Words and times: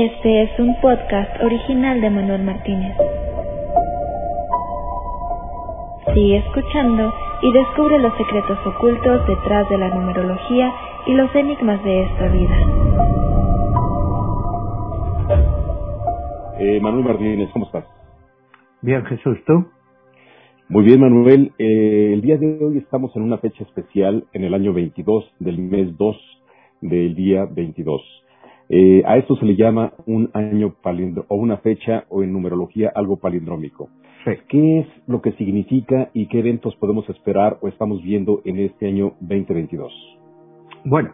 Este 0.00 0.42
es 0.42 0.60
un 0.60 0.80
podcast 0.80 1.42
original 1.42 2.00
de 2.00 2.08
Manuel 2.08 2.44
Martínez. 2.44 2.96
Sigue 6.14 6.36
escuchando 6.36 7.12
y 7.42 7.52
descubre 7.52 7.98
los 7.98 8.16
secretos 8.16 8.58
ocultos 8.64 9.26
detrás 9.26 9.68
de 9.68 9.76
la 9.76 9.88
numerología 9.92 10.72
y 11.04 11.14
los 11.14 11.34
enigmas 11.34 11.82
de 11.82 12.02
esta 12.04 12.28
vida. 12.28 12.56
Eh, 16.60 16.78
Manuel 16.80 17.04
Martínez, 17.04 17.50
¿cómo 17.52 17.66
estás? 17.66 17.84
Bien, 18.82 19.04
Jesús, 19.06 19.36
¿tú? 19.48 19.66
Muy 20.68 20.84
bien, 20.84 21.00
Manuel. 21.00 21.50
Eh, 21.58 22.12
el 22.12 22.20
día 22.20 22.36
de 22.36 22.64
hoy 22.64 22.78
estamos 22.78 23.16
en 23.16 23.22
una 23.22 23.38
fecha 23.38 23.64
especial 23.64 24.28
en 24.32 24.44
el 24.44 24.54
año 24.54 24.72
22 24.72 25.24
del 25.40 25.58
mes 25.58 25.98
2 25.98 26.16
del 26.82 27.16
día 27.16 27.46
22. 27.50 28.27
Eh, 28.70 29.02
a 29.06 29.16
esto 29.16 29.34
se 29.36 29.46
le 29.46 29.56
llama 29.56 29.92
un 30.06 30.30
año 30.34 30.74
palindro 30.82 31.24
o 31.28 31.36
una 31.36 31.56
fecha 31.58 32.04
o 32.10 32.22
en 32.22 32.32
numerología 32.32 32.92
algo 32.94 33.16
palindrómico. 33.16 33.88
Sí. 34.24 34.32
¿Qué 34.48 34.80
es 34.80 34.86
lo 35.06 35.22
que 35.22 35.32
significa 35.32 36.10
y 36.12 36.28
qué 36.28 36.40
eventos 36.40 36.76
podemos 36.76 37.08
esperar 37.08 37.58
o 37.62 37.68
estamos 37.68 38.02
viendo 38.02 38.42
en 38.44 38.58
este 38.58 38.88
año 38.88 39.14
2022? 39.20 39.92
Bueno, 40.84 41.10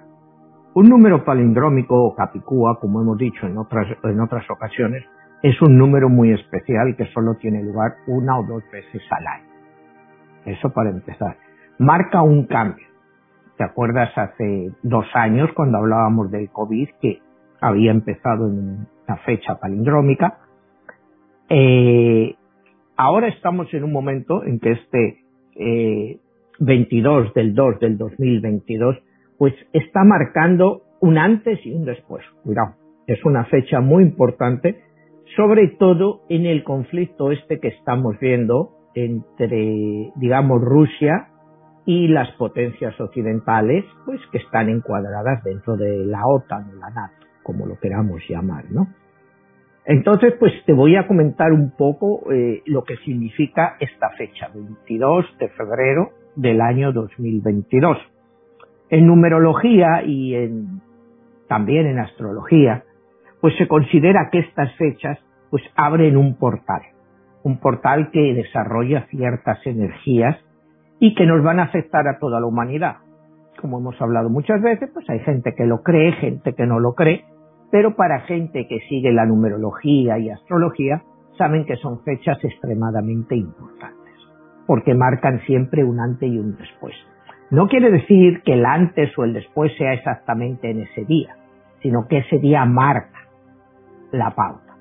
un 0.74 0.88
número 0.88 1.24
palindrómico 1.24 1.94
o 1.94 2.16
capicúa, 2.16 2.80
como 2.80 3.00
hemos 3.00 3.16
dicho 3.18 3.46
en 3.46 3.56
otras, 3.56 3.86
en 4.02 4.20
otras 4.20 4.50
ocasiones, 4.50 5.04
es 5.42 5.60
un 5.62 5.78
número 5.78 6.08
muy 6.08 6.32
especial 6.32 6.96
que 6.96 7.06
solo 7.12 7.36
tiene 7.36 7.62
lugar 7.62 7.92
una 8.08 8.38
o 8.40 8.44
dos 8.44 8.64
veces 8.72 9.02
al 9.10 9.26
año. 9.26 9.54
Eso 10.46 10.70
para 10.70 10.90
empezar. 10.90 11.36
Marca 11.78 12.22
un 12.22 12.46
cambio. 12.46 12.86
¿Te 13.56 13.62
acuerdas 13.62 14.10
hace 14.16 14.72
dos 14.82 15.06
años 15.14 15.50
cuando 15.54 15.78
hablábamos 15.78 16.30
del 16.32 16.50
COVID 16.50 16.88
que 17.00 17.20
había 17.64 17.90
empezado 17.90 18.48
en 18.48 18.86
la 19.06 19.16
fecha 19.18 19.56
palindrómica? 19.60 20.38
Eh, 21.48 22.34
ahora 22.96 23.28
estamos 23.28 23.72
en 23.74 23.84
un 23.84 23.92
momento 23.92 24.44
en 24.44 24.58
que 24.60 24.72
este 24.72 25.24
eh, 25.56 26.18
22 26.60 27.34
del 27.34 27.54
2 27.54 27.80
del 27.80 27.98
2022 27.98 28.96
pues 29.38 29.54
está 29.72 30.04
marcando 30.04 30.82
un 31.00 31.18
antes 31.18 31.58
y 31.64 31.72
un 31.72 31.84
después. 31.84 32.24
Cuidado, 32.42 32.74
es 33.06 33.24
una 33.24 33.44
fecha 33.46 33.80
muy 33.80 34.04
importante 34.04 34.84
sobre 35.36 35.68
todo 35.78 36.22
en 36.28 36.46
el 36.46 36.62
conflicto 36.64 37.32
este 37.32 37.58
que 37.58 37.68
estamos 37.68 38.18
viendo 38.20 38.70
entre, 38.94 40.12
digamos, 40.16 40.60
Rusia 40.60 41.28
y 41.86 42.08
las 42.08 42.30
potencias 42.36 42.98
occidentales, 43.00 43.84
pues 44.06 44.20
que 44.30 44.38
están 44.38 44.68
encuadradas 44.68 45.42
dentro 45.42 45.76
de 45.76 46.06
la 46.06 46.26
OTAN 46.26 46.70
o 46.70 46.74
la 46.74 46.90
NATO, 46.90 47.23
como 47.44 47.66
lo 47.66 47.78
queramos 47.78 48.20
llamar, 48.28 48.64
¿no? 48.70 48.88
Entonces, 49.86 50.34
pues 50.38 50.52
te 50.64 50.72
voy 50.72 50.96
a 50.96 51.06
comentar 51.06 51.52
un 51.52 51.70
poco 51.70 52.32
eh, 52.32 52.62
lo 52.66 52.84
que 52.84 52.96
significa 53.04 53.76
esta 53.78 54.10
fecha, 54.10 54.50
22 54.52 55.38
de 55.38 55.48
febrero 55.50 56.10
del 56.36 56.60
año 56.60 56.92
2022. 56.92 57.98
En 58.88 59.06
numerología 59.06 60.02
y 60.04 60.34
en, 60.34 60.80
también 61.48 61.86
en 61.86 61.98
astrología, 61.98 62.84
pues 63.40 63.54
se 63.58 63.68
considera 63.68 64.30
que 64.32 64.38
estas 64.38 64.74
fechas 64.76 65.18
pues 65.50 65.62
abren 65.76 66.16
un 66.16 66.36
portal, 66.36 66.82
un 67.42 67.58
portal 67.60 68.10
que 68.10 68.32
desarrolla 68.34 69.06
ciertas 69.10 69.58
energías 69.66 70.38
y 70.98 71.14
que 71.14 71.26
nos 71.26 71.42
van 71.42 71.60
a 71.60 71.64
afectar 71.64 72.08
a 72.08 72.18
toda 72.18 72.40
la 72.40 72.46
humanidad. 72.46 72.96
Como 73.60 73.78
hemos 73.78 74.00
hablado 74.00 74.30
muchas 74.30 74.62
veces, 74.62 74.90
pues 74.94 75.08
hay 75.10 75.20
gente 75.20 75.54
que 75.54 75.66
lo 75.66 75.82
cree, 75.82 76.12
gente 76.12 76.54
que 76.54 76.66
no 76.66 76.80
lo 76.80 76.94
cree, 76.94 77.24
pero 77.70 77.96
para 77.96 78.20
gente 78.20 78.66
que 78.68 78.80
sigue 78.88 79.12
la 79.12 79.26
numerología 79.26 80.18
y 80.18 80.30
astrología, 80.30 81.02
saben 81.36 81.64
que 81.64 81.76
son 81.76 82.02
fechas 82.04 82.38
extremadamente 82.42 83.36
importantes, 83.36 84.14
porque 84.66 84.94
marcan 84.94 85.40
siempre 85.46 85.84
un 85.84 86.00
antes 86.00 86.30
y 86.30 86.38
un 86.38 86.56
después. 86.56 86.94
No 87.50 87.68
quiere 87.68 87.90
decir 87.90 88.42
que 88.42 88.54
el 88.54 88.64
antes 88.64 89.16
o 89.18 89.24
el 89.24 89.32
después 89.32 89.72
sea 89.76 89.92
exactamente 89.92 90.70
en 90.70 90.82
ese 90.82 91.04
día, 91.04 91.36
sino 91.82 92.06
que 92.08 92.18
ese 92.18 92.38
día 92.38 92.64
marca 92.64 93.28
la 94.12 94.30
pauta. 94.34 94.76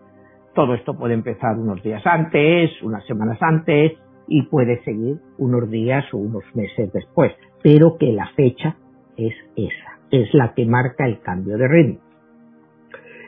Todo 0.54 0.76
esto 0.76 0.96
puede 0.96 1.16
empezar 1.16 1.58
unos 1.58 1.82
días 1.84 2.06
antes, 2.06 2.72
unas 2.84 3.06
semanas 3.06 3.38
antes 3.42 3.94
y 4.28 4.44
puede 4.44 4.82
seguir 4.84 5.18
unos 5.38 5.70
días 5.70 6.06
o 6.14 6.18
unos 6.18 6.44
meses 6.54 6.92
después, 6.94 7.34
pero 7.62 7.98
que 7.98 8.14
la 8.14 8.28
fecha 8.36 8.76
es 9.18 9.34
esa, 9.56 10.00
es 10.12 10.34
la 10.34 10.54
que 10.54 10.66
marca 10.66 11.06
el 11.06 11.20
cambio 11.22 11.58
de 11.58 11.68
ritmo. 11.68 12.00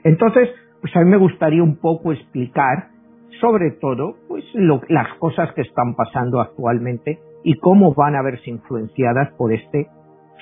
Entonces, 0.05 0.49
pues 0.79 0.95
a 0.95 0.99
mí 1.01 1.09
me 1.09 1.17
gustaría 1.17 1.63
un 1.63 1.77
poco 1.77 2.13
explicar 2.13 2.89
sobre 3.41 3.71
todo 3.71 4.15
pues 4.27 4.45
lo, 4.53 4.81
las 4.87 5.13
cosas 5.17 5.51
que 5.53 5.61
están 5.61 5.95
pasando 5.95 6.39
actualmente 6.39 7.19
y 7.43 7.55
cómo 7.55 7.93
van 7.93 8.15
a 8.15 8.21
verse 8.21 8.49
influenciadas 8.49 9.33
por 9.33 9.51
este 9.51 9.87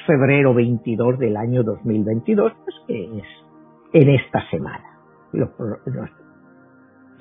febrero 0.06 0.54
22 0.54 1.18
del 1.18 1.38
año 1.38 1.64
2022, 1.64 2.54
pues 2.64 2.76
que 2.88 3.04
es 3.04 3.26
en 3.94 4.10
esta 4.10 4.48
semana. 4.50 4.84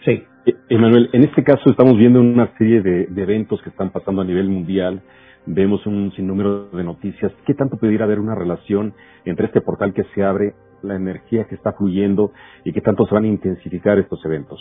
Sí. 0.05 0.25
Emanuel, 0.69 1.11
en 1.13 1.23
este 1.23 1.45
caso 1.45 1.71
estamos 1.71 1.97
viendo 1.97 2.21
una 2.21 2.53
serie 2.59 2.83
de, 2.83 3.07
de, 3.07 3.23
eventos 3.23 3.63
que 3.63 3.71
están 3.71 3.91
pasando 3.91 4.23
a 4.23 4.25
nivel 4.25 4.49
mundial. 4.49 5.01
Vemos 5.47 5.87
un 5.87 6.13
sinnúmero 6.13 6.71
de 6.71 6.83
noticias. 6.83 7.33
¿Qué 7.47 7.55
tanto 7.55 7.77
pudiera 7.77 8.05
haber 8.05 8.19
una 8.19 8.35
relación 8.35 8.95
entre 9.25 9.47
este 9.47 9.61
portal 9.61 9.95
que 9.95 10.03
se 10.15 10.25
abre, 10.25 10.55
la 10.83 10.97
energía 10.97 11.45
que 11.45 11.55
está 11.55 11.73
fluyendo 11.73 12.33
y 12.65 12.73
qué 12.73 12.81
tanto 12.81 13.07
se 13.07 13.15
van 13.15 13.25
a 13.25 13.29
intensificar 13.29 13.99
estos 13.99 14.25
eventos? 14.25 14.61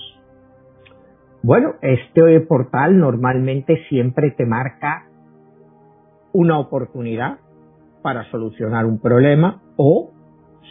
Bueno, 1.44 1.74
este 1.82 2.40
portal 2.42 3.00
normalmente 3.00 3.84
siempre 3.90 4.32
te 4.32 4.46
marca 4.46 5.08
una 6.34 6.60
oportunidad 6.60 7.40
para 8.02 8.30
solucionar 8.32 8.86
un 8.86 9.00
problema 9.00 9.62
o 9.76 10.12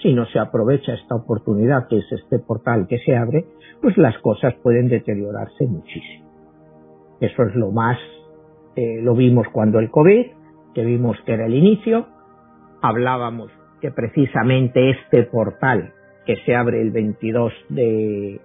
si 0.02 0.14
no 0.14 0.26
se 0.26 0.38
aprovecha 0.38 0.94
esta 0.94 1.16
oportunidad 1.16 1.88
que 1.88 1.98
es 1.98 2.12
este 2.12 2.38
portal 2.38 2.86
que 2.88 2.98
se 2.98 3.16
abre, 3.16 3.46
pues 3.82 3.96
las 3.98 4.16
cosas 4.18 4.54
pueden 4.62 4.88
deteriorarse 4.88 5.66
muchísimo. 5.66 6.30
Eso 7.20 7.42
es 7.42 7.54
lo 7.54 7.70
más, 7.70 7.98
eh, 8.76 9.00
lo 9.02 9.14
vimos 9.14 9.46
cuando 9.52 9.78
el 9.78 9.90
COVID, 9.90 10.26
que 10.74 10.84
vimos 10.84 11.18
que 11.26 11.34
era 11.34 11.46
el 11.46 11.54
inicio, 11.54 12.06
hablábamos 12.80 13.50
que 13.80 13.90
precisamente 13.90 14.90
este 14.90 15.24
portal 15.24 15.92
que 16.26 16.36
se 16.44 16.54
abre 16.54 16.80
el 16.80 16.90
22 16.90 17.52
de 17.70 18.40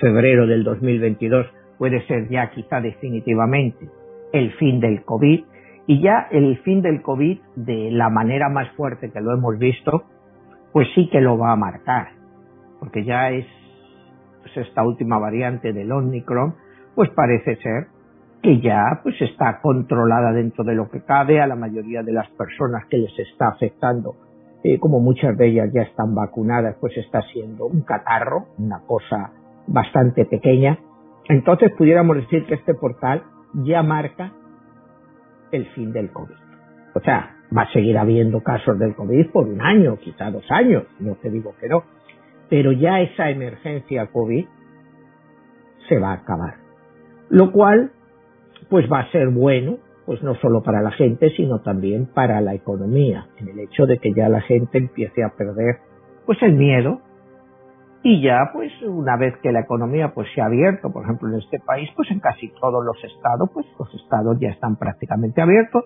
febrero 0.00 0.46
del 0.46 0.64
2022 0.64 1.46
puede 1.78 2.06
ser 2.06 2.28
ya 2.28 2.50
quizá 2.50 2.80
definitivamente 2.80 3.88
el 4.32 4.52
fin 4.54 4.80
del 4.80 5.04
COVID. 5.04 5.44
Y 5.86 6.00
ya 6.00 6.28
el 6.30 6.58
fin 6.58 6.80
del 6.80 7.02
COVID 7.02 7.38
de 7.56 7.90
la 7.90 8.08
manera 8.08 8.48
más 8.48 8.70
fuerte 8.76 9.10
que 9.10 9.20
lo 9.20 9.32
hemos 9.32 9.58
visto 9.58 10.04
pues 10.72 10.88
sí 10.94 11.08
que 11.10 11.20
lo 11.20 11.38
va 11.38 11.52
a 11.52 11.56
marcar, 11.56 12.08
porque 12.80 13.04
ya 13.04 13.30
es 13.30 13.46
pues 14.40 14.56
esta 14.66 14.82
última 14.82 15.18
variante 15.18 15.72
del 15.72 15.92
Omicron, 15.92 16.54
pues 16.94 17.10
parece 17.10 17.56
ser 17.56 17.86
que 18.42 18.60
ya 18.60 19.00
pues 19.02 19.20
está 19.20 19.60
controlada 19.60 20.32
dentro 20.32 20.64
de 20.64 20.74
lo 20.74 20.90
que 20.90 21.04
cabe 21.04 21.40
a 21.40 21.46
la 21.46 21.54
mayoría 21.54 22.02
de 22.02 22.12
las 22.12 22.28
personas 22.30 22.86
que 22.86 22.98
les 22.98 23.16
está 23.18 23.48
afectando, 23.48 24.16
eh, 24.64 24.78
como 24.78 25.00
muchas 25.00 25.36
de 25.36 25.48
ellas 25.48 25.70
ya 25.72 25.82
están 25.82 26.14
vacunadas, 26.14 26.76
pues 26.80 26.96
está 26.96 27.20
siendo 27.32 27.66
un 27.66 27.82
catarro, 27.82 28.46
una 28.58 28.80
cosa 28.86 29.32
bastante 29.66 30.24
pequeña. 30.24 30.78
Entonces 31.28 31.72
pudiéramos 31.76 32.16
decir 32.16 32.46
que 32.46 32.54
este 32.54 32.74
portal 32.74 33.22
ya 33.54 33.82
marca 33.82 34.32
el 35.50 35.66
fin 35.70 35.92
del 35.92 36.10
COVID. 36.10 36.34
O 36.94 37.00
sea, 37.00 37.36
va 37.56 37.62
a 37.62 37.72
seguir 37.72 37.98
habiendo 37.98 38.40
casos 38.42 38.78
del 38.78 38.94
COVID 38.94 39.30
por 39.30 39.48
un 39.48 39.60
año, 39.60 39.96
quizá 39.98 40.30
dos 40.30 40.44
años, 40.50 40.84
no 41.00 41.14
te 41.16 41.30
digo 41.30 41.54
que 41.60 41.68
no, 41.68 41.84
pero 42.48 42.72
ya 42.72 43.00
esa 43.00 43.30
emergencia 43.30 44.06
COVID 44.06 44.46
se 45.88 45.98
va 45.98 46.10
a 46.10 46.14
acabar. 46.14 46.54
Lo 47.28 47.50
cual, 47.50 47.92
pues 48.68 48.90
va 48.90 49.00
a 49.00 49.10
ser 49.10 49.28
bueno, 49.28 49.78
pues 50.06 50.22
no 50.22 50.34
solo 50.36 50.62
para 50.62 50.82
la 50.82 50.90
gente, 50.92 51.30
sino 51.36 51.60
también 51.60 52.06
para 52.06 52.40
la 52.40 52.54
economía, 52.54 53.28
en 53.38 53.48
el 53.48 53.60
hecho 53.60 53.86
de 53.86 53.98
que 53.98 54.12
ya 54.12 54.28
la 54.28 54.40
gente 54.40 54.78
empiece 54.78 55.22
a 55.22 55.30
perder, 55.36 55.78
pues 56.26 56.42
el 56.42 56.54
miedo, 56.54 57.00
y 58.04 58.20
ya, 58.20 58.50
pues, 58.52 58.72
una 58.82 59.16
vez 59.16 59.36
que 59.42 59.52
la 59.52 59.60
economía 59.60 60.12
pues 60.12 60.26
se 60.34 60.40
ha 60.40 60.46
abierto, 60.46 60.92
por 60.92 61.04
ejemplo, 61.04 61.28
en 61.28 61.36
este 61.36 61.60
país, 61.60 61.88
pues 61.94 62.10
en 62.10 62.18
casi 62.18 62.52
todos 62.60 62.84
los 62.84 62.96
estados, 63.04 63.48
pues 63.54 63.64
los 63.78 63.94
estados 63.94 64.38
ya 64.40 64.48
están 64.48 64.76
prácticamente 64.76 65.40
abiertos, 65.40 65.84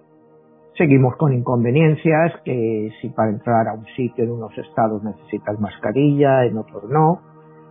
Seguimos 0.77 1.17
con 1.17 1.33
inconveniencias, 1.33 2.35
que 2.45 2.91
si 3.01 3.09
para 3.09 3.31
entrar 3.31 3.67
a 3.67 3.73
un 3.73 3.87
sitio 3.97 4.25
en 4.25 4.33
unos 4.33 4.57
estados 4.59 5.03
necesitas 5.03 5.59
mascarilla, 5.59 6.45
en 6.45 6.59
otros 6.59 6.85
no. 6.91 7.23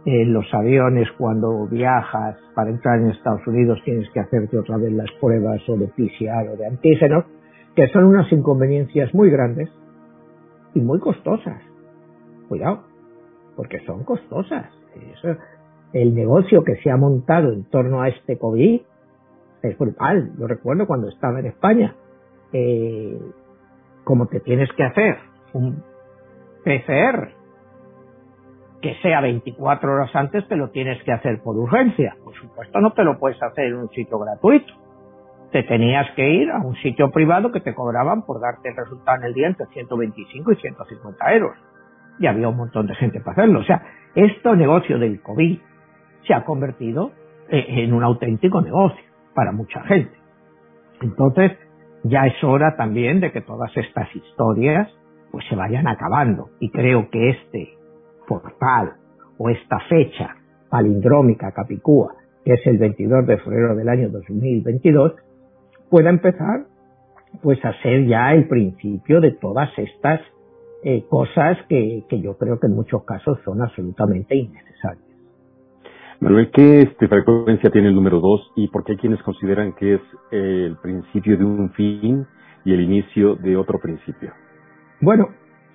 En 0.06 0.34
los 0.34 0.46
aviones, 0.54 1.08
cuando 1.18 1.66
viajas 1.66 2.38
para 2.54 2.70
entrar 2.70 3.00
en 3.00 3.10
Estados 3.10 3.46
Unidos, 3.48 3.80
tienes 3.84 4.08
que 4.12 4.20
hacerte 4.20 4.56
otra 4.60 4.78
vez 4.78 4.94
las 4.94 5.12
pruebas 5.20 5.68
o 5.68 5.78
de 5.78 5.88
PCR 5.88 6.50
o 6.54 6.58
de 6.58 6.68
antígenos, 6.68 7.26
que 7.76 7.88
son 7.88 8.06
unas 8.06 8.32
inconveniencias 8.32 9.12
muy 9.16 9.32
grandes 9.32 9.68
y 10.76 10.80
muy 10.80 11.00
costosas. 11.00 11.60
Cuidado, 12.48 12.84
porque 13.56 13.80
son 13.86 14.04
costosas. 14.04 14.68
el 15.92 16.14
negocio 16.14 16.64
que 16.64 16.76
se 16.84 16.92
ha 16.92 16.98
montado 16.98 17.52
en 17.52 17.64
torno 17.64 18.02
a 18.02 18.10
este 18.10 18.38
COVID 18.38 18.82
es 19.64 19.78
brutal. 19.80 20.34
Yo 20.38 20.46
recuerdo 20.46 20.86
cuando 20.86 21.10
estaba 21.10 21.40
en 21.40 21.48
España, 21.48 21.96
eh, 22.54 23.20
como 24.04 24.28
te 24.28 24.40
tienes 24.40 24.70
que 24.74 24.84
hacer 24.84 25.18
un 25.54 25.84
PCR 26.64 27.45
que 28.86 28.94
sea 29.02 29.20
24 29.20 29.92
horas 29.92 30.16
antes, 30.16 30.48
te 30.48 30.56
lo 30.56 30.70
tienes 30.70 31.02
que 31.02 31.12
hacer 31.12 31.42
por 31.42 31.58
urgencia. 31.58 32.16
Por 32.24 32.36
supuesto, 32.36 32.80
no 32.80 32.94
te 32.94 33.04
lo 33.04 33.18
puedes 33.18 33.42
hacer 33.42 33.66
en 33.66 33.78
un 33.78 33.90
sitio 33.90 34.20
gratuito. 34.20 34.72
Te 35.52 35.64
tenías 35.64 36.06
que 36.12 36.30
ir 36.30 36.52
a 36.52 36.60
un 36.60 36.76
sitio 36.76 37.10
privado 37.10 37.52
que 37.52 37.62
te 37.62 37.74
cobraban 37.74 38.28
por 38.28 38.40
darte 38.40 38.70
el 38.70 38.76
resultado 38.76 39.18
en 39.18 39.24
el 39.24 39.34
día 39.34 39.48
entre 39.48 39.66
125 39.66 40.52
y 40.52 40.56
150 40.58 41.34
euros. 41.34 41.58
Y 42.20 42.28
había 42.28 42.48
un 42.48 42.58
montón 42.58 42.86
de 42.86 42.94
gente 42.94 43.22
para 43.22 43.32
hacerlo. 43.32 43.62
O 43.62 43.64
sea, 43.64 43.82
este 44.14 44.56
negocio 44.56 45.00
del 45.00 45.20
COVID 45.20 45.58
se 46.28 46.34
ha 46.36 46.46
convertido 46.46 47.12
eh, 47.50 47.66
en 47.68 47.92
un 47.92 48.04
auténtico 48.04 48.62
negocio 48.62 49.04
para 49.34 49.52
mucha 49.52 49.82
gente. 49.86 50.16
Entonces, 51.02 51.54
ya 52.04 52.28
es 52.28 52.44
hora 52.44 52.76
también 52.76 53.20
de 53.20 53.32
que 53.32 53.42
todas 53.42 53.76
estas 53.76 54.16
historias 54.16 54.96
pues 55.32 55.44
se 55.50 55.56
vayan 55.56 55.88
acabando. 55.88 56.52
Y 56.60 56.70
creo 56.70 57.10
que 57.10 57.30
este 57.32 57.76
portal 58.28 58.94
o 59.38 59.50
esta 59.50 59.80
fecha 59.90 60.36
palindrómica 60.70 61.52
capicúa, 61.52 62.16
que 62.44 62.54
es 62.54 62.68
el 62.68 62.78
22 62.78 63.26
de 63.28 63.38
febrero 63.38 63.76
del 63.76 63.90
año 63.90 64.10
2022, 64.10 65.14
pueda 65.90 66.10
empezar 66.10 66.66
pues 67.42 67.64
a 67.66 67.74
ser 67.82 68.06
ya 68.08 68.34
el 68.34 68.48
principio 68.48 69.20
de 69.20 69.32
todas 69.32 69.70
estas 69.78 70.22
eh, 70.84 71.04
cosas 71.10 71.58
que, 71.68 72.04
que 72.10 72.22
yo 72.22 72.38
creo 72.38 72.60
que 72.60 72.68
en 72.68 72.76
muchos 72.76 73.04
casos 73.04 73.40
son 73.44 73.62
absolutamente 73.62 74.36
innecesarias. 74.36 75.04
Manuel, 76.20 76.50
¿qué 76.52 76.82
este, 76.82 77.08
frecuencia 77.08 77.70
tiene 77.70 77.90
el 77.90 77.96
número 77.96 78.20
2 78.20 78.54
y 78.56 78.68
por 78.70 78.84
qué 78.84 78.94
hay 78.94 78.98
quienes 78.98 79.22
consideran 79.24 79.74
que 79.74 79.96
es 79.96 80.02
eh, 80.32 80.66
el 80.68 80.78
principio 80.78 81.38
de 81.38 81.44
un 81.44 81.72
fin 81.72 82.26
y 82.64 82.74
el 82.74 82.82
inicio 82.82 83.36
de 83.36 83.58
otro 83.58 83.80
principio? 83.80 84.32
Bueno, 85.02 85.30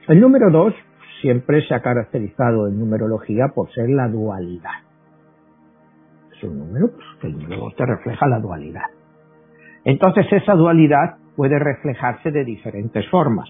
el 0.09 0.19
número 0.19 0.51
2 0.51 0.75
siempre 1.21 1.67
se 1.67 1.75
ha 1.75 1.81
caracterizado 1.81 2.69
en 2.69 2.79
numerología 2.79 3.49
por 3.55 3.71
ser 3.73 3.89
la 3.91 4.09
dualidad. 4.09 4.83
Es 6.37 6.43
un 6.45 6.59
número 6.59 6.91
pues, 6.93 7.07
que 7.21 7.27
el 7.29 7.39
número 7.39 7.63
2 7.63 7.77
te 7.77 7.87
refleja 7.87 8.27
la 8.27 8.39
dualidad. 8.39 8.87
Entonces 9.85 10.27
esa 10.33 10.55
dualidad 10.55 11.17
puede 11.37 11.59
reflejarse 11.59 12.31
de 12.31 12.45
diferentes 12.45 13.09
formas. 13.11 13.49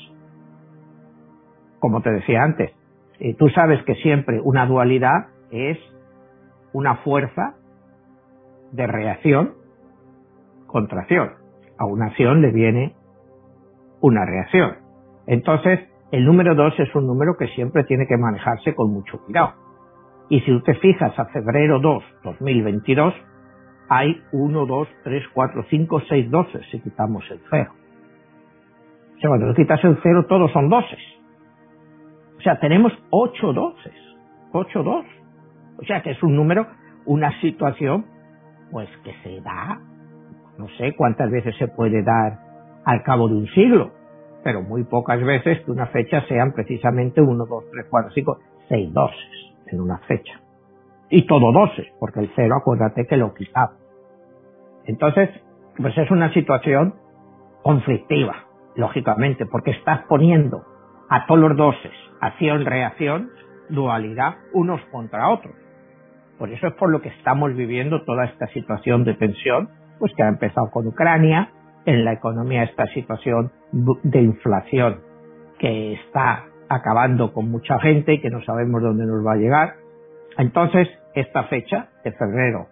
Como 1.79 2.03
te 2.03 2.11
decía 2.11 2.43
antes, 2.43 2.71
eh, 3.19 3.35
tú 3.35 3.49
sabes 3.49 3.83
que 3.85 3.95
siempre 3.97 4.41
una 4.41 4.67
dualidad 4.67 5.29
es 5.51 5.79
una 6.73 6.97
fuerza 6.97 7.55
de 8.73 8.87
reacción 8.87 9.55
contra 10.67 11.01
acción. 11.01 11.33
A 11.79 11.87
una 11.87 12.07
acción 12.07 12.43
le 12.43 12.53
viene 12.53 12.95
una 14.01 14.25
reacción. 14.25 14.77
Entonces, 15.27 15.81
el 16.13 16.25
número 16.25 16.55
2 16.55 16.81
es 16.81 16.95
un 16.95 17.07
número 17.07 17.37
que 17.39 17.47
siempre 17.49 17.85
tiene 17.85 18.07
que 18.07 18.17
manejarse 18.17 18.75
con 18.75 18.93
mucho 18.93 19.19
cuidado. 19.25 19.55
Y 20.29 20.41
si 20.41 20.47
tú 20.47 20.61
te 20.63 20.75
fijas 20.75 21.17
a 21.19 21.27
febrero 21.27 21.81
2, 21.81 22.03
2022, 22.25 23.15
hay 23.89 24.23
1, 24.33 24.67
2, 24.67 24.89
3, 25.05 25.25
4, 25.33 25.65
5, 25.69 26.01
6 26.09 26.31
12 26.31 26.61
si 26.71 26.81
quitamos 26.81 27.25
el 27.31 27.41
cero. 27.51 27.73
O 29.17 29.21
sea, 29.21 29.29
cuando 29.29 29.49
tú 29.49 29.55
quitas 29.55 29.83
el 29.85 29.99
cero, 30.03 30.27
todos 30.29 30.51
son 30.53 30.69
doses. 30.69 31.01
O 32.39 32.41
sea, 32.41 32.59
tenemos 32.59 32.93
8 33.11 33.53
doses. 33.53 33.95
8 34.53 34.83
2. 34.83 35.05
O 35.79 35.85
sea 35.85 36.03
que 36.03 36.11
es 36.11 36.23
un 36.23 36.37
número, 36.37 36.67
una 37.07 37.39
situación, 37.41 38.07
pues 38.71 38.89
que 39.05 39.13
se 39.23 39.41
da, 39.41 39.81
no 40.59 40.69
sé 40.79 40.95
cuántas 40.97 41.31
veces 41.31 41.57
se 41.57 41.69
puede 41.69 42.03
dar 42.03 42.39
al 42.85 43.03
cabo 43.03 43.29
de 43.29 43.35
un 43.35 43.47
siglo, 43.49 43.93
pero 44.43 44.63
muy 44.63 44.85
pocas 44.85 45.23
veces 45.23 45.61
que 45.65 45.71
una 45.71 45.87
fecha 45.87 46.25
sean 46.27 46.53
precisamente 46.53 47.21
1, 47.21 47.47
2, 47.47 47.65
3, 47.71 47.87
4, 47.89 48.11
5, 48.13 48.39
6 48.69 48.93
doses 48.93 49.51
en 49.67 49.81
una 49.81 49.99
fecha. 49.99 50.41
Y 51.09 51.27
todo 51.27 51.53
doses, 51.53 51.87
porque 51.99 52.21
el 52.21 52.31
cero 52.37 52.57
acuérdate 52.61 53.07
que 53.07 53.17
lo 53.17 53.35
quitaba. 53.35 53.73
Entonces, 54.87 55.29
pues 55.77 55.97
es 55.99 56.11
una 56.11 56.33
situación 56.33 56.95
conflictiva, 57.63 58.45
lógicamente, 58.77 59.45
porque 59.47 59.73
estás 59.73 60.03
poniendo 60.09 60.63
a 61.09 61.27
todos 61.27 61.41
los 61.41 61.57
doses, 61.57 61.93
acción-reacción, 62.21 63.31
dualidad, 63.69 64.37
unos 64.53 64.81
contra 64.93 65.29
otros. 65.29 65.55
Por 66.39 66.51
eso 66.51 66.69
es 66.69 66.75
por 66.75 66.91
lo 66.91 67.03
que 67.03 67.09
estamos 67.11 67.55
viviendo 67.55 68.03
toda 68.05 68.25
esta 68.25 68.47
situación 68.49 69.05
de 69.05 69.15
tensión, 69.15 69.69
pues 69.99 70.13
que 70.17 70.23
ha 70.23 70.29
empezado 70.29 70.71
con 70.71 70.87
Ucrania, 70.87 71.51
en 71.87 72.05
la 72.05 72.13
economía 72.13 72.65
esta 72.65 72.87
situación 72.89 73.53
de 73.73 74.23
inflación 74.23 75.01
que 75.59 75.95
está 75.95 76.47
acabando 76.69 77.33
con 77.33 77.51
mucha 77.51 77.79
gente 77.81 78.15
y 78.15 78.21
que 78.21 78.31
no 78.31 78.43
sabemos 78.45 78.83
dónde 78.83 79.07
nos 79.07 79.27
va 79.27 79.33
a 79.33 79.37
llegar. 79.37 79.75
Entonces, 80.39 80.89
esta 81.15 81.45
fecha 81.45 81.89
de 82.05 82.13
febrero 82.13 82.69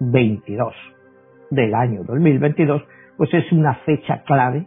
22 0.00 0.74
del 1.50 1.74
año 1.74 2.04
2022, 2.04 2.82
pues 3.16 3.32
es 3.34 3.50
una 3.52 3.74
fecha 3.86 4.22
clave 4.22 4.66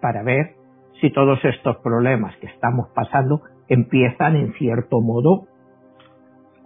para 0.00 0.22
ver 0.22 0.54
si 1.00 1.10
todos 1.12 1.38
estos 1.44 1.76
problemas 1.78 2.36
que 2.36 2.46
estamos 2.46 2.88
pasando 2.94 3.42
empiezan 3.68 4.36
en 4.36 4.52
cierto 4.54 5.00
modo 5.00 5.46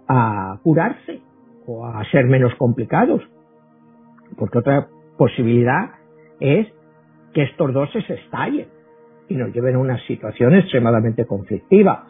a 0.07 0.59
curarse 0.63 1.21
o 1.67 1.85
a 1.85 2.03
ser 2.05 2.25
menos 2.25 2.53
complicados. 2.55 3.21
Porque 4.37 4.59
otra 4.59 4.87
posibilidad 5.23 5.91
es 6.41 6.67
que 7.33 7.43
estos 7.43 7.71
dos 7.73 7.89
se 7.93 8.13
estallen 8.13 8.67
y 9.29 9.35
nos 9.35 9.53
lleven 9.53 9.75
a 9.75 9.79
una 9.79 9.97
situación 10.05 10.53
extremadamente 10.53 11.25
conflictiva. 11.25 12.07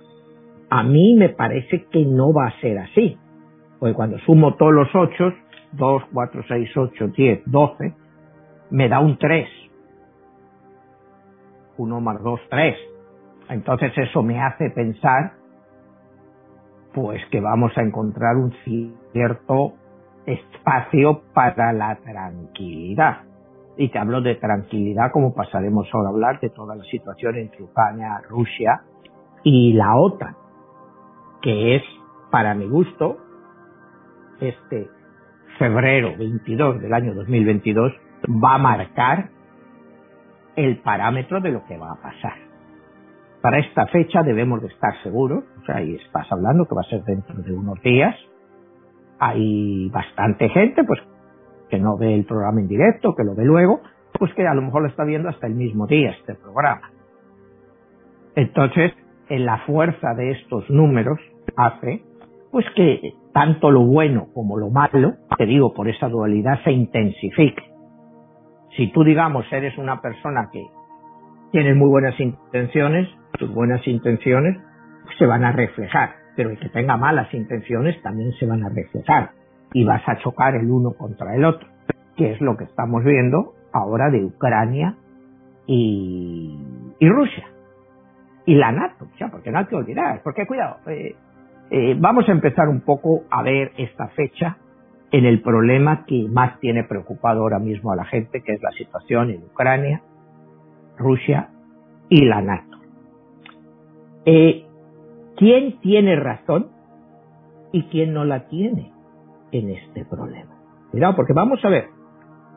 A 0.71 0.81
mí 0.81 1.13
me 1.15 1.29
parece 1.29 1.85
que 1.91 2.05
no 2.05 2.33
va 2.33 2.47
a 2.47 2.59
ser 2.59 2.79
así. 2.79 3.15
Porque 3.79 3.93
cuando 3.93 4.17
sumo 4.19 4.55
todos 4.55 4.73
los 4.73 4.87
ocho, 4.95 5.31
2, 5.73 6.03
4, 6.11 6.43
6, 6.47 6.69
8, 6.75 7.07
10, 7.09 7.41
12, 7.45 7.93
me 8.71 8.89
da 8.89 8.99
un 8.99 9.15
3. 9.19 9.47
1 11.77 12.01
más 12.01 12.23
2, 12.23 12.39
3. 12.49 12.75
Entonces 13.49 13.91
eso 13.95 14.23
me 14.23 14.41
hace 14.41 14.71
pensar 14.71 15.33
pues 16.95 17.21
que 17.29 17.39
vamos 17.39 17.77
a 17.77 17.81
encontrar 17.83 18.37
un 18.37 18.51
cierto 19.11 19.73
espacio 20.25 21.21
para 21.33 21.73
la 21.73 21.95
tranquilidad. 21.97 23.23
Y 23.77 23.89
te 23.89 23.97
hablo 23.97 24.21
de 24.21 24.35
tranquilidad 24.35 25.11
como 25.11 25.33
pasaremos 25.33 25.89
ahora 25.93 26.09
a 26.09 26.11
hablar 26.11 26.39
de 26.39 26.49
toda 26.49 26.75
la 26.75 26.83
situación 26.83 27.35
entre 27.37 27.63
Ucrania, 27.63 28.21
Rusia 28.29 28.81
y 29.43 29.73
la 29.73 29.95
OTAN, 29.95 30.35
que 31.41 31.75
es, 31.75 31.83
para 32.31 32.53
mi 32.53 32.67
gusto, 32.67 33.17
este 34.39 34.87
febrero 35.57 36.15
22 36.17 36.81
del 36.81 36.93
año 36.93 37.13
2022 37.13 37.93
va 38.43 38.55
a 38.55 38.57
marcar 38.57 39.29
el 40.55 40.77
parámetro 40.77 41.41
de 41.41 41.51
lo 41.51 41.65
que 41.65 41.77
va 41.77 41.91
a 41.91 42.01
pasar. 42.01 42.33
Para 43.41 43.59
esta 43.59 43.87
fecha 43.87 44.23
debemos 44.23 44.61
de 44.61 44.67
estar 44.67 44.93
seguros, 45.03 45.43
o 45.61 45.65
sea, 45.65 45.77
ahí 45.77 45.95
estás 45.95 46.31
hablando 46.31 46.65
que 46.65 46.75
va 46.75 46.81
a 46.81 46.89
ser 46.89 47.03
dentro 47.03 47.35
de 47.41 47.53
unos 47.53 47.81
días. 47.81 48.15
Hay 49.19 49.89
bastante 49.89 50.49
gente, 50.49 50.83
pues, 50.83 50.99
que 51.69 51.79
no 51.79 51.97
ve 51.97 52.13
el 52.13 52.25
programa 52.25 52.59
en 52.59 52.67
directo, 52.67 53.15
que 53.15 53.23
lo 53.23 53.35
ve 53.35 53.45
luego, 53.45 53.81
pues 54.17 54.33
que 54.33 54.47
a 54.47 54.53
lo 54.53 54.61
mejor 54.61 54.83
lo 54.83 54.89
está 54.89 55.03
viendo 55.03 55.29
hasta 55.29 55.47
el 55.47 55.55
mismo 55.55 55.87
día 55.87 56.11
este 56.11 56.35
programa. 56.35 56.91
Entonces, 58.35 58.93
en 59.29 59.45
la 59.45 59.59
fuerza 59.59 60.13
de 60.13 60.31
estos 60.31 60.69
números 60.69 61.19
hace, 61.55 62.03
pues 62.51 62.65
que 62.75 63.13
tanto 63.33 63.71
lo 63.71 63.81
bueno 63.81 64.27
como 64.33 64.57
lo 64.57 64.69
malo, 64.69 65.13
te 65.37 65.45
digo, 65.45 65.73
por 65.73 65.87
esa 65.87 66.07
dualidad 66.07 66.63
se 66.63 66.71
intensifique. 66.71 67.63
Si 68.77 68.91
tú, 68.91 69.03
digamos, 69.03 69.45
eres 69.51 69.77
una 69.77 70.01
persona 70.01 70.49
que 70.51 70.63
tienes 71.51 71.75
muy 71.75 71.89
buenas 71.89 72.19
intenciones, 72.19 73.07
tus 73.37 73.51
buenas 73.53 73.87
intenciones 73.87 74.57
se 75.17 75.25
van 75.25 75.43
a 75.43 75.51
reflejar, 75.51 76.11
pero 76.35 76.49
el 76.49 76.59
que 76.59 76.69
tenga 76.69 76.97
malas 76.97 77.33
intenciones 77.33 78.01
también 78.01 78.31
se 78.33 78.45
van 78.45 78.63
a 78.63 78.69
reflejar 78.69 79.31
y 79.73 79.83
vas 79.83 80.01
a 80.07 80.17
chocar 80.17 80.55
el 80.55 80.69
uno 80.69 80.93
contra 80.93 81.35
el 81.35 81.45
otro, 81.45 81.67
que 82.15 82.31
es 82.31 82.41
lo 82.41 82.57
que 82.57 82.65
estamos 82.65 83.03
viendo 83.03 83.53
ahora 83.71 84.09
de 84.09 84.23
Ucrania 84.23 84.95
y, 85.65 86.57
Rusia 87.01 87.47
y 88.45 88.55
la 88.55 88.71
NATO, 88.71 89.07
ya, 89.19 89.29
porque 89.29 89.51
no 89.51 89.59
hay 89.59 89.65
que 89.65 89.75
olvidar, 89.75 90.21
porque 90.23 90.45
cuidado, 90.45 90.77
eh, 90.87 91.15
eh, 91.69 91.95
vamos 91.97 92.27
a 92.27 92.31
empezar 92.31 92.67
un 92.67 92.81
poco 92.81 93.23
a 93.29 93.41
ver 93.41 93.71
esta 93.77 94.07
fecha 94.09 94.57
en 95.11 95.25
el 95.25 95.41
problema 95.41 96.05
que 96.05 96.27
más 96.29 96.59
tiene 96.59 96.83
preocupado 96.83 97.41
ahora 97.41 97.59
mismo 97.59 97.91
a 97.91 97.95
la 97.95 98.05
gente, 98.05 98.41
que 98.41 98.53
es 98.53 98.61
la 98.61 98.71
situación 98.71 99.29
en 99.29 99.43
Ucrania 99.43 100.01
Rusia 100.97 101.49
y 102.09 102.25
la 102.25 102.41
NATO. 102.41 102.77
Eh, 104.25 104.65
¿Quién 105.37 105.79
tiene 105.79 106.15
razón 106.15 106.69
y 107.73 107.83
quién 107.83 108.13
no 108.13 108.23
la 108.23 108.47
tiene 108.47 108.93
en 109.51 109.69
este 109.69 110.05
problema. 110.05 110.51
Cuidado, 110.91 111.15
porque 111.15 111.33
vamos 111.33 111.63
a 111.63 111.69
ver, 111.69 111.87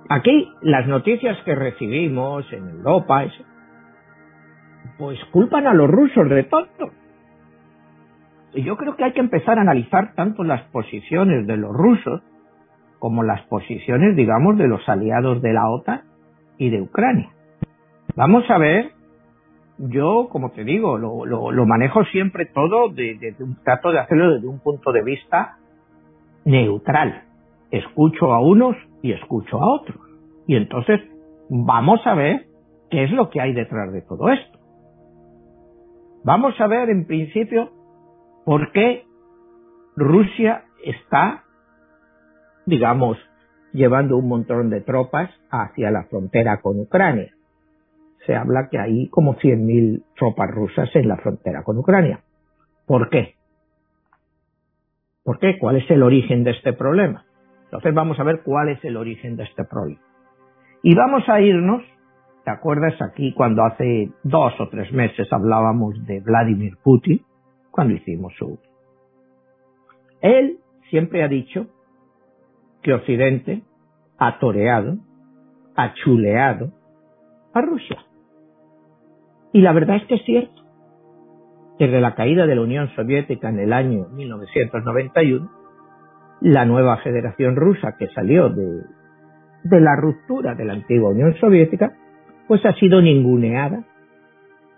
aquí 0.09 0.49
las 0.63 0.87
noticias 0.87 1.37
que 1.45 1.55
recibimos 1.55 2.51
en 2.53 2.69
Europa, 2.69 3.25
pues 4.99 5.19
culpan 5.33 5.67
a 5.67 5.75
los 5.75 5.91
rusos 5.91 6.29
de 6.29 6.45
todo. 6.45 6.67
Y 8.55 8.63
yo 8.63 8.77
creo 8.77 8.97
que 8.97 9.05
hay 9.05 9.13
que 9.13 9.21
empezar 9.21 9.59
a 9.59 9.63
analizar 9.63 10.15
tanto 10.15 10.45
las 10.45 10.63
posiciones 10.71 11.47
de 11.47 11.57
los 11.57 11.73
rusos 11.73 12.23
como 12.99 13.23
las 13.23 13.43
posiciones, 13.43 14.17
digamos, 14.17 14.57
de 14.57 14.69
los 14.69 14.87
aliados 14.89 15.43
de 15.43 15.53
la 15.53 15.69
OTAN 15.69 16.03
y 16.57 16.71
de 16.71 16.81
Ucrania. 16.81 17.31
Vamos 18.17 18.51
a 18.51 18.57
ver, 18.57 18.93
yo, 19.79 20.29
como 20.31 20.51
te 20.51 20.65
digo, 20.65 20.99
lo, 20.99 21.25
lo, 21.27 21.67
manejo 21.67 22.05
siempre 22.05 22.47
todo 22.47 22.89
desde 22.89 23.35
un 23.43 23.57
trato 23.63 23.91
de 23.91 23.99
hacerlo 23.99 24.35
desde 24.35 24.47
un 24.47 24.61
punto 24.61 24.93
de 24.93 25.03
vista 25.03 25.59
neutral. 26.45 27.25
Escucho 27.71 28.33
a 28.33 28.41
unos 28.41 28.77
y 29.03 29.13
escucho 29.13 29.59
a 29.61 29.75
otros. 29.75 29.99
Y 30.47 30.57
entonces 30.57 31.01
vamos 31.51 32.01
a 32.07 32.15
ver 32.15 32.47
qué 32.91 33.05
es 33.05 33.11
lo 33.11 33.29
que 33.31 33.41
hay 33.41 33.53
detrás 33.53 33.93
de 33.93 34.03
todo 34.03 34.31
esto. 34.31 34.59
Vamos 36.25 36.61
a 36.61 36.67
ver, 36.67 36.91
en 36.91 37.07
principio, 37.07 37.71
por 38.45 38.73
qué 38.73 39.05
Rusia 39.97 40.65
está 40.85 41.45
digamos, 42.67 43.17
llevando 43.73 44.17
un 44.17 44.29
montón 44.29 44.69
de 44.69 44.81
tropas 44.81 45.31
hacia 45.51 45.91
la 45.91 46.05
frontera 46.05 46.61
con 46.61 46.79
Ucrania. 46.81 47.33
Se 48.27 48.35
habla 48.35 48.69
que 48.71 48.79
hay 48.79 49.09
como 49.09 49.37
100.000 49.37 50.03
tropas 50.17 50.51
rusas 50.51 50.91
en 50.95 51.09
la 51.09 51.17
frontera 51.17 51.63
con 51.63 51.79
Ucrania. 51.79 52.21
¿Por 52.87 53.09
qué? 53.09 53.35
¿Por 55.23 55.39
qué? 55.39 55.59
¿Cuál 55.59 55.77
es 55.77 55.91
el 55.91 56.03
origen 56.03 56.45
de 56.45 56.51
este 56.53 56.73
problema? 56.73 57.25
Entonces 57.65 57.95
vamos 57.95 58.19
a 58.21 58.25
ver 58.25 58.43
cuál 58.43 58.69
es 58.69 58.85
el 58.85 58.97
origen 58.97 59.37
de 59.37 59.45
este 59.45 59.65
problema. 59.65 60.01
Y 60.83 60.95
vamos 60.95 61.29
a 61.29 61.41
irnos, 61.41 61.83
¿te 62.45 62.51
acuerdas 62.51 62.95
aquí 63.03 63.33
cuando 63.35 63.65
hace 63.65 64.13
dos 64.23 64.53
o 64.61 64.69
tres 64.69 64.93
meses 64.93 65.33
hablábamos 65.33 66.07
de 66.07 66.21
Vladimir 66.21 66.77
Putin? 66.83 67.23
Cuando 67.71 67.95
hicimos 67.95 68.33
su... 68.39 68.59
Él 70.21 70.59
siempre 70.91 71.23
ha 71.23 71.29
dicho 71.29 71.67
que 72.83 72.95
Occidente 72.95 73.63
ha 74.19 74.39
toreado, 74.39 74.97
ha 75.75 75.93
chuleado 75.95 76.73
a 77.53 77.61
Rusia. 77.61 78.06
Y 79.57 79.63
la 79.63 79.73
verdad 79.73 79.97
es 79.97 80.05
que 80.05 80.17
es 80.17 80.25
cierto. 80.27 80.63
Desde 81.79 81.99
la 81.99 82.15
caída 82.15 82.47
de 82.47 82.55
la 82.55 82.61
Unión 82.61 82.91
Soviética 82.95 83.49
en 83.49 83.59
el 83.59 83.73
año 83.73 84.07
1991, 84.11 85.51
la 86.43 86.67
nueva 86.67 86.99
Federación 86.99 87.57
Rusa 87.57 87.97
que 87.97 88.09
salió 88.09 88.51
de, 88.51 88.83
de 89.65 89.81
la 89.81 89.97
ruptura 89.97 90.55
de 90.55 90.67
la 90.67 90.75
antigua 90.75 91.09
Unión 91.09 91.35
Soviética, 91.41 91.95
pues 92.47 92.67
ha 92.67 92.75
sido 92.75 93.01
ninguneada 93.01 93.83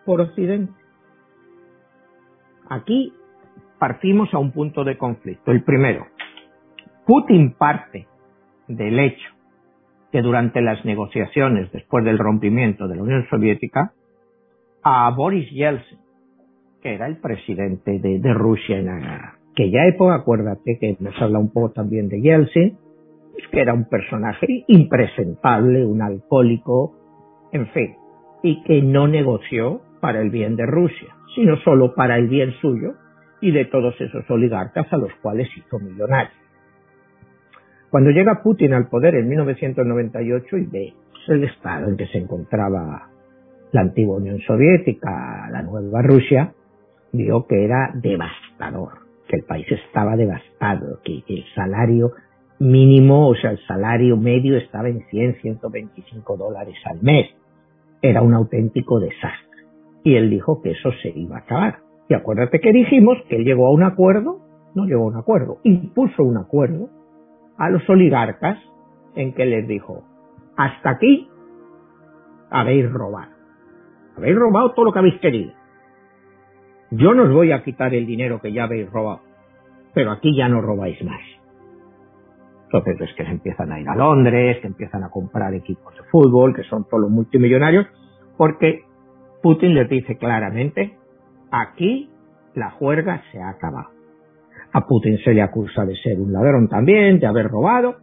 por 0.05 0.21
Occidente. 0.21 0.73
Aquí 2.71 3.13
partimos 3.81 4.33
a 4.33 4.39
un 4.39 4.53
punto 4.53 4.85
de 4.85 4.97
conflicto. 4.97 5.51
El 5.51 5.65
primero, 5.65 6.07
Putin 7.05 7.53
parte 7.59 8.07
del 8.69 8.97
hecho 9.01 9.29
que 10.13 10.23
durante 10.23 10.61
las 10.63 10.85
negociaciones 10.85 11.73
después 11.73 12.05
del 12.05 12.19
rompimiento 12.19 12.87
de 12.87 12.95
la 12.95 13.03
Unión 13.03 13.27
Soviética, 13.29 13.93
a 14.83 15.11
Boris 15.11 15.51
Yeltsin, 15.51 15.99
que 16.83 16.95
era 16.95 17.07
el 17.07 17.17
presidente 17.19 17.99
de, 17.99 18.35
Rusia 18.35 18.79
en 18.79 18.89
aquella 18.89 19.87
época, 19.87 20.17
acuérdate 20.17 20.79
que 20.79 20.97
nos 21.01 21.21
habla 21.21 21.39
un 21.39 21.53
poco 21.53 21.71
también 21.71 22.09
de 22.09 22.21
Yeltsin, 22.21 22.77
pues 23.33 23.49
que 23.51 23.61
era 23.61 23.75
un 23.75 23.89
personaje 23.89 24.65
impresentable, 24.69 25.85
un 25.85 26.03
alcohólico, 26.03 26.95
en 27.53 27.67
fin, 27.69 27.95
y 28.43 28.63
que 28.63 28.83
no 28.83 29.09
negoció 29.09 29.81
para 30.01 30.21
el 30.21 30.31
bien 30.31 30.57
de 30.57 30.67
Rusia, 30.67 31.09
sino 31.35 31.57
solo 31.59 31.95
para 31.95 32.17
el 32.17 32.29
bien 32.29 32.53
suyo 32.61 32.95
y 33.41 33.51
de 33.51 33.65
todos 33.67 34.01
esos 34.01 34.29
oligarcas 34.31 34.93
a 34.93 34.97
los 34.97 35.13
cuales 35.23 35.49
hizo 35.57 35.79
millonarios. 35.79 36.33
Cuando 37.91 38.11
llega 38.11 38.43
Putin 38.43 38.75
al 38.75 38.89
poder 38.89 39.15
en 39.15 39.29
1998 39.29 40.57
y 40.59 40.67
ve 40.67 40.95
el 41.29 41.45
estado 41.45 41.89
en 41.89 41.97
que 41.97 42.07
se 42.07 42.19
encontraba 42.19 43.09
la 43.73 43.83
antigua 43.83 44.17
Unión 44.17 44.39
Soviética, 44.41 45.49
la 45.51 45.63
nueva 45.63 46.03
Rusia, 46.03 46.53
vio 47.13 47.47
que 47.47 47.65
era 47.65 47.93
devastador, 47.95 49.01
que 49.29 49.37
el 49.37 49.45
país 49.45 49.67
estaba 49.71 50.17
devastado, 50.17 51.01
que, 51.05 51.23
el 51.27 51.45
salario 51.55 52.13
mínimo, 52.59 53.29
o 53.29 53.35
sea, 53.35 53.51
el 53.51 53.59
salario 53.67 54.17
medio 54.17 54.57
estaba 54.57 54.89
en 54.89 55.05
100, 55.11 55.41
125 55.41 56.37
dólares 56.37 56.77
al 56.85 57.03
mes. 57.03 57.29
Era 58.03 58.23
un 58.23 58.35
auténtico 58.35 59.01
desastre. 59.01 59.65
Y 60.05 60.15
él 60.15 60.31
dijo 60.31 60.63
que 60.63 60.71
eso 60.73 60.91
se 61.03 61.11
iba 61.11 61.37
a 61.37 61.41
acabar. 61.41 61.79
Y 62.09 62.15
acuérdate 62.15 62.61
que 62.61 62.73
dijimos 62.73 63.19
que 63.29 63.37
él 63.37 63.45
llegó 63.45 63.67
a 63.67 63.71
un 63.71 63.83
acuerdo, 63.83 64.41
no 64.75 64.87
llegó 64.87 65.05
a 65.05 65.09
un 65.09 65.17
acuerdo, 65.17 65.59
impuso 65.65 66.23
un 66.23 66.39
acuerdo 66.39 66.89
a 67.59 67.71
los 67.71 67.89
oligarcas 67.89 68.59
en 69.15 69.35
que 69.35 69.45
les 69.45 69.67
dijo, 69.67 70.05
hasta 70.57 70.91
aquí 70.91 71.29
habéis 72.51 72.91
robado. 72.91 73.38
Habéis 74.19 74.37
robado 74.37 74.73
todo 74.73 74.87
lo 74.87 74.93
que 74.93 74.99
habéis 74.99 75.21
querido. 75.21 75.53
Yo 76.91 77.15
no 77.15 77.25
os 77.25 77.33
voy 77.33 77.53
a 77.53 77.63
quitar 77.63 77.95
el 77.95 78.05
dinero 78.05 78.41
que 78.41 78.53
ya 78.53 78.65
habéis 78.65 78.91
robado, 78.91 79.21
pero 79.95 80.11
aquí 80.11 80.37
ya 80.37 80.49
no 80.49 80.61
robáis 80.61 81.03
más. 81.05 81.21
Entonces 82.65 83.01
es 83.01 83.15
que 83.15 83.25
se 83.25 83.31
empiezan 83.31 83.71
a 83.71 83.81
ir 83.81 83.89
a 83.89 83.95
Londres, 83.95 84.59
que 84.61 84.67
empiezan 84.67 85.05
a 85.05 85.11
comprar 85.11 85.55
equipos 85.55 85.95
de 85.95 86.03
fútbol, 86.11 86.55
que 86.55 86.65
son 86.65 86.87
todos 86.89 87.09
multimillonarios, 87.09 87.87
porque 88.37 88.83
Putin 89.41 89.75
les 89.75 89.89
dice 89.89 90.19
claramente, 90.19 90.97
aquí 91.51 92.11
la 92.55 92.71
juerga 92.73 93.23
se 93.31 93.41
ha 93.41 93.51
acabado. 93.51 93.91
A 94.73 94.85
Putin 94.87 95.17
se 95.19 95.33
le 95.33 95.43
acusa 95.43 95.85
de 95.85 95.95
ser 95.97 96.19
un 96.21 96.33
ladrón 96.33 96.69
también, 96.69 97.21
de 97.21 97.27
haber 97.27 97.47
robado. 97.47 97.97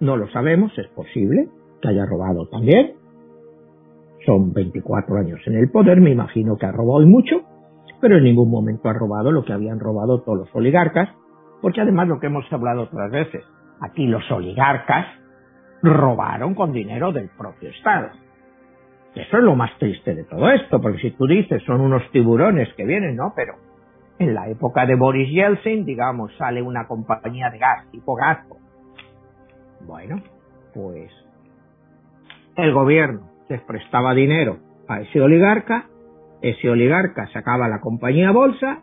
No 0.00 0.16
lo 0.16 0.28
sabemos, 0.30 0.76
es 0.78 0.88
posible 0.88 1.48
que 1.82 1.88
haya 1.88 2.06
robado 2.06 2.48
también. 2.48 2.95
Son 4.26 4.52
24 4.52 5.18
años 5.18 5.40
en 5.46 5.54
el 5.56 5.70
poder, 5.70 6.00
me 6.00 6.10
imagino 6.10 6.56
que 6.56 6.66
ha 6.66 6.72
robado 6.72 7.02
y 7.02 7.06
mucho, 7.06 7.42
pero 8.00 8.18
en 8.18 8.24
ningún 8.24 8.50
momento 8.50 8.88
ha 8.88 8.92
robado 8.92 9.30
lo 9.30 9.44
que 9.44 9.52
habían 9.52 9.78
robado 9.78 10.20
todos 10.22 10.38
los 10.38 10.54
oligarcas, 10.54 11.08
porque 11.62 11.80
además 11.80 12.08
lo 12.08 12.18
que 12.18 12.26
hemos 12.26 12.44
hablado 12.52 12.82
otras 12.82 13.10
veces, 13.12 13.44
aquí 13.80 14.08
los 14.08 14.28
oligarcas 14.32 15.06
robaron 15.80 16.54
con 16.54 16.72
dinero 16.72 17.12
del 17.12 17.28
propio 17.38 17.70
Estado. 17.70 18.08
Eso 19.14 19.38
es 19.38 19.44
lo 19.44 19.54
más 19.54 19.70
triste 19.78 20.14
de 20.14 20.24
todo 20.24 20.50
esto, 20.50 20.80
porque 20.80 20.98
si 20.98 21.12
tú 21.12 21.26
dices 21.26 21.62
son 21.64 21.80
unos 21.80 22.02
tiburones 22.10 22.68
que 22.74 22.84
vienen, 22.84 23.14
no, 23.14 23.32
pero 23.36 23.54
en 24.18 24.34
la 24.34 24.48
época 24.48 24.86
de 24.86 24.96
Boris 24.96 25.30
Yeltsin, 25.30 25.84
digamos, 25.84 26.36
sale 26.36 26.60
una 26.60 26.88
compañía 26.88 27.48
de 27.50 27.58
gas, 27.58 27.88
tipo 27.92 28.16
Gazprom. 28.16 28.58
Bueno, 29.86 30.20
pues 30.74 31.12
el 32.56 32.72
gobierno 32.72 33.35
les 33.48 33.60
prestaba 33.62 34.14
dinero 34.14 34.58
a 34.88 35.00
ese 35.00 35.20
oligarca, 35.20 35.88
ese 36.42 36.70
oligarca 36.70 37.26
sacaba 37.32 37.68
la 37.68 37.80
compañía 37.80 38.30
bolsa, 38.30 38.82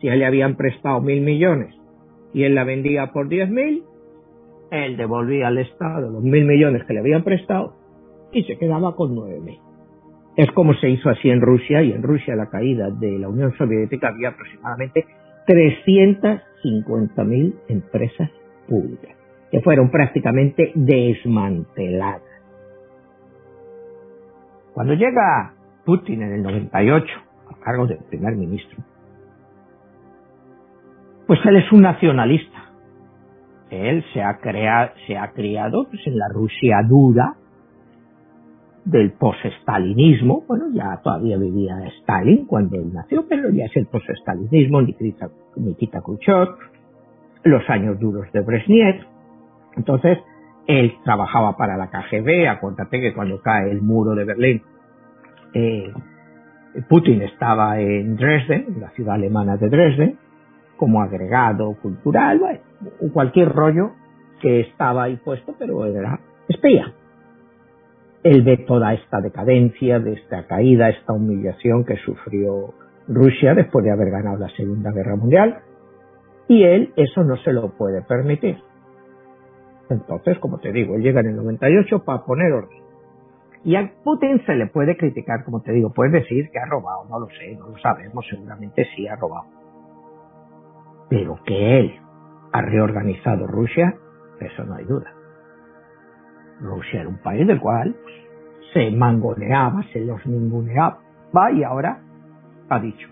si 0.00 0.08
a 0.08 0.14
él 0.14 0.20
le 0.20 0.26
habían 0.26 0.56
prestado 0.56 1.00
mil 1.00 1.22
millones 1.22 1.74
y 2.32 2.44
él 2.44 2.54
la 2.54 2.64
vendía 2.64 3.12
por 3.12 3.28
diez 3.28 3.50
mil, 3.50 3.84
él 4.70 4.96
devolvía 4.96 5.48
al 5.48 5.58
Estado 5.58 6.10
los 6.10 6.22
mil 6.22 6.46
millones 6.46 6.84
que 6.84 6.94
le 6.94 7.00
habían 7.00 7.22
prestado 7.22 7.74
y 8.32 8.44
se 8.44 8.56
quedaba 8.56 8.96
con 8.96 9.14
nueve 9.14 9.40
mil. 9.40 9.58
Es 10.36 10.50
como 10.52 10.72
se 10.74 10.88
hizo 10.88 11.10
así 11.10 11.28
en 11.28 11.42
Rusia 11.42 11.82
y 11.82 11.92
en 11.92 12.02
Rusia 12.02 12.34
la 12.34 12.48
caída 12.48 12.88
de 12.90 13.18
la 13.18 13.28
Unión 13.28 13.52
Soviética 13.58 14.08
había 14.08 14.30
aproximadamente 14.30 15.04
350.000 15.46 17.54
empresas 17.68 18.30
públicas 18.66 19.14
que 19.50 19.60
fueron 19.60 19.90
prácticamente 19.90 20.72
desmanteladas. 20.74 22.31
Cuando 24.74 24.94
llega 24.94 25.54
Putin 25.84 26.22
en 26.22 26.32
el 26.32 26.42
98 26.42 27.06
a 27.50 27.64
cargo 27.64 27.86
del 27.86 27.98
primer 28.08 28.36
ministro, 28.36 28.82
pues 31.26 31.40
él 31.44 31.56
es 31.56 31.72
un 31.72 31.82
nacionalista. 31.82 32.70
Él 33.70 34.04
se 34.12 34.22
ha, 34.22 34.38
se 35.06 35.16
ha 35.16 35.32
criado 35.32 35.86
pues, 35.88 36.06
en 36.06 36.18
la 36.18 36.28
Rusia 36.28 36.82
dura, 36.86 37.36
del 38.84 39.12
post-stalinismo, 39.12 40.44
bueno, 40.48 40.66
ya 40.72 41.00
todavía 41.02 41.36
vivía 41.36 41.76
Stalin 42.00 42.46
cuando 42.46 42.76
él 42.76 42.92
nació, 42.92 43.26
pero 43.28 43.50
ya 43.50 43.66
es 43.66 43.76
el 43.76 43.86
post-stalinismo, 43.86 44.82
Nikita, 44.82 45.30
Nikita 45.56 46.00
Khrushchev, 46.00 46.48
los 47.44 47.70
años 47.70 47.98
duros 48.00 48.30
de 48.32 48.40
Brezhnev. 48.40 49.06
Entonces, 49.76 50.18
él 50.66 50.94
trabajaba 51.04 51.56
para 51.56 51.76
la 51.76 51.90
KGB, 51.90 52.48
acuérdate 52.48 53.00
que 53.00 53.14
cuando 53.14 53.40
cae 53.40 53.70
el 53.70 53.82
muro 53.82 54.14
de 54.14 54.24
Berlín, 54.24 54.62
eh, 55.54 55.92
Putin 56.88 57.22
estaba 57.22 57.78
en 57.80 58.16
Dresden, 58.16 58.66
en 58.68 58.80
la 58.80 58.90
ciudad 58.90 59.14
alemana 59.14 59.56
de 59.56 59.68
Dresden, 59.68 60.18
como 60.76 61.02
agregado 61.02 61.74
cultural, 61.74 62.38
bueno, 62.38 62.60
cualquier 63.12 63.50
rollo 63.50 63.92
que 64.40 64.60
estaba 64.60 65.04
ahí 65.04 65.16
puesto, 65.16 65.54
pero 65.58 65.84
era 65.84 66.18
espía. 66.48 66.92
Él 68.22 68.42
ve 68.42 68.58
toda 68.58 68.94
esta 68.94 69.20
decadencia, 69.20 69.98
de 69.98 70.14
esta 70.14 70.46
caída, 70.46 70.88
esta 70.88 71.12
humillación 71.12 71.84
que 71.84 71.96
sufrió 71.96 72.74
Rusia 73.08 73.54
después 73.54 73.84
de 73.84 73.90
haber 73.90 74.10
ganado 74.10 74.38
la 74.38 74.48
Segunda 74.50 74.92
Guerra 74.92 75.16
Mundial, 75.16 75.58
y 76.48 76.62
él 76.64 76.92
eso 76.96 77.22
no 77.24 77.36
se 77.38 77.52
lo 77.52 77.70
puede 77.76 78.02
permitir. 78.02 78.58
Entonces, 79.90 80.38
como 80.38 80.58
te 80.58 80.72
digo, 80.72 80.94
él 80.94 81.02
llega 81.02 81.20
en 81.20 81.28
el 81.28 81.36
98 81.36 82.04
para 82.04 82.24
poner 82.24 82.52
orden. 82.52 82.82
Y 83.64 83.76
a 83.76 83.92
Putin 84.02 84.44
se 84.44 84.56
le 84.56 84.66
puede 84.66 84.96
criticar, 84.96 85.44
como 85.44 85.62
te 85.62 85.72
digo, 85.72 85.92
puedes 85.92 86.12
decir 86.12 86.50
que 86.50 86.58
ha 86.58 86.66
robado, 86.66 87.04
no 87.08 87.20
lo 87.20 87.28
sé, 87.28 87.56
no 87.56 87.68
lo 87.68 87.78
sabemos, 87.78 88.26
seguramente 88.28 88.86
sí 88.96 89.06
ha 89.06 89.16
robado. 89.16 89.46
Pero 91.08 91.38
que 91.44 91.78
él 91.78 92.00
ha 92.52 92.62
reorganizado 92.62 93.46
Rusia, 93.46 93.94
eso 94.40 94.64
no 94.64 94.74
hay 94.74 94.84
duda. 94.84 95.12
Rusia 96.60 97.00
era 97.00 97.08
un 97.08 97.18
país 97.18 97.46
del 97.46 97.60
cual 97.60 97.96
se 98.72 98.90
mangoneaba, 98.90 99.82
se 99.92 100.00
los 100.00 100.24
ninguneaba, 100.26 100.98
y 101.54 101.62
ahora 101.62 102.00
ha 102.68 102.80
dicho, 102.80 103.08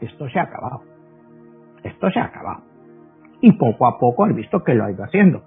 esto 0.00 0.28
se 0.28 0.38
ha 0.38 0.44
acabado, 0.44 0.82
esto 1.82 2.10
se 2.10 2.20
ha 2.20 2.24
acabado. 2.24 2.62
Y 3.40 3.52
poco 3.52 3.86
a 3.86 3.98
poco 3.98 4.24
has 4.24 4.34
visto 4.34 4.62
que 4.62 4.74
lo 4.74 4.84
ha 4.84 4.90
ido 4.90 5.02
haciendo. 5.04 5.42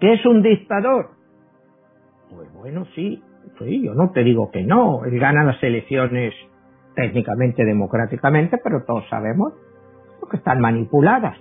¿Qué 0.00 0.14
es 0.14 0.26
un 0.26 0.42
dictador? 0.42 1.10
Pues 2.34 2.52
bueno, 2.54 2.86
sí, 2.94 3.22
sí, 3.58 3.84
yo 3.84 3.94
no 3.94 4.10
te 4.12 4.22
digo 4.22 4.50
que 4.50 4.62
no, 4.62 5.04
él 5.04 5.18
gana 5.18 5.44
las 5.44 5.62
elecciones 5.62 6.34
técnicamente, 6.94 7.64
democráticamente, 7.64 8.58
pero 8.62 8.84
todos 8.84 9.08
sabemos 9.08 9.52
que 10.30 10.36
están 10.36 10.60
manipuladas. 10.60 11.36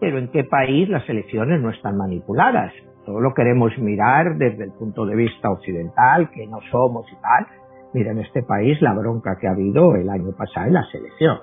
Pero 0.00 0.18
¿en 0.18 0.28
qué 0.28 0.44
país 0.44 0.88
las 0.88 1.08
elecciones 1.08 1.60
no 1.60 1.70
están 1.70 1.96
manipuladas? 1.96 2.72
Todo 3.04 3.20
lo 3.20 3.34
queremos 3.34 3.76
mirar 3.78 4.36
desde 4.36 4.64
el 4.64 4.72
punto 4.72 5.06
de 5.06 5.16
vista 5.16 5.50
occidental, 5.50 6.30
que 6.30 6.46
no 6.46 6.58
somos 6.70 7.06
y 7.10 7.16
tal. 7.22 7.46
Mira, 7.94 8.12
en 8.12 8.18
este 8.18 8.42
país 8.42 8.80
la 8.82 8.92
bronca 8.92 9.38
que 9.40 9.48
ha 9.48 9.52
habido 9.52 9.94
el 9.96 10.10
año 10.10 10.32
pasado 10.36 10.66
en 10.66 10.74
las 10.74 10.94
elecciones. 10.94 11.42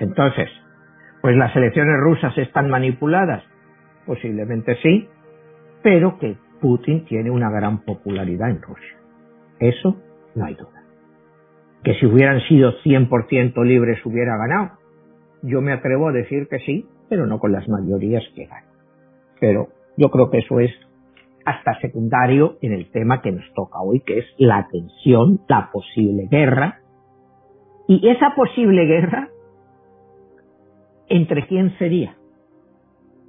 Entonces, 0.00 0.48
pues 1.20 1.36
las 1.36 1.54
elecciones 1.54 2.00
rusas 2.00 2.36
están 2.38 2.70
manipuladas. 2.70 3.44
Posiblemente 4.06 4.76
sí, 4.82 5.08
pero 5.82 6.18
que 6.18 6.36
Putin 6.60 7.04
tiene 7.04 7.30
una 7.30 7.50
gran 7.50 7.84
popularidad 7.84 8.50
en 8.50 8.62
Rusia. 8.62 8.96
Eso 9.60 9.96
no 10.34 10.44
hay 10.44 10.54
duda. 10.54 10.82
Que 11.82 11.94
si 11.94 12.06
hubieran 12.06 12.40
sido 12.48 12.72
100% 12.82 13.64
libres 13.64 14.04
hubiera 14.06 14.36
ganado. 14.36 14.78
Yo 15.42 15.60
me 15.60 15.72
atrevo 15.72 16.08
a 16.08 16.12
decir 16.12 16.48
que 16.48 16.58
sí, 16.60 16.86
pero 17.08 17.26
no 17.26 17.38
con 17.38 17.52
las 17.52 17.68
mayorías 17.68 18.22
que 18.34 18.46
ganan. 18.46 18.64
Pero 19.40 19.68
yo 19.96 20.10
creo 20.10 20.30
que 20.30 20.38
eso 20.38 20.60
es 20.60 20.70
hasta 21.44 21.78
secundario 21.80 22.56
en 22.62 22.72
el 22.72 22.90
tema 22.90 23.20
que 23.20 23.30
nos 23.30 23.44
toca 23.54 23.80
hoy, 23.80 24.00
que 24.00 24.18
es 24.18 24.24
la 24.38 24.66
tensión, 24.70 25.40
la 25.48 25.70
posible 25.70 26.26
guerra. 26.30 26.80
Y 27.86 28.08
esa 28.08 28.34
posible 28.34 28.86
guerra, 28.86 29.28
¿entre 31.08 31.46
quién 31.46 31.76
sería? 31.78 32.16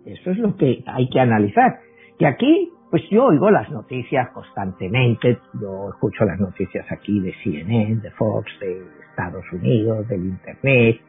Eso 0.05 0.31
es 0.31 0.37
lo 0.37 0.55
que 0.55 0.83
hay 0.85 1.09
que 1.09 1.19
analizar. 1.19 1.79
Que 2.17 2.27
aquí, 2.27 2.69
pues 2.91 3.03
yo 3.09 3.25
oigo 3.25 3.49
las 3.49 3.69
noticias 3.71 4.29
constantemente, 4.29 5.39
yo 5.59 5.89
escucho 5.89 6.25
las 6.25 6.39
noticias 6.39 6.85
aquí 6.91 7.19
de 7.19 7.33
CNN, 7.43 8.01
de 8.01 8.11
Fox, 8.11 8.51
de 8.59 8.83
Estados 9.09 9.45
Unidos, 9.51 10.07
del 10.07 10.25
Internet, 10.25 11.01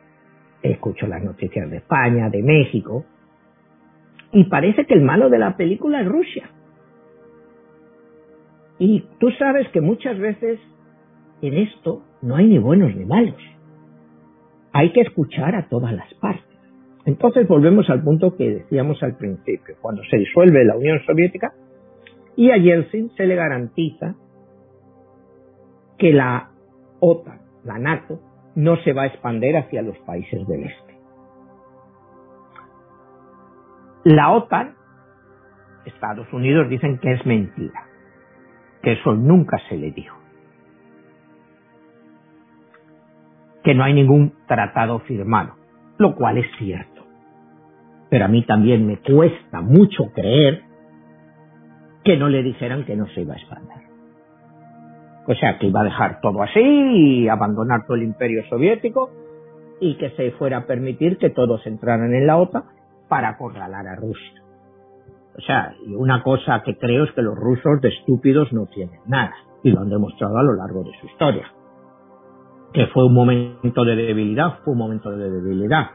escucho 0.63 1.07
las 1.07 1.23
noticias 1.23 1.71
de 1.71 1.77
España, 1.77 2.31
de 2.31 2.43
México, 2.43 3.05
y 4.33 4.45
parece 4.45 4.87
que 4.87 4.95
el 4.95 5.03
malo 5.03 5.29
de 5.29 5.39
la 5.39 5.57
película 5.57 6.01
es 6.01 6.09
Rusia. 6.09 6.51
Y 8.79 9.05
tú 9.19 9.31
sabes 9.39 9.69
que 9.71 9.81
muchas 9.81 10.19
veces 10.19 10.61
en 11.43 11.55
esto 11.55 12.03
no 12.23 12.37
hay 12.37 12.47
ni 12.47 12.59
buenos 12.59 12.95
ni 12.95 13.05
malos. 13.05 13.41
Hay 14.73 14.93
que 14.93 15.01
escuchar 15.01 15.55
a 15.55 15.69
todas 15.69 15.93
las 15.93 16.13
partes. 16.15 16.56
Entonces 17.07 17.47
volvemos 17.47 17.89
al 17.89 18.03
punto 18.03 18.37
que 18.37 18.51
decíamos 18.51 19.01
al 19.03 19.17
principio, 19.17 19.77
cuando 19.81 20.03
se 20.11 20.19
disuelve 20.19 20.65
la 20.65 20.77
Unión 20.77 20.99
Soviética 21.07 21.53
y 22.35 22.51
a 22.51 22.57
Yeltsin 22.57 23.11
se 23.17 23.27
le 23.27 23.37
garantiza 23.37 24.17
que 25.99 26.13
la 26.13 26.51
OTAN, 26.99 27.41
la 27.65 27.79
NATO, 27.79 28.19
no 28.57 28.77
se 28.79 28.93
va 28.93 29.03
a 29.03 29.07
expandir 29.07 29.57
hacia 29.57 29.83
los 29.83 29.97
países 29.99 30.47
del 30.49 30.65
este. 30.65 30.99
La 34.05 34.33
OTAN, 34.33 34.75
Estados 35.85 36.31
Unidos 36.33 36.69
dicen 36.69 36.99
que 36.99 37.13
es 37.13 37.25
mentira, 37.25 37.87
que 38.83 38.95
eso 38.95 39.15
nunca 39.15 39.59
se 39.69 39.77
le 39.77 39.93
dijo, 39.93 40.17
que 43.63 43.75
no 43.75 43.85
hay 43.85 43.95
ningún 43.95 44.33
tratado 44.49 44.99
firmado, 45.01 45.55
lo 45.99 46.17
cual 46.17 46.39
es 46.39 46.47
cierto. 46.59 46.96
Pero 48.09 48.25
a 48.25 48.29
mí 48.29 48.43
también 48.43 48.87
me 48.87 48.99
cuesta 48.99 49.61
mucho 49.61 50.13
creer 50.15 50.63
que 52.05 52.17
no 52.17 52.29
le 52.29 52.43
dijeran 52.43 52.85
que 52.85 52.97
no 52.97 53.07
se 53.09 53.23
iba 53.23 53.35
a 53.35 53.37
expandir. 53.37 53.87
O 55.27 55.35
sea, 55.35 55.59
que 55.59 55.67
iba 55.67 55.81
a 55.81 55.85
dejar 55.85 56.21
todo 56.21 56.41
así 56.43 56.61
y 56.61 57.29
abandonar 57.29 57.85
todo 57.85 57.97
el 57.97 58.05
imperio 58.05 58.45
soviético 58.49 59.11
y 59.81 59.97
que 59.97 60.11
se 60.11 60.31
fuera 60.33 60.59
a 60.59 60.67
permitir 60.67 61.19
que 61.19 61.31
todos 61.31 61.67
entraran 61.67 62.15
en 62.15 62.27
la 62.27 62.37
OTAN 62.37 62.65
para 63.09 63.31
acorralar 63.31 63.87
a 63.89 63.97
Rusia. 63.97 64.43
O 65.37 65.41
sea, 65.41 65.75
y 65.85 65.95
una 65.95 66.23
cosa 66.23 66.63
que 66.65 66.79
creo 66.79 67.05
es 67.05 67.13
que 67.13 67.23
los 67.23 67.37
rusos 67.37 67.81
de 67.83 67.89
estúpidos 67.89 68.53
no 68.53 68.67
tienen 68.67 69.01
nada 69.07 69.35
y 69.63 69.71
lo 69.71 69.81
han 69.81 69.91
demostrado 69.91 70.39
a 70.39 70.43
lo 70.45 70.55
largo 70.55 70.85
de 70.85 70.93
su 71.01 71.07
historia. 71.07 71.47
Que 72.73 72.87
fue 72.87 73.05
un 73.05 73.15
momento 73.15 73.85
de 73.85 73.97
debilidad, 73.97 74.61
fue 74.65 74.73
un 74.73 74.79
momento 74.79 75.11
de 75.11 75.29
debilidad, 75.29 75.91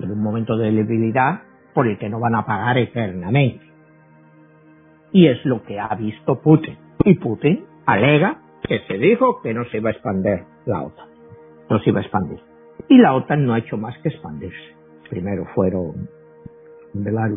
un 0.00 0.22
momento 0.22 0.56
de 0.56 0.70
debilidad 0.70 1.40
por 1.76 1.86
el 1.86 1.98
que 1.98 2.08
no 2.08 2.18
van 2.18 2.34
a 2.34 2.46
pagar 2.46 2.78
eternamente. 2.78 3.62
Y 5.12 5.26
es 5.26 5.44
lo 5.44 5.62
que 5.62 5.78
ha 5.78 5.94
visto 5.94 6.40
Putin. 6.40 6.78
Y 7.04 7.16
Putin 7.16 7.66
alega 7.84 8.38
que 8.62 8.78
se 8.88 8.94
dijo 8.94 9.42
que 9.42 9.52
no 9.52 9.62
se 9.66 9.76
iba 9.76 9.90
a 9.90 9.92
expandir 9.92 10.42
la 10.64 10.84
OTAN, 10.84 11.06
no 11.68 11.78
se 11.80 11.90
iba 11.90 12.00
a 12.00 12.02
expandir. 12.02 12.40
Y 12.88 12.96
la 12.96 13.12
OTAN 13.12 13.44
no 13.44 13.52
ha 13.52 13.58
hecho 13.58 13.76
más 13.76 13.94
que 13.98 14.08
expandirse. 14.08 14.56
Primero 15.10 15.44
fueron, 15.54 16.08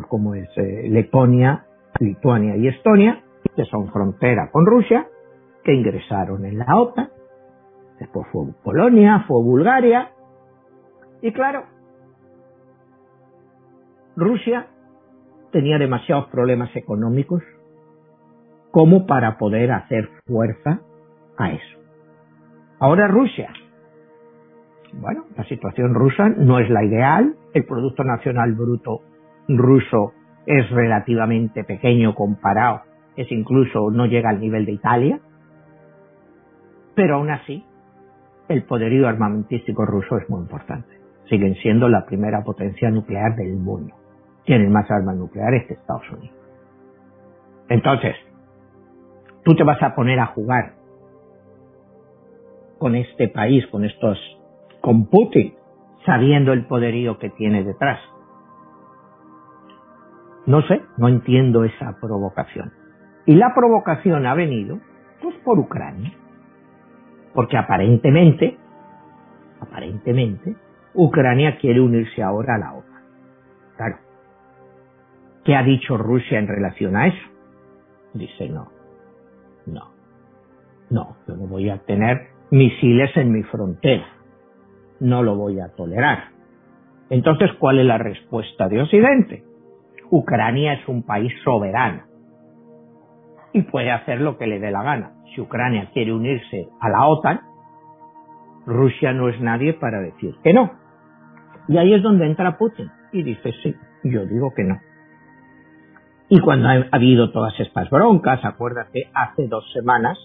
como 0.08 0.34
es 0.34 0.48
eh, 0.56 0.88
Letonia, 0.88 1.66
Lituania 1.98 2.56
y 2.56 2.68
Estonia, 2.68 3.22
que 3.54 3.66
son 3.66 3.92
frontera 3.92 4.48
con 4.50 4.64
Rusia, 4.64 5.06
que 5.62 5.74
ingresaron 5.74 6.46
en 6.46 6.60
la 6.60 6.76
OTAN. 6.78 7.10
Después 7.98 8.26
fue 8.32 8.46
Polonia, 8.64 9.22
fue 9.28 9.42
Bulgaria. 9.42 10.12
Y 11.20 11.30
claro, 11.30 11.64
Rusia 14.20 14.66
tenía 15.50 15.78
demasiados 15.78 16.26
problemas 16.26 16.74
económicos 16.76 17.42
como 18.70 19.06
para 19.06 19.38
poder 19.38 19.72
hacer 19.72 20.08
fuerza 20.26 20.80
a 21.36 21.52
eso. 21.52 21.78
Ahora 22.78 23.08
Rusia. 23.08 23.50
Bueno, 24.92 25.24
la 25.36 25.44
situación 25.44 25.94
rusa 25.94 26.28
no 26.28 26.58
es 26.58 26.68
la 26.68 26.84
ideal. 26.84 27.34
El 27.54 27.64
Producto 27.64 28.04
Nacional 28.04 28.52
Bruto 28.52 29.00
ruso 29.48 30.12
es 30.46 30.70
relativamente 30.70 31.64
pequeño 31.64 32.14
comparado, 32.14 32.82
es 33.16 33.30
incluso 33.30 33.90
no 33.90 34.06
llega 34.06 34.30
al 34.30 34.40
nivel 34.40 34.66
de 34.66 34.72
Italia. 34.72 35.20
Pero 36.94 37.16
aún 37.16 37.30
así, 37.30 37.64
el 38.48 38.64
poderío 38.64 39.08
armamentístico 39.08 39.86
ruso 39.86 40.18
es 40.18 40.28
muy 40.28 40.40
importante. 40.40 40.88
Siguen 41.28 41.54
siendo 41.56 41.88
la 41.88 42.04
primera 42.04 42.42
potencia 42.42 42.90
nuclear 42.90 43.36
del 43.36 43.56
mundo. 43.56 43.99
Tienen 44.44 44.72
más 44.72 44.90
armas 44.90 45.16
nucleares 45.16 45.66
que 45.66 45.74
Estados 45.74 46.10
Unidos. 46.10 46.36
Entonces, 47.68 48.16
tú 49.44 49.54
te 49.54 49.64
vas 49.64 49.82
a 49.82 49.94
poner 49.94 50.18
a 50.18 50.26
jugar 50.26 50.74
con 52.78 52.94
este 52.96 53.28
país, 53.28 53.66
con 53.68 53.84
estos, 53.84 54.18
con 54.80 55.06
Putin, 55.06 55.54
sabiendo 56.04 56.52
el 56.52 56.66
poderío 56.66 57.18
que 57.18 57.30
tiene 57.30 57.62
detrás. 57.62 58.00
No 60.46 60.62
sé, 60.62 60.82
no 60.96 61.08
entiendo 61.08 61.64
esa 61.64 61.96
provocación. 62.00 62.72
Y 63.26 63.34
la 63.34 63.54
provocación 63.54 64.26
ha 64.26 64.34
venido, 64.34 64.80
pues, 65.22 65.36
por 65.44 65.58
Ucrania. 65.58 66.12
Porque 67.34 67.56
aparentemente, 67.56 68.58
aparentemente, 69.60 70.56
Ucrania 70.94 71.58
quiere 71.58 71.80
unirse 71.80 72.22
ahora 72.22 72.56
a 72.56 72.58
la 72.58 72.72
OTAN. 72.72 73.02
Claro. 73.76 74.09
¿Qué 75.44 75.54
ha 75.54 75.62
dicho 75.62 75.96
Rusia 75.96 76.38
en 76.38 76.48
relación 76.48 76.96
a 76.96 77.06
eso? 77.08 77.28
Dice 78.14 78.48
no. 78.48 78.68
No. 79.66 79.90
No, 80.90 81.16
yo 81.26 81.36
no 81.36 81.46
voy 81.46 81.70
a 81.70 81.78
tener 81.78 82.28
misiles 82.50 83.16
en 83.16 83.32
mi 83.32 83.42
frontera. 83.44 84.06
No 84.98 85.22
lo 85.22 85.36
voy 85.36 85.60
a 85.60 85.68
tolerar. 85.68 86.30
Entonces, 87.08 87.50
¿cuál 87.58 87.78
es 87.78 87.86
la 87.86 87.98
respuesta 87.98 88.68
de 88.68 88.82
Occidente? 88.82 89.44
Ucrania 90.10 90.74
es 90.74 90.88
un 90.88 91.04
país 91.04 91.32
soberano 91.44 92.02
y 93.52 93.62
puede 93.62 93.90
hacer 93.90 94.20
lo 94.20 94.38
que 94.38 94.46
le 94.46 94.58
dé 94.58 94.70
la 94.70 94.82
gana. 94.82 95.12
Si 95.34 95.40
Ucrania 95.40 95.90
quiere 95.92 96.12
unirse 96.12 96.68
a 96.80 96.88
la 96.88 97.06
OTAN, 97.06 97.40
Rusia 98.66 99.12
no 99.12 99.28
es 99.28 99.40
nadie 99.40 99.74
para 99.74 100.00
decir 100.00 100.34
que 100.42 100.52
no. 100.52 100.72
Y 101.68 101.78
ahí 101.78 101.94
es 101.94 102.02
donde 102.02 102.26
entra 102.26 102.58
Putin 102.58 102.90
y 103.12 103.22
dice, 103.22 103.52
sí, 103.62 103.74
yo 104.04 104.26
digo 104.26 104.52
que 104.54 104.64
no. 104.64 104.78
Y 106.32 106.38
cuando 106.38 106.68
ha 106.68 106.86
habido 106.92 107.32
todas 107.32 107.58
estas 107.58 107.90
broncas, 107.90 108.44
acuérdate, 108.44 109.10
hace 109.12 109.48
dos 109.48 109.64
semanas 109.72 110.16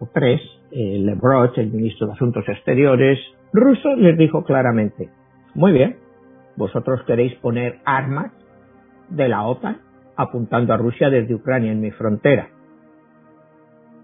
o 0.00 0.08
tres, 0.10 0.40
Lebrot, 0.70 1.58
el 1.58 1.70
ministro 1.70 2.06
de 2.06 2.14
Asuntos 2.14 2.48
Exteriores 2.48 3.18
ruso, 3.52 3.94
les 3.96 4.16
dijo 4.16 4.44
claramente, 4.44 5.10
muy 5.54 5.72
bien, 5.72 5.98
vosotros 6.56 7.02
queréis 7.06 7.34
poner 7.34 7.80
armas 7.84 8.32
de 9.10 9.28
la 9.28 9.46
OTAN 9.46 9.82
apuntando 10.16 10.72
a 10.72 10.78
Rusia 10.78 11.10
desde 11.10 11.34
Ucrania 11.34 11.70
en 11.70 11.82
mi 11.82 11.90
frontera. 11.90 12.48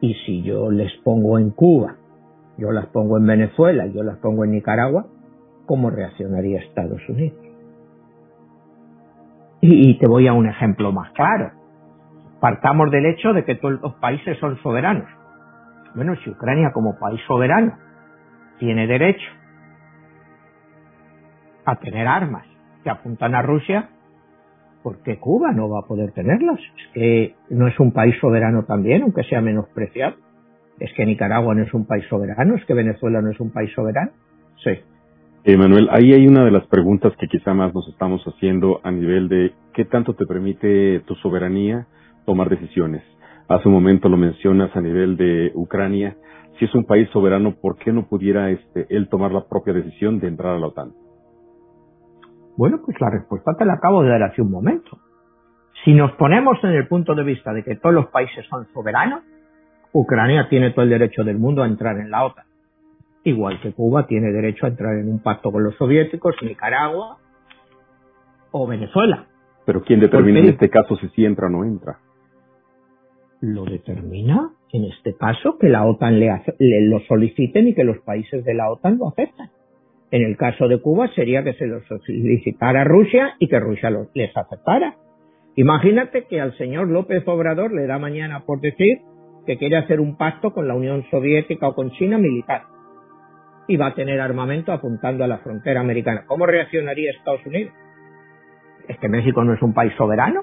Y 0.03 0.13
si 0.27 0.43
yo 0.43 0.71
les 0.71 0.93
pongo 1.03 1.39
en 1.39 1.49
Cuba, 1.51 1.97
yo 2.59 2.73
las 2.73 2.87
pongo 2.89 3.17
en 3.17 3.27
Venezuela, 3.27 3.87
yo 3.87 4.03
las 4.03 4.19
pongo 4.19 4.45
en 4.45 4.51
Nicaragua, 4.51 5.07
¿cómo 5.65 5.89
reaccionaría 5.89 6.61
Estados 6.61 7.01
Unidos? 7.09 7.42
Y, 9.65 9.97
te 9.99 10.09
voy 10.09 10.27
a 10.27 10.33
un 10.33 10.49
ejemplo 10.49 10.91
más 10.91 11.13
claro. 11.13 11.53
Partamos 12.41 12.91
del 12.91 13.07
hecho 13.07 13.33
de 13.33 13.45
que 13.45 13.55
todos 13.55 13.81
los 13.81 13.95
países 13.95 14.37
son 14.39 14.61
soberanos. 14.61 15.09
Bueno, 15.95 16.17
si 16.17 16.31
Ucrania 16.31 16.73
como 16.73 16.99
país 16.99 17.21
soberano 17.29 17.79
tiene 18.59 18.89
derecho 18.89 19.31
a 21.65 21.77
tener 21.77 22.09
armas 22.09 22.45
que 22.83 22.91
apuntan 22.91 23.37
a 23.37 23.43
Rusia, 23.43 23.89
¿por 24.83 25.01
qué 25.05 25.21
Cuba 25.21 25.53
no 25.53 25.69
va 25.69 25.79
a 25.79 25.87
poder 25.87 26.11
tenerlas? 26.11 26.59
Es 26.59 26.93
que 26.93 27.37
no 27.51 27.69
es 27.69 27.79
un 27.79 27.93
país 27.93 28.17
soberano 28.21 28.65
también, 28.65 29.03
aunque 29.03 29.23
sea 29.23 29.41
menospreciado. 29.41 30.17
Es 30.81 30.93
que 30.95 31.07
Nicaragua 31.07 31.55
no 31.55 31.63
es 31.63 31.73
un 31.73 31.87
país 31.87 32.05
soberano, 32.09 32.57
es 32.57 32.65
que 32.65 32.75
Venezuela 32.75 33.23
no 33.23 33.31
es 33.31 33.39
un 33.39 33.53
país 33.53 33.73
soberano. 33.75 34.11
Sí. 34.65 34.81
Manuel, 35.45 35.89
ahí 35.91 36.13
hay 36.13 36.27
una 36.29 36.45
de 36.45 36.53
las 36.53 36.65
preguntas 36.69 37.13
que 37.19 37.27
quizá 37.27 37.53
más 37.53 37.75
nos 37.75 37.89
estamos 37.89 38.23
haciendo 38.25 38.81
a 38.85 38.93
nivel 38.93 39.29
de 39.29 39.53
qué 39.75 39.85
tanto 39.85 40.15
te 40.15 40.25
permite 40.25 41.01
tu 41.01 41.17
soberanía 41.17 41.87
tomar 42.25 42.49
decisiones. 42.49 43.03
Hace 43.49 43.67
un 43.69 43.75
momento 43.75 44.09
lo 44.09 44.17
mencionas 44.17 44.75
a 44.77 44.81
nivel 44.81 45.17
de 45.17 45.51
Ucrania. 45.55 46.17
Si 46.59 46.65
es 46.65 46.75
un 46.77 46.85
país 46.85 47.09
soberano, 47.11 47.57
¿por 47.61 47.77
qué 47.77 47.93
no 47.93 48.07
pudiera 48.07 48.51
este, 48.51 48.87
él 48.89 49.09
tomar 49.09 49.33
la 49.33 49.49
propia 49.49 49.73
decisión 49.73 50.21
de 50.21 50.29
entrar 50.29 50.55
a 50.55 50.59
la 50.61 50.69
OTAN? 50.69 50.93
Bueno, 52.57 52.79
pues 52.85 53.01
la 53.01 53.11
respuesta 53.11 53.53
te 53.59 53.65
la 53.65 53.75
acabo 53.75 54.03
de 54.05 54.11
dar 54.11 54.23
hace 54.23 54.43
un 54.43 54.51
momento. 54.51 54.97
Si 55.85 55.93
nos 55.93 56.13
ponemos 56.13 56.63
en 56.63 56.71
el 56.71 56.87
punto 56.87 57.17
de 57.17 57.25
vista 57.25 57.53
de 57.53 57.65
que 57.65 57.75
todos 57.77 57.95
los 57.95 58.07
países 58.07 58.47
son 58.49 58.69
soberanos, 58.73 59.25
Ucrania 59.93 60.49
tiene 60.49 60.71
todo 60.71 60.85
el 60.85 60.91
derecho 60.91 61.25
del 61.25 61.39
mundo 61.39 61.65
a 61.65 61.67
entrar 61.67 61.99
en 61.99 62.13
la 62.13 62.27
OTAN 62.27 62.52
igual 63.25 63.61
que 63.61 63.73
Cuba 63.73 64.07
tiene 64.07 64.33
derecho 64.33 64.67
a 64.67 64.71
entrar 64.71 64.97
en 64.97 65.09
un 65.09 65.21
pacto 65.21 65.53
con 65.53 65.63
los 65.63 65.77
soviéticos, 65.77 66.35
Nicaragua 66.43 67.19
o 68.51 68.67
Venezuela. 68.67 69.27
Pero 69.65 69.83
¿quién 69.83 70.01
determina 70.01 70.41
en 70.41 70.47
este 70.47 70.69
caso 70.69 70.97
si 70.97 71.09
sí 71.11 71.25
entra 71.25 71.47
o 71.47 71.51
no 71.51 71.65
entra? 71.65 71.99
Lo 73.41 73.65
determina 73.65 74.51
en 74.73 74.85
este 74.85 75.15
caso 75.17 75.59
que 75.59 75.69
la 75.69 75.85
OTAN 75.85 76.19
le, 76.19 76.31
lo 76.59 77.01
soliciten 77.01 77.69
y 77.69 77.75
que 77.75 77.85
los 77.85 77.99
países 77.99 78.45
de 78.45 78.55
la 78.55 78.71
OTAN 78.71 78.99
lo 78.99 79.09
acepten. 79.09 79.51
En 80.11 80.23
el 80.23 80.37
caso 80.37 80.69
de 80.69 80.81
Cuba 80.81 81.09
sería 81.15 81.43
que 81.43 81.55
se 81.55 81.67
lo 81.67 81.81
solicitara 81.83 82.85
Rusia 82.85 83.35
y 83.39 83.49
que 83.49 83.61
Rusia 83.61 83.91
les 84.15 84.37
aceptara. 84.37 84.97
Imagínate 85.57 86.25
que 86.25 86.41
al 86.41 86.57
señor 86.57 86.89
López 86.89 87.27
Obrador 87.27 87.73
le 87.73 87.87
da 87.87 87.99
mañana 87.99 88.45
por 88.45 88.61
decir 88.61 89.01
que 89.47 89.59
quiere 89.59 89.77
hacer 89.77 90.01
un 90.01 90.17
pacto 90.17 90.53
con 90.53 90.69
la 90.69 90.75
Unión 90.75 91.05
Soviética 91.11 91.69
o 91.69 91.75
con 91.75 91.91
China 91.93 92.19
militar 92.19 92.72
y 93.69 93.77
va 93.77 93.87
a 93.87 93.95
tener 93.95 94.21
armamento 94.21 94.73
apuntando 94.73 95.25
a 95.25 95.29
la 95.29 95.39
frontera 95.39 95.81
americana. 95.81 96.25
¿Cómo 96.27 96.47
reaccionaría 96.47 97.13
Estados 97.13 97.45
Unidos? 97.47 97.73
¿Es 98.89 98.99
que 98.99 99.09
México 99.09 99.45
no 99.45 99.55
es 99.55 99.63
un 99.63 99.73
país 99.73 99.93
soberano? 99.97 100.43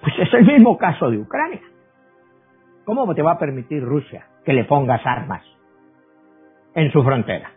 Pues 0.00 0.14
es 0.18 0.34
el 0.34 0.44
mismo 0.44 0.76
caso 0.76 1.10
de 1.10 1.18
Ucrania. 1.18 1.62
¿Cómo 2.84 3.12
te 3.14 3.22
va 3.22 3.32
a 3.32 3.38
permitir 3.38 3.82
Rusia 3.82 4.26
que 4.44 4.52
le 4.52 4.64
pongas 4.64 5.04
armas 5.04 5.42
en 6.74 6.92
su 6.92 7.02
frontera? 7.02 7.50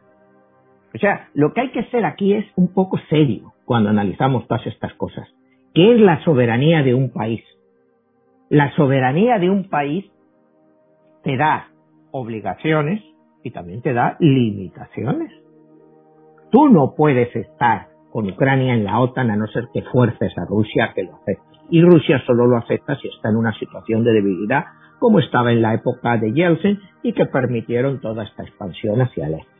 O 0.95 0.97
sea, 0.97 1.29
lo 1.33 1.53
que 1.53 1.61
hay 1.61 1.69
que 1.69 1.83
ser 1.85 2.05
aquí 2.05 2.33
es 2.33 2.45
un 2.55 2.73
poco 2.73 2.97
serio 3.09 3.53
cuando 3.65 3.89
analizamos 3.89 4.47
todas 4.47 4.65
estas 4.65 4.93
cosas. 4.95 5.27
¿Qué 5.75 5.93
es 5.93 6.01
la 6.01 6.23
soberanía 6.23 6.81
de 6.81 6.95
un 6.95 7.11
país? 7.11 7.43
La 8.49 8.71
soberanía 8.75 9.37
de 9.37 9.51
un 9.51 9.69
país 9.69 10.11
te 11.23 11.37
da 11.37 11.67
obligaciones 12.11 13.03
y 13.43 13.51
también 13.51 13.81
te 13.81 13.93
da 13.93 14.17
limitaciones. 14.19 15.31
Tú 16.51 16.69
no 16.69 16.95
puedes 16.95 17.33
estar 17.35 17.87
con 18.11 18.29
Ucrania 18.29 18.73
en 18.73 18.83
la 18.83 18.99
OTAN 18.99 19.29
a 19.29 19.35
no 19.35 19.47
ser 19.47 19.67
que 19.73 19.83
fuerces 19.83 20.35
a 20.37 20.45
Rusia 20.45 20.91
que 20.95 21.03
lo 21.03 21.15
acepte. 21.15 21.43
Y 21.69 21.81
Rusia 21.81 22.21
solo 22.25 22.47
lo 22.47 22.57
acepta 22.57 22.95
si 22.95 23.07
está 23.07 23.29
en 23.29 23.35
una 23.35 23.53
situación 23.53 24.03
de 24.03 24.13
debilidad, 24.13 24.65
como 24.97 25.19
estaba 25.19 25.51
en 25.51 25.61
la 25.61 25.75
época 25.75 26.17
de 26.17 26.33
Yeltsin, 26.33 26.79
y 27.03 27.13
que 27.13 27.27
permitieron 27.27 28.01
toda 28.01 28.23
esta 28.23 28.43
expansión 28.43 28.99
hacia 29.01 29.27
el 29.27 29.35
este. 29.35 29.59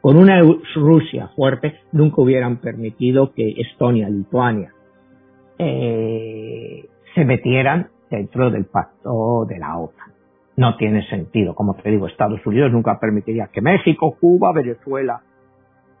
Con 0.00 0.16
una 0.16 0.40
Rusia 0.76 1.28
fuerte 1.36 1.80
nunca 1.92 2.22
hubieran 2.22 2.58
permitido 2.58 3.32
que 3.34 3.50
Estonia, 3.58 4.08
Lituania, 4.08 4.72
eh, 5.58 6.88
se 7.14 7.24
metieran 7.24 7.88
dentro 8.08 8.50
del 8.50 8.64
pacto 8.64 9.44
de 9.46 9.58
la 9.58 9.76
OTAN 9.78 10.10
no 10.56 10.76
tiene 10.76 11.06
sentido. 11.08 11.54
Como 11.54 11.74
te 11.74 11.90
digo, 11.90 12.06
Estados 12.06 12.44
Unidos 12.46 12.72
nunca 12.72 12.98
permitiría 13.00 13.48
que 13.52 13.60
México, 13.60 14.16
Cuba, 14.20 14.52
Venezuela 14.52 15.22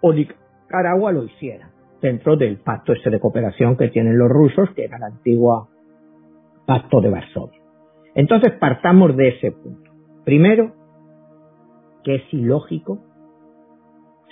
o 0.00 0.12
Nicaragua 0.12 1.12
lo 1.12 1.24
hicieran 1.24 1.70
dentro 2.00 2.36
del 2.36 2.58
pacto 2.58 2.92
este 2.92 3.10
de 3.10 3.20
cooperación 3.20 3.76
que 3.76 3.88
tienen 3.88 4.18
los 4.18 4.28
rusos, 4.28 4.70
que 4.70 4.84
era 4.84 4.96
el 4.96 5.02
antiguo 5.02 5.68
pacto 6.66 7.00
de 7.00 7.10
Varsovia. 7.10 7.60
Entonces 8.14 8.52
partamos 8.52 9.16
de 9.16 9.28
ese 9.28 9.52
punto. 9.52 9.90
Primero, 10.24 10.72
que 12.02 12.16
es 12.16 12.22
ilógico, 12.32 12.98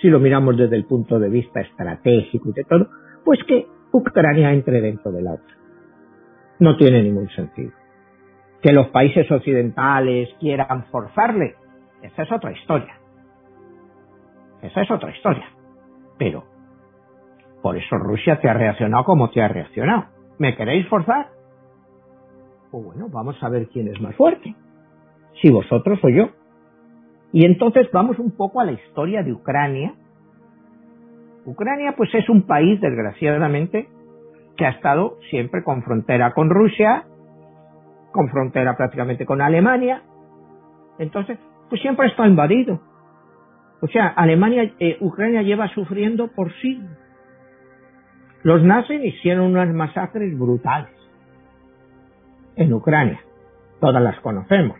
si 0.01 0.09
lo 0.09 0.19
miramos 0.19 0.57
desde 0.57 0.75
el 0.75 0.85
punto 0.85 1.19
de 1.19 1.29
vista 1.29 1.61
estratégico 1.61 2.49
y 2.49 2.53
de 2.53 2.63
todo, 2.63 2.87
pues 3.23 3.39
que 3.47 3.67
Ucrania 3.91 4.53
entre 4.53 4.81
dentro 4.81 5.11
de 5.11 5.21
la 5.21 5.33
OTAN. 5.33 5.57
No 6.59 6.77
tiene 6.77 7.03
ningún 7.03 7.29
sentido 7.29 7.71
que 8.61 8.73
los 8.73 8.87
países 8.89 9.29
occidentales 9.31 10.29
quieran 10.39 10.85
forzarle, 10.91 11.55
esa 12.01 12.23
es 12.23 12.31
otra 12.31 12.51
historia. 12.51 12.95
Esa 14.61 14.81
es 14.81 14.91
otra 14.91 15.11
historia. 15.11 15.45
Pero, 16.17 16.43
por 17.61 17.77
eso 17.77 17.97
Rusia 17.97 18.39
te 18.39 18.49
ha 18.49 18.53
reaccionado 18.53 19.03
como 19.05 19.29
te 19.29 19.41
ha 19.41 19.47
reaccionado. 19.47 20.05
¿Me 20.37 20.55
queréis 20.55 20.87
forzar? 20.87 21.27
Pues 22.71 22.83
bueno, 22.83 23.07
vamos 23.09 23.41
a 23.41 23.49
ver 23.49 23.67
quién 23.67 23.87
es 23.87 23.99
más 24.01 24.15
fuerte. 24.15 24.55
Si 25.41 25.49
vosotros 25.49 25.99
o 26.03 26.09
yo. 26.09 26.29
Y 27.31 27.45
entonces 27.45 27.89
vamos 27.91 28.19
un 28.19 28.31
poco 28.31 28.59
a 28.59 28.65
la 28.65 28.73
historia 28.73 29.23
de 29.23 29.31
Ucrania. 29.33 29.93
Ucrania 31.45 31.93
pues 31.95 32.13
es 32.13 32.27
un 32.29 32.43
país, 32.43 32.79
desgraciadamente, 32.81 33.87
que 34.57 34.65
ha 34.65 34.71
estado 34.71 35.17
siempre 35.29 35.63
con 35.63 35.83
frontera 35.83 36.33
con 36.33 36.49
Rusia 36.49 37.05
con 38.11 38.29
frontera 38.29 38.75
prácticamente 38.75 39.25
con 39.25 39.41
Alemania. 39.41 40.01
Entonces, 40.97 41.37
pues 41.69 41.81
siempre 41.81 42.07
está 42.07 42.27
invadido. 42.27 42.81
O 43.81 43.87
sea, 43.87 44.07
Alemania, 44.07 44.73
eh, 44.79 44.97
Ucrania 44.99 45.41
lleva 45.41 45.67
sufriendo 45.69 46.27
por 46.27 46.51
siglos. 46.61 46.97
Los 48.43 48.63
nazis 48.63 49.03
hicieron 49.03 49.51
unas 49.51 49.73
masacres 49.73 50.37
brutales 50.37 50.91
en 52.55 52.73
Ucrania. 52.73 53.19
Todas 53.79 54.01
las 54.01 54.19
conocemos. 54.19 54.77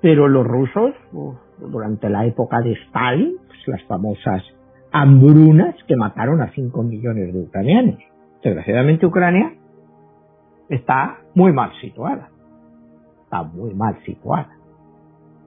Pero 0.00 0.28
los 0.28 0.46
rusos, 0.46 0.94
durante 1.58 2.10
la 2.10 2.26
época 2.26 2.60
de 2.60 2.72
Stalin, 2.72 3.36
pues 3.46 3.68
las 3.68 3.82
famosas 3.84 4.42
hambrunas 4.92 5.74
que 5.88 5.96
mataron 5.96 6.40
a 6.42 6.52
5 6.52 6.82
millones 6.82 7.32
de 7.32 7.40
ucranianos. 7.40 7.98
Desgraciadamente 8.42 9.06
Ucrania 9.06 9.54
está 10.68 11.18
muy 11.34 11.52
mal 11.52 11.72
situada. 11.80 12.30
Está 13.24 13.42
muy 13.42 13.74
mal 13.74 13.98
situada. 14.04 14.50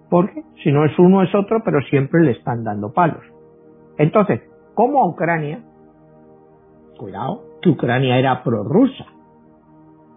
Porque 0.09 0.43
si 0.63 0.71
no 0.71 0.85
es 0.85 0.97
uno 0.97 1.21
es 1.23 1.33
otro, 1.35 1.61
pero 1.63 1.81
siempre 1.89 2.23
le 2.23 2.31
están 2.31 2.63
dando 2.63 2.93
palos. 2.93 3.23
Entonces, 3.97 4.41
como 4.73 5.01
a 5.01 5.07
Ucrania, 5.07 5.61
cuidado, 6.97 7.43
que 7.61 7.69
Ucrania 7.69 8.17
era 8.17 8.43
prorrusa 8.43 9.05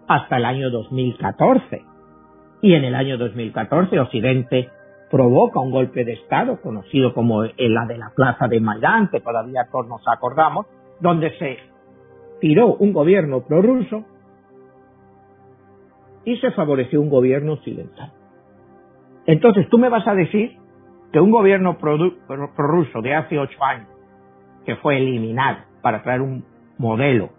hasta 0.07 0.37
el 0.37 0.45
año 0.45 0.69
2014. 0.69 1.83
Y 2.61 2.73
en 2.73 2.83
el 2.83 2.95
año 2.95 3.17
2014 3.17 3.99
Occidente 3.99 4.69
provoca 5.09 5.59
un 5.59 5.71
golpe 5.71 6.05
de 6.05 6.13
Estado, 6.13 6.61
conocido 6.61 7.13
como 7.13 7.43
la 7.43 7.85
de 7.85 7.97
la 7.97 8.11
Plaza 8.15 8.47
de 8.47 8.61
Maidán, 8.61 9.09
que 9.09 9.19
todavía 9.19 9.67
todos 9.71 9.87
nos 9.87 10.01
acordamos, 10.07 10.67
donde 10.99 11.37
se 11.37 11.57
tiró 12.39 12.75
un 12.75 12.93
gobierno 12.93 13.41
prorruso 13.41 14.05
y 16.25 16.37
se 16.37 16.51
favoreció 16.51 17.01
un 17.01 17.09
gobierno 17.09 17.53
occidental. 17.53 18.11
Entonces 19.25 19.67
tú 19.69 19.77
me 19.77 19.89
vas 19.89 20.07
a 20.07 20.15
decir 20.15 20.57
que 21.11 21.19
un 21.19 21.31
gobierno 21.31 21.77
prorruso 21.77 23.01
de 23.01 23.15
hace 23.15 23.37
ocho 23.37 23.63
años, 23.63 23.87
que 24.65 24.75
fue 24.77 24.97
eliminado 24.97 25.59
para 25.81 26.03
traer 26.03 26.21
un 26.21 26.45
modelo, 26.77 27.29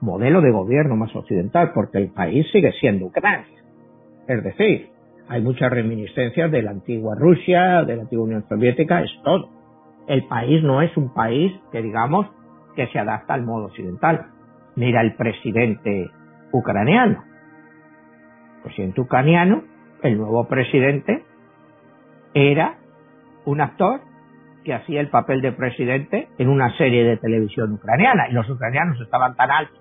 modelo 0.00 0.40
de 0.40 0.50
gobierno 0.50 0.96
más 0.96 1.14
occidental, 1.14 1.72
porque 1.74 1.98
el 1.98 2.10
país 2.10 2.46
sigue 2.52 2.72
siendo 2.80 3.06
Ucrania. 3.06 3.46
Es 4.28 4.44
decir, 4.44 4.90
hay 5.28 5.42
muchas 5.42 5.70
reminiscencias 5.70 6.50
de 6.50 6.62
la 6.62 6.72
antigua 6.72 7.14
Rusia, 7.14 7.84
de 7.84 7.96
la 7.96 8.02
antigua 8.02 8.24
Unión 8.24 8.44
Soviética, 8.48 9.02
es 9.02 9.10
todo. 9.24 9.48
El 10.08 10.26
país 10.26 10.62
no 10.62 10.82
es 10.82 10.96
un 10.96 11.14
país 11.14 11.52
que 11.70 11.82
digamos 11.82 12.26
que 12.74 12.86
se 12.88 12.98
adapta 12.98 13.34
al 13.34 13.44
modo 13.44 13.66
occidental. 13.66 14.26
Mira 14.76 15.02
el 15.02 15.14
presidente 15.14 16.10
ucraniano. 16.52 17.29
Presidente 18.62 19.00
ucraniano, 19.00 19.62
el 20.02 20.18
nuevo 20.18 20.46
presidente, 20.48 21.24
era 22.34 22.78
un 23.44 23.60
actor 23.60 24.00
que 24.64 24.74
hacía 24.74 25.00
el 25.00 25.08
papel 25.08 25.40
de 25.40 25.52
presidente 25.52 26.28
en 26.38 26.48
una 26.48 26.76
serie 26.76 27.04
de 27.04 27.16
televisión 27.16 27.72
ucraniana 27.72 28.28
y 28.28 28.32
los 28.32 28.48
ucranianos 28.48 29.00
estaban 29.00 29.34
tan 29.34 29.50
altos 29.50 29.80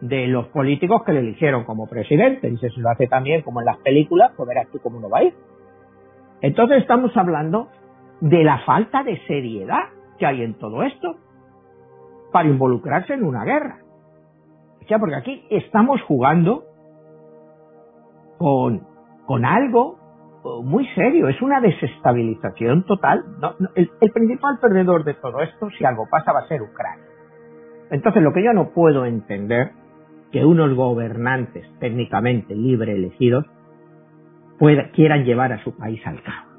de 0.00 0.26
los 0.26 0.48
políticos 0.48 1.02
que 1.04 1.12
le 1.12 1.20
eligieron 1.20 1.64
como 1.64 1.88
presidente. 1.88 2.50
Dice, 2.50 2.70
si 2.70 2.80
lo 2.80 2.90
hace 2.90 3.06
también 3.06 3.42
como 3.42 3.60
en 3.60 3.66
las 3.66 3.78
películas, 3.78 4.32
pues 4.36 4.48
verás 4.48 4.68
tú 4.70 4.78
cómo 4.80 5.00
no 5.00 5.08
va 5.08 5.18
a 5.18 5.24
ir. 5.24 5.34
Entonces 6.42 6.78
estamos 6.82 7.16
hablando 7.16 7.68
de 8.20 8.44
la 8.44 8.58
falta 8.60 9.02
de 9.02 9.18
seriedad 9.26 9.88
que 10.18 10.26
hay 10.26 10.42
en 10.42 10.54
todo 10.54 10.82
esto 10.82 11.16
para 12.32 12.48
involucrarse 12.48 13.14
en 13.14 13.24
una 13.24 13.44
guerra. 13.44 13.78
O 14.82 14.86
sea, 14.86 14.98
porque 14.98 15.16
aquí 15.16 15.46
estamos 15.50 16.02
jugando 16.02 16.64
con, 18.38 19.44
algo 19.44 19.98
muy 20.62 20.86
serio, 20.94 21.28
es 21.28 21.40
una 21.40 21.60
desestabilización 21.60 22.84
total. 22.84 23.24
el, 23.74 24.10
principal 24.12 24.58
perdedor 24.60 25.04
de 25.04 25.14
todo 25.14 25.40
esto, 25.40 25.68
si 25.78 25.84
algo 25.84 26.06
pasa, 26.10 26.32
va 26.32 26.40
a 26.40 26.48
ser 26.48 26.62
Ucrania. 26.62 27.04
Entonces, 27.90 28.22
lo 28.22 28.32
que 28.32 28.44
yo 28.44 28.52
no 28.52 28.70
puedo 28.70 29.04
entender, 29.04 29.72
que 30.32 30.44
unos 30.44 30.74
gobernantes 30.74 31.66
técnicamente 31.78 32.54
libre 32.54 32.92
elegidos 32.92 33.46
quieran 34.94 35.24
llevar 35.24 35.52
a 35.52 35.62
su 35.62 35.76
país 35.76 36.00
al 36.06 36.22
caos. 36.22 36.54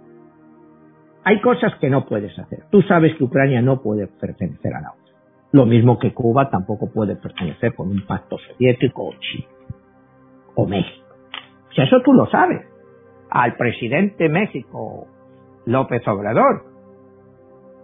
Hay 1.23 1.41
cosas 1.41 1.73
que 1.81 1.89
no 1.89 2.05
puedes 2.05 2.37
hacer. 2.37 2.65
Tú 2.69 2.81
sabes 2.83 3.15
que 3.17 3.23
Ucrania 3.23 3.61
no 3.61 3.81
puede 3.81 4.07
pertenecer 4.07 4.73
a 4.75 4.81
la 4.81 4.91
OTAN. 4.91 5.15
Lo 5.51 5.65
mismo 5.65 5.97
que 5.97 6.13
Cuba 6.13 6.49
tampoco 6.49 6.91
puede 6.91 7.15
pertenecer 7.15 7.73
con 7.73 7.89
un 7.89 8.05
pacto 8.05 8.37
soviético 8.37 9.07
o 9.07 9.13
Chile 9.19 9.47
o 10.55 10.67
México. 10.67 11.04
Eso 11.75 12.01
tú 12.03 12.13
lo 12.13 12.25
sabes 12.27 12.65
al 13.29 13.55
presidente 13.57 14.29
México, 14.29 15.07
López 15.65 16.07
Obrador, 16.07 16.63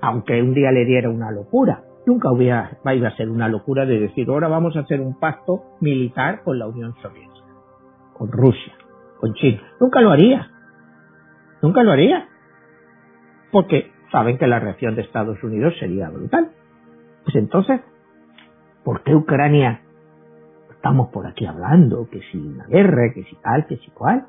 aunque 0.01 0.41
un 0.41 0.54
día 0.54 0.71
le 0.71 0.86
diera 0.86 1.10
una 1.10 1.32
locura. 1.32 1.84
Nunca 2.06 2.32
hubiera, 2.32 2.77
iba 2.86 3.10
a 3.10 3.15
ser 3.15 3.30
una 3.30 3.47
locura 3.47 3.86
de 3.86 3.99
decir, 3.99 4.27
ahora 4.30 4.47
vamos 4.47 4.75
a 4.75 4.82
hacer 4.82 5.01
un 5.01 5.19
pacto 5.19 5.63
militar 5.82 6.41
con 6.43 6.58
la 6.58 6.67
Unión 6.67 6.95
Soviética, 7.01 7.45
con 8.13 8.32
Rusia, 8.32 8.73
con 9.19 9.34
China. 9.34 9.62
Nunca 9.80 10.01
lo 10.01 10.12
haría. 10.12 10.49
Nunca 11.62 11.84
lo 11.84 11.91
haría. 11.91 12.27
Porque 13.51 13.91
saben 14.12 14.38
que 14.38 14.47
la 14.47 14.60
reacción 14.60 14.95
de 14.95 15.04
Estados 15.04 15.43
Unidos 15.43 15.75
sería 15.80 16.10
brutal. 16.10 16.51
Pues 17.23 17.36
entonces, 17.36 17.82
¿por 18.84 19.04
qué 19.04 19.13
Ucrania 19.13 19.82
estamos 20.82 21.10
por 21.10 21.28
aquí 21.28 21.46
hablando? 21.46 22.10
Que 22.10 22.20
si 22.32 22.39
una 22.39 22.65
guerra, 22.65 23.13
que 23.13 23.24
si 23.24 23.36
tal, 23.36 23.67
que 23.67 23.78
si 23.78 23.91
cual 23.91 24.26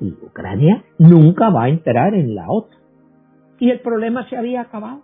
y 0.00 0.12
Ucrania 0.22 0.82
nunca 0.98 1.48
va 1.48 1.64
a 1.64 1.68
entrar 1.68 2.14
en 2.14 2.34
la 2.34 2.44
OTAN. 2.46 2.78
Y 3.58 3.70
el 3.70 3.80
problema 3.80 4.28
se 4.28 4.36
había 4.36 4.60
acabado. 4.60 5.00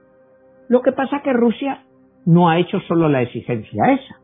Lo 0.68 0.82
que 0.82 0.92
pasa 0.92 1.18
es 1.18 1.22
que 1.22 1.32
Rusia 1.32 1.84
no 2.26 2.50
ha 2.50 2.58
hecho 2.58 2.80
solo 2.80 3.08
la 3.08 3.22
exigencia 3.22 3.92
esa. 3.92 4.16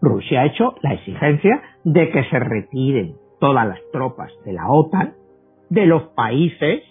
Rusia 0.00 0.40
ha 0.40 0.46
hecho 0.46 0.74
la 0.82 0.94
exigencia 0.94 1.62
de 1.84 2.10
que 2.10 2.24
se 2.24 2.38
retiren 2.40 3.14
todas 3.38 3.68
las 3.68 3.78
tropas 3.92 4.32
de 4.44 4.52
la 4.52 4.68
OTAN 4.68 5.14
de 5.68 5.86
los 5.86 6.02
países 6.14 6.82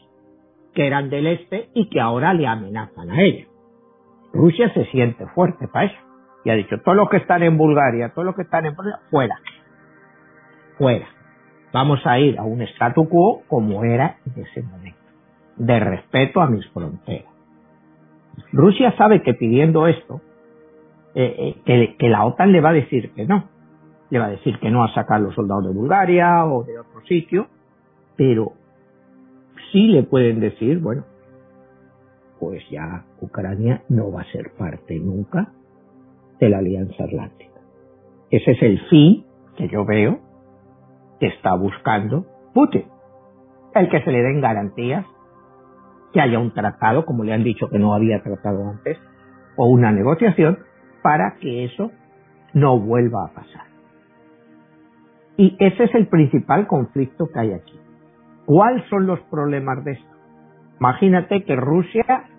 que 0.73 0.87
eran 0.87 1.09
del 1.09 1.27
este 1.27 1.69
y 1.73 1.89
que 1.89 1.99
ahora 1.99 2.33
le 2.33 2.47
amenazan 2.47 3.09
a 3.11 3.21
ella. 3.21 3.47
Rusia 4.33 4.73
se 4.73 4.85
siente 4.85 5.25
fuerte 5.27 5.67
para 5.67 5.87
eso. 5.87 6.04
Y 6.45 6.51
ha 6.51 6.53
dicho, 6.53 6.79
todos 6.81 6.95
los 6.95 7.09
que 7.09 7.17
están 7.17 7.41
en 7.41 7.57
Bulgaria, 7.57 8.09
todos 8.09 8.27
los 8.27 8.35
que 8.35 8.43
están 8.43 8.67
en 8.67 8.75
fuera. 9.09 9.39
Fuera. 10.77 11.07
Vamos 11.73 11.99
a 12.05 12.19
ir 12.19 12.37
a 12.37 12.43
un 12.43 12.61
statu 12.61 13.09
quo 13.09 13.41
como 13.47 13.83
era 13.83 14.17
en 14.27 14.43
ese 14.43 14.61
momento, 14.61 14.99
de 15.57 15.79
respeto 15.79 16.41
a 16.41 16.47
mis 16.47 16.65
fronteras. 16.69 17.33
Rusia 18.53 18.95
sabe 18.95 19.23
que 19.23 19.33
pidiendo 19.33 19.87
esto, 19.87 20.21
eh, 21.15 21.55
eh, 21.65 21.95
que, 21.97 22.09
la 22.09 22.23
OTAN 22.25 22.51
le 22.51 22.61
va 22.61 22.69
a 22.69 22.73
decir 22.73 23.11
que 23.13 23.25
no. 23.25 23.49
Le 24.11 24.19
va 24.19 24.25
a 24.25 24.29
decir 24.29 24.59
que 24.59 24.69
no 24.69 24.83
a 24.83 24.93
sacar 24.93 25.21
los 25.21 25.33
soldados 25.33 25.65
de 25.65 25.73
Bulgaria 25.73 26.45
o 26.45 26.63
de 26.63 26.77
otro 26.77 27.01
sitio, 27.07 27.47
pero 28.15 28.53
sí 29.71 29.87
le 29.87 30.03
pueden 30.03 30.39
decir, 30.39 30.79
bueno, 30.79 31.05
pues 32.39 32.61
ya 32.69 33.03
Ucrania 33.19 33.81
no 33.89 34.11
va 34.11 34.21
a 34.21 34.31
ser 34.31 34.51
parte 34.55 34.99
nunca 34.99 35.51
de 36.39 36.49
la 36.49 36.59
Alianza 36.59 37.03
Atlántica. 37.03 37.61
Ese 38.29 38.51
es 38.51 38.61
el 38.61 38.79
fin 38.89 39.25
que 39.57 39.67
yo 39.67 39.85
veo 39.85 40.19
que 41.19 41.27
está 41.27 41.55
buscando 41.55 42.25
Putin. 42.53 42.85
El 43.73 43.89
que 43.89 44.01
se 44.01 44.11
le 44.11 44.21
den 44.21 44.41
garantías, 44.41 45.05
que 46.13 46.21
haya 46.21 46.39
un 46.39 46.53
tratado, 46.53 47.05
como 47.05 47.23
le 47.23 47.33
han 47.33 47.43
dicho 47.43 47.69
que 47.69 47.79
no 47.79 47.93
había 47.93 48.23
tratado 48.23 48.69
antes, 48.69 48.97
o 49.57 49.67
una 49.67 49.91
negociación 49.91 50.59
para 51.01 51.35
que 51.39 51.65
eso 51.65 51.91
no 52.53 52.79
vuelva 52.79 53.25
a 53.25 53.33
pasar. 53.33 53.65
Y 55.37 55.55
ese 55.59 55.83
es 55.83 55.95
el 55.95 56.07
principal 56.07 56.67
conflicto 56.67 57.29
que 57.31 57.39
hay 57.39 57.51
aquí. 57.51 57.77
¿Cuáles 58.45 58.87
son 58.89 59.05
los 59.05 59.19
problemas 59.29 59.83
de 59.83 59.93
esto? 59.93 60.15
Imagínate 60.79 61.43
que 61.43 61.55
Rusia, 61.55 62.29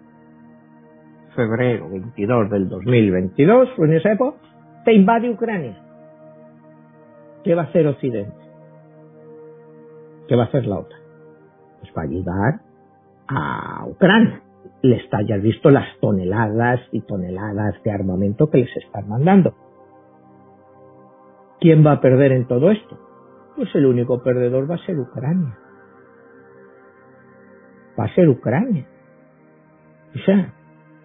febrero 1.37 1.89
22 1.91 2.51
del 2.51 2.69
2022, 2.69 3.69
en 3.79 3.93
esa 3.93 4.13
época, 4.13 4.39
te 4.85 4.93
invade 4.93 5.31
Ucrania. 5.31 5.77
¿Qué 7.45 7.55
va 7.55 7.63
a 7.63 7.65
hacer 7.67 7.87
Occidente? 7.87 8.35
¿Qué 10.27 10.35
va 10.35 10.45
a 10.45 10.47
hacer 10.47 10.67
la 10.67 10.79
OTAN? 10.79 10.99
Pues 11.81 11.93
va 11.97 12.03
a 12.03 12.05
ayudar 12.05 12.61
a 13.29 13.87
Ucrania. 13.87 14.43
Les 14.83 15.05
está, 15.05 15.23
ya 15.23 15.37
visto 15.37 15.71
las 15.71 15.87
toneladas 16.01 16.81
y 16.91 17.03
toneladas 17.03 17.81
de 17.85 17.93
armamento 17.93 18.51
que 18.51 18.59
les 18.59 18.77
están 18.77 19.09
mandando. 19.09 19.55
¿Quién 21.61 21.87
va 21.87 21.93
a 21.93 22.01
perder 22.01 22.33
en 22.33 22.47
todo 22.47 22.71
esto? 22.71 22.99
Pues 23.55 23.73
el 23.75 23.87
único 23.87 24.23
perdedor 24.23 24.69
va 24.69 24.75
a 24.75 24.87
ser 24.87 24.99
Ucrania. 24.99 25.57
Va 27.99 28.05
a 28.05 28.15
ser 28.15 28.29
Ucrania. 28.29 28.87
O 30.15 30.19
sea, 30.25 30.53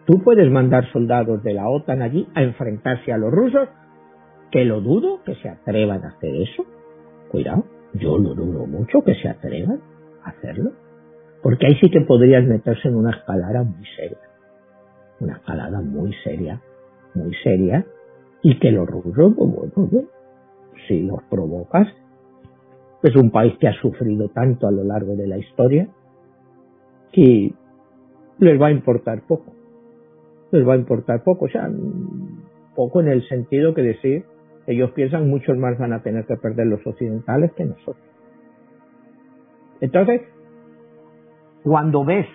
tú 0.06 0.22
puedes 0.24 0.50
mandar 0.52 0.92
soldados 0.92 1.44
de 1.44 1.54
la 1.54 1.70
OTAN 1.70 2.02
allí 2.02 2.28
a 2.36 2.44
enfrentarse 2.44 3.12
a 3.12 3.18
los 3.18 3.32
rusos, 3.32 3.70
que 4.52 4.66
lo 4.66 4.82
dudo 4.82 5.24
que 5.24 5.36
se 5.36 5.50
atrevan 5.50 6.04
a 6.04 6.10
hacer 6.10 6.36
eso. 6.36 6.66
Cuidado. 7.30 7.66
Yo 7.94 8.18
lo 8.18 8.34
dudo 8.34 8.66
mucho 8.66 9.02
que 9.02 9.16
se 9.16 9.28
atrevan 9.28 9.82
a 10.24 10.30
hacerlo, 10.30 10.72
porque 11.44 11.68
ahí 11.68 11.78
sí 11.82 11.90
que 11.90 12.02
podrías 12.02 12.46
meterse 12.46 12.88
en 12.88 12.96
una 12.96 13.12
escalada 13.12 13.64
muy 13.64 13.86
seria, 13.98 14.18
una 15.20 15.34
escalada 15.34 15.82
muy 15.82 16.14
seria, 16.24 16.62
muy 17.14 17.34
seria, 17.44 17.86
y 18.42 18.58
que 18.60 18.72
los 18.72 18.88
rusos, 18.88 19.34
pues 19.36 19.92
bueno, 19.92 20.08
si 20.88 21.02
los 21.04 21.22
provocas, 21.24 21.88
es 23.04 23.16
un 23.16 23.32
país 23.32 23.58
que 23.60 23.68
ha 23.68 23.74
sufrido 23.74 24.30
tanto 24.30 24.68
a 24.68 24.72
lo 24.72 24.84
largo 24.84 25.16
de 25.16 25.28
la 25.28 25.38
historia 25.38 25.88
que 27.12 27.54
les 28.40 28.62
va 28.62 28.68
a 28.68 28.72
importar 28.72 29.22
poco. 29.28 29.54
Les 30.52 30.68
va 30.68 30.74
a 30.74 30.78
importar 30.78 31.24
poco, 31.24 31.46
o 31.46 31.50
sea, 31.50 31.70
poco 32.76 33.02
en 33.02 33.08
el 33.08 33.28
sentido 33.28 33.74
que 33.74 33.82
decir 33.82 34.26
ellos 34.68 34.92
piensan 34.92 35.30
muchos 35.30 35.58
más 35.58 35.78
van 35.78 35.94
a 35.94 36.04
tener 36.04 36.26
que 36.26 36.36
perder 36.36 36.68
los 36.68 36.86
occidentales 36.86 37.52
que 37.54 37.66
nosotros. 37.66 38.06
Entonces, 39.80 40.22
cuando 41.64 42.06
ves 42.06 42.28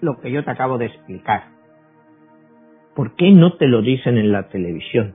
lo 0.00 0.18
que 0.18 0.30
yo 0.32 0.44
te 0.44 0.50
acabo 0.50 0.76
de 0.78 0.86
explicar, 0.86 1.44
¿por 2.94 3.14
qué 3.14 3.30
no 3.30 3.56
te 3.56 3.68
lo 3.68 3.82
dicen 3.82 4.18
en 4.18 4.32
la 4.32 4.48
televisión? 4.48 5.14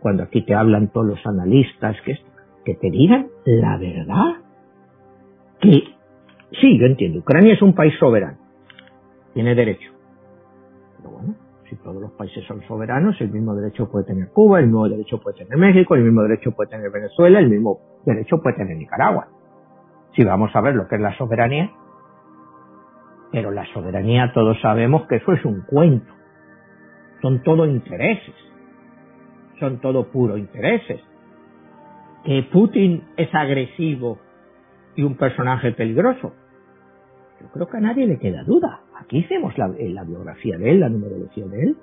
Cuando 0.00 0.24
aquí 0.24 0.44
te 0.44 0.54
hablan 0.54 0.88
todos 0.88 1.06
los 1.06 1.26
analistas, 1.26 1.96
que, 2.04 2.18
que 2.64 2.74
te 2.74 2.90
digan 2.90 3.28
la 3.44 3.76
verdad. 3.76 4.36
Que 5.60 6.00
Sí, 6.52 6.78
yo 6.78 6.86
entiendo. 6.86 7.20
Ucrania 7.20 7.54
es 7.54 7.62
un 7.62 7.74
país 7.74 7.94
soberano. 7.98 8.38
Tiene 9.34 9.54
derecho. 9.54 9.92
Si 11.70 11.76
todos 11.76 12.02
los 12.02 12.10
países 12.12 12.44
son 12.46 12.60
soberanos, 12.66 13.14
el 13.20 13.30
mismo 13.30 13.54
derecho 13.54 13.88
puede 13.88 14.04
tener 14.04 14.30
Cuba, 14.32 14.58
el 14.58 14.66
mismo 14.66 14.88
derecho 14.88 15.20
puede 15.20 15.38
tener 15.38 15.56
México, 15.56 15.94
el 15.94 16.02
mismo 16.02 16.22
derecho 16.22 16.50
puede 16.50 16.68
tener 16.68 16.90
Venezuela, 16.90 17.38
el 17.38 17.48
mismo 17.48 17.78
derecho 18.04 18.42
puede 18.42 18.56
tener 18.56 18.76
Nicaragua. 18.76 19.28
Si 20.16 20.24
vamos 20.24 20.50
a 20.52 20.60
ver 20.62 20.74
lo 20.74 20.88
que 20.88 20.96
es 20.96 21.00
la 21.00 21.16
soberanía, 21.16 21.70
pero 23.30 23.52
la 23.52 23.64
soberanía 23.72 24.32
todos 24.34 24.60
sabemos 24.60 25.06
que 25.06 25.16
eso 25.16 25.32
es 25.32 25.44
un 25.44 25.60
cuento. 25.60 26.12
Son 27.22 27.40
todo 27.44 27.64
intereses. 27.66 28.34
Son 29.60 29.80
todo 29.80 30.10
puro 30.10 30.36
intereses. 30.36 31.00
Que 32.24 32.48
Putin 32.52 33.04
es 33.16 33.32
agresivo 33.32 34.18
y 34.96 35.04
un 35.04 35.16
personaje 35.16 35.70
peligroso. 35.70 36.32
Yo 37.40 37.48
creo 37.52 37.66
que 37.66 37.76
a 37.76 37.80
nadie 37.80 38.06
le 38.06 38.18
queda 38.18 38.44
duda. 38.44 38.80
Aquí 38.98 39.18
hicimos 39.18 39.56
la, 39.56 39.68
la 39.68 40.04
biografía 40.04 40.58
de 40.58 40.70
él, 40.70 40.80
la 40.80 40.88
numerología 40.88 41.46
de 41.46 41.62
él. 41.62 41.76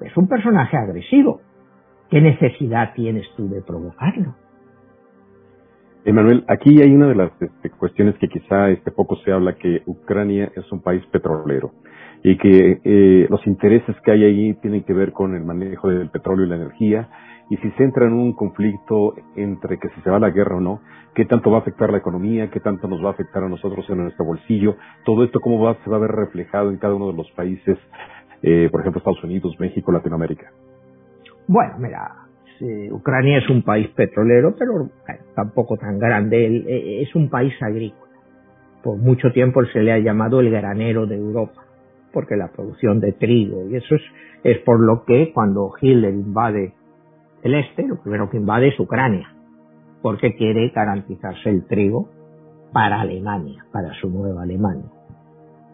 Es 0.00 0.16
un 0.16 0.28
personaje 0.28 0.76
agresivo. 0.76 1.40
¿Qué 2.10 2.20
necesidad 2.20 2.92
tienes 2.94 3.26
tú 3.36 3.48
de 3.48 3.62
provocarlo? 3.62 4.34
Emanuel, 6.04 6.44
aquí 6.48 6.82
hay 6.82 6.92
una 6.92 7.06
de 7.06 7.14
las 7.14 7.30
este, 7.40 7.70
cuestiones 7.70 8.16
que 8.18 8.28
quizá 8.28 8.70
este 8.70 8.90
poco 8.90 9.16
se 9.24 9.32
habla, 9.32 9.54
que 9.54 9.82
Ucrania 9.86 10.50
es 10.56 10.70
un 10.72 10.82
país 10.82 11.04
petrolero 11.06 11.72
y 12.22 12.36
que 12.38 12.80
eh, 12.84 13.26
los 13.28 13.46
intereses 13.46 13.96
que 14.04 14.12
hay 14.12 14.24
ahí 14.24 14.54
tienen 14.54 14.84
que 14.84 14.92
ver 14.92 15.12
con 15.12 15.34
el 15.34 15.44
manejo 15.44 15.88
del 15.88 16.10
petróleo 16.10 16.46
y 16.46 16.48
la 16.48 16.56
energía 16.56 17.08
y 17.50 17.56
si 17.56 17.70
se 17.72 17.84
entra 17.84 18.06
en 18.06 18.12
un 18.12 18.32
conflicto 18.32 19.14
entre 19.36 19.78
que 19.78 19.88
si 19.90 20.00
se 20.02 20.10
va 20.10 20.18
la 20.18 20.30
guerra 20.30 20.56
o 20.56 20.60
no, 20.60 20.80
qué 21.14 21.24
tanto 21.24 21.50
va 21.50 21.58
a 21.58 21.60
afectar 21.60 21.90
la 21.90 21.98
economía, 21.98 22.50
qué 22.50 22.60
tanto 22.60 22.88
nos 22.88 23.04
va 23.04 23.08
a 23.08 23.12
afectar 23.12 23.42
a 23.42 23.48
nosotros 23.48 23.84
en 23.90 23.98
nuestro 23.98 24.24
bolsillo, 24.24 24.76
todo 25.04 25.24
esto 25.24 25.40
cómo 25.40 25.60
va, 25.62 25.76
se 25.84 25.90
va 25.90 25.96
a 25.96 26.00
ver 26.00 26.12
reflejado 26.12 26.70
en 26.70 26.78
cada 26.78 26.94
uno 26.94 27.08
de 27.08 27.14
los 27.14 27.30
países, 27.32 27.76
eh, 28.42 28.68
por 28.70 28.80
ejemplo 28.80 29.00
Estados 29.00 29.22
Unidos, 29.24 29.54
México, 29.58 29.92
Latinoamérica. 29.92 30.50
Bueno, 31.48 31.74
mira, 31.78 32.22
Ucrania 32.90 33.38
es 33.38 33.50
un 33.50 33.62
país 33.62 33.88
petrolero, 33.88 34.54
pero 34.56 34.88
tampoco 35.34 35.76
tan 35.76 35.98
grande. 35.98 36.46
Eh, 36.46 37.02
es 37.02 37.14
un 37.14 37.28
país 37.28 37.52
agrícola. 37.60 38.12
Por 38.82 38.98
mucho 38.98 39.32
tiempo 39.32 39.64
se 39.66 39.82
le 39.82 39.92
ha 39.92 39.98
llamado 39.98 40.40
el 40.40 40.50
granero 40.50 41.06
de 41.06 41.16
Europa, 41.16 41.62
porque 42.12 42.36
la 42.36 42.48
producción 42.48 43.00
de 43.00 43.12
trigo, 43.12 43.68
y 43.68 43.76
eso 43.76 43.94
es, 43.94 44.02
es 44.44 44.58
por 44.58 44.80
lo 44.80 45.04
que 45.04 45.32
cuando 45.32 45.72
Hitler 45.80 46.12
invade 46.12 46.74
el 47.42 47.54
este, 47.54 47.86
lo 47.86 48.00
primero 48.00 48.30
que 48.30 48.36
invade 48.36 48.68
es 48.68 48.78
Ucrania, 48.78 49.34
porque 50.00 50.36
quiere 50.36 50.68
garantizarse 50.68 51.50
el 51.50 51.66
trigo 51.66 52.08
para 52.72 53.00
Alemania, 53.00 53.64
para 53.72 53.92
su 53.94 54.08
nueva 54.10 54.42
Alemania. 54.42 54.90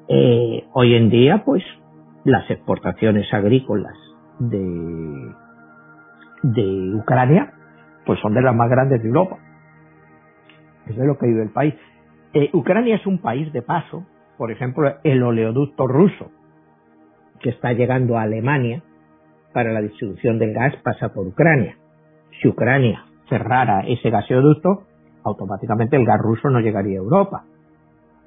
Eh, 0.09 0.65
hoy 0.73 0.95
en 0.95 1.11
día, 1.11 1.43
pues, 1.45 1.63
las 2.25 2.51
exportaciones 2.51 3.33
agrícolas 3.33 3.97
de 4.39 5.35
de 6.43 6.95
Ucrania, 6.95 7.53
pues 8.07 8.21
son 8.21 8.35
de 8.35 8.43
las 8.43 8.55
más 8.55 8.71
grandes 8.71 9.03
de 9.03 9.09
Europa. 9.09 9.39
Eso 10.87 11.01
es 11.01 11.07
lo 11.07 11.19
que 11.19 11.27
vive 11.27 11.43
el 11.43 11.51
país. 11.51 11.75
Eh, 12.33 12.51
Ucrania 12.53 12.97
es 12.97 13.07
un 13.07 13.19
país 13.19 13.53
de 13.53 13.63
paso, 13.63 14.07
por 14.39 14.51
ejemplo, 14.51 14.95
el 15.05 15.23
oleoducto 15.23 15.87
ruso, 15.87 16.31
que 17.41 17.51
está 17.51 17.73
llegando 17.73 18.17
a 18.17 18.23
Alemania 18.23 18.83
para 19.53 19.73
la 19.73 19.83
distribución 19.83 20.39
del 20.39 20.55
gas, 20.55 20.75
pasa 20.83 21.13
por 21.13 21.27
Ucrania. 21.27 21.77
Si 22.41 22.49
Ucrania 22.49 23.05
cerrara 23.29 23.81
ese 23.81 24.09
gasoducto, 24.09 24.85
automáticamente 25.25 25.97
el 25.97 26.07
gas 26.07 26.21
ruso 26.21 26.49
no 26.49 26.61
llegaría 26.61 26.99
a 26.99 27.03
Europa. 27.03 27.45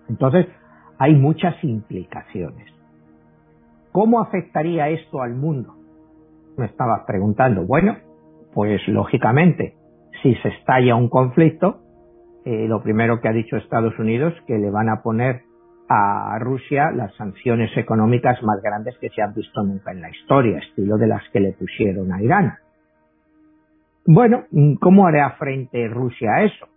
Entonces, 0.09 0.47
hay 0.99 1.15
muchas 1.15 1.55
implicaciones. 1.63 2.71
¿Cómo 3.91 4.21
afectaría 4.21 4.89
esto 4.89 5.21
al 5.21 5.33
mundo? 5.33 5.81
me 6.57 6.65
estabas 6.65 7.03
preguntando. 7.05 7.65
Bueno, 7.65 7.97
pues 8.53 8.87
lógicamente, 8.87 9.75
si 10.21 10.35
se 10.35 10.49
estalla 10.49 10.95
un 10.95 11.09
conflicto, 11.09 11.81
eh, 12.45 12.67
lo 12.67 12.81
primero 12.81 13.19
que 13.19 13.27
ha 13.27 13.33
dicho 13.33 13.57
Estados 13.57 13.97
Unidos 13.99 14.33
que 14.47 14.57
le 14.57 14.69
van 14.69 14.89
a 14.89 15.01
poner 15.01 15.41
a 15.91 16.39
Rusia 16.39 16.91
las 16.91 17.13
sanciones 17.15 17.75
económicas 17.75 18.41
más 18.43 18.61
grandes 18.61 18.97
que 18.99 19.09
se 19.09 19.21
han 19.21 19.33
visto 19.33 19.61
nunca 19.63 19.91
en 19.91 20.01
la 20.01 20.09
historia, 20.09 20.59
estilo 20.59 20.97
de 20.97 21.07
las 21.07 21.21
que 21.31 21.39
le 21.39 21.53
pusieron 21.53 22.11
a 22.13 22.21
Irán. 22.21 22.53
Bueno, 24.05 24.45
¿cómo 24.79 25.07
hará 25.07 25.31
frente 25.31 25.87
Rusia 25.87 26.31
a 26.33 26.43
eso? 26.43 26.67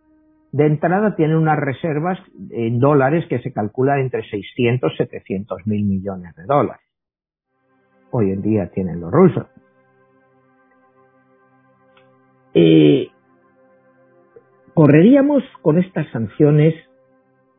De 0.53 0.66
entrada 0.66 1.16
tiene 1.16 1.37
unas 1.37 1.59
reservas 1.59 2.18
en 2.50 2.79
dólares 2.79 3.24
que 3.29 3.40
se 3.40 3.53
calculan 3.53 4.00
entre 4.00 4.22
600 4.22 4.92
y 4.92 4.96
700 4.96 5.66
mil 5.66 5.85
millones 5.85 6.35
de 6.37 6.44
dólares. 6.44 6.85
Hoy 8.11 8.31
en 8.31 8.42
día 8.42 8.70
tienen 8.70 9.00
los 9.00 9.11
rusos. 9.11 9.46
Eh, 12.55 13.09
correríamos 14.74 15.42
con 15.62 15.79
estas 15.79 16.09
sanciones 16.12 16.74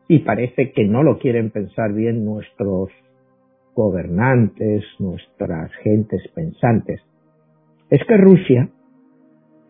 y 0.08 0.20
parece 0.20 0.72
que 0.72 0.84
no 0.84 1.02
lo 1.02 1.18
quieren 1.18 1.50
pensar 1.50 1.92
bien 1.92 2.24
nuestros 2.24 2.90
gobernantes, 3.74 4.84
nuestras 4.98 5.70
gentes 5.82 6.22
pensantes. 6.34 7.00
Es 7.90 8.02
que 8.04 8.16
Rusia, 8.16 8.68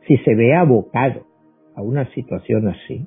si 0.06 0.16
se 0.18 0.34
ve 0.34 0.54
abocado 0.54 1.26
a 1.74 1.82
una 1.82 2.06
situación 2.12 2.68
así, 2.68 3.06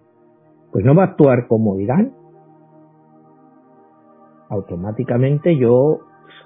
pues 0.72 0.86
no 0.86 0.94
va 0.94 1.04
a 1.04 1.08
actuar 1.08 1.48
como 1.48 1.80
Irán. 1.80 2.14
Automáticamente 4.50 5.56
yo 5.58 6.00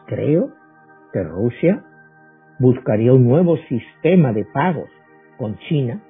creo 0.08 0.52
que 1.12 1.24
Rusia 1.24 1.84
buscaría 2.60 3.13
un 3.13 3.28
nuevo 3.28 3.58
sistema 3.69 4.34
de 4.34 4.46
pagos 4.46 4.89
con 5.38 5.58
China 5.69 6.02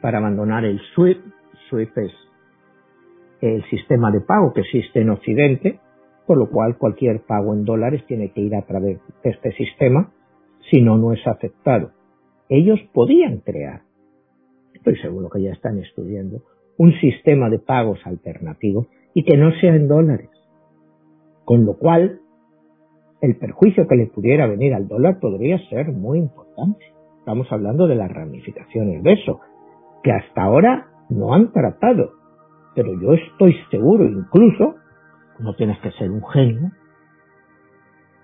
para 0.00 0.18
abandonar 0.18 0.64
el 0.64 0.80
SWIFT. 0.94 1.20
SWIFT 1.68 1.98
es 1.98 2.27
el 3.40 3.64
sistema 3.70 4.10
de 4.10 4.20
pago 4.20 4.52
que 4.52 4.60
existe 4.60 5.00
en 5.00 5.10
Occidente, 5.10 5.80
por 6.26 6.38
lo 6.38 6.50
cual 6.50 6.76
cualquier 6.76 7.22
pago 7.22 7.54
en 7.54 7.64
dólares 7.64 8.04
tiene 8.06 8.32
que 8.32 8.40
ir 8.40 8.54
a 8.54 8.62
través 8.62 8.98
de 9.22 9.30
este 9.30 9.52
sistema, 9.52 10.12
si 10.70 10.82
no, 10.82 10.98
no 10.98 11.12
es 11.12 11.26
aceptado. 11.26 11.92
Ellos 12.48 12.80
podían 12.92 13.38
crear, 13.38 13.82
estoy 14.74 14.96
seguro 14.96 15.30
que 15.30 15.42
ya 15.42 15.52
están 15.52 15.78
estudiando, 15.78 16.42
un 16.76 16.92
sistema 17.00 17.50
de 17.50 17.58
pagos 17.58 18.00
alternativo 18.04 18.86
y 19.14 19.24
que 19.24 19.36
no 19.36 19.50
sea 19.60 19.74
en 19.74 19.88
dólares. 19.88 20.30
Con 21.44 21.64
lo 21.64 21.78
cual, 21.78 22.20
el 23.20 23.36
perjuicio 23.36 23.88
que 23.88 23.96
le 23.96 24.06
pudiera 24.06 24.46
venir 24.46 24.74
al 24.74 24.86
dólar 24.86 25.18
podría 25.18 25.58
ser 25.68 25.92
muy 25.92 26.18
importante. 26.18 26.84
Estamos 27.18 27.50
hablando 27.50 27.86
de 27.86 27.96
las 27.96 28.10
ramificaciones 28.10 29.02
de 29.02 29.12
eso, 29.12 29.40
que 30.02 30.12
hasta 30.12 30.42
ahora 30.42 30.86
no 31.10 31.34
han 31.34 31.52
tratado. 31.52 32.17
Pero 32.78 32.94
yo 32.94 33.12
estoy 33.12 33.56
seguro, 33.72 34.04
incluso, 34.04 34.76
no 35.40 35.56
tienes 35.56 35.80
que 35.80 35.90
ser 35.90 36.12
un 36.12 36.24
genio, 36.28 36.70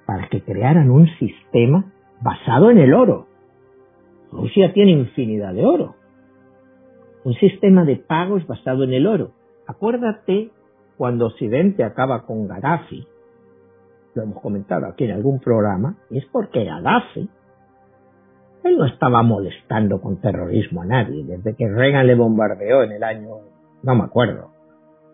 para 0.07 0.29
que 0.29 0.45
crearan 0.45 0.93
un 0.93 1.09
sistema 1.19 1.93
basado 2.21 2.71
en 2.71 2.79
el 2.79 2.95
oro. 2.95 3.27
Rusia 4.31 4.73
tiene 4.73 4.93
infinidad 4.93 5.55
de 5.55 5.67
oro. 5.67 5.97
Un 7.25 7.35
sistema 7.35 7.85
de 7.85 7.97
pagos 7.97 8.47
basado 8.47 8.85
en 8.85 8.93
el 8.93 9.09
oro. 9.09 9.33
Acuérdate 9.67 10.53
cuando 10.97 11.27
Occidente 11.27 11.83
acaba 11.83 12.25
con 12.25 12.47
Gaddafi, 12.47 13.09
lo 14.15 14.23
hemos 14.23 14.41
comentado 14.41 14.87
aquí 14.87 15.03
en 15.03 15.17
algún 15.17 15.41
programa, 15.41 15.97
es 16.11 16.25
porque 16.27 16.65
Gaddafi 16.65 17.29
él 18.63 18.79
no 18.79 18.87
estaba 18.87 19.21
molestando 19.25 20.01
con 20.01 20.21
terrorismo 20.21 20.83
a 20.83 20.87
nadie. 20.87 21.25
Desde 21.25 21.57
que 21.57 21.69
Reagan 21.69 22.07
le 22.07 22.15
bombardeó 22.15 22.85
en 22.85 22.93
el 22.93 23.03
año, 23.03 23.54
no 23.85 23.95
me 23.95 24.05
acuerdo, 24.05 24.51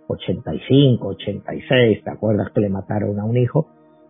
85, 0.07 1.07
86, 1.09 2.05
¿te 2.05 2.11
acuerdas 2.11 2.51
que 2.55 2.61
le 2.61 2.69
mataron 2.69 3.19
a 3.19 3.25
un 3.25 3.37
hijo? 3.37 3.67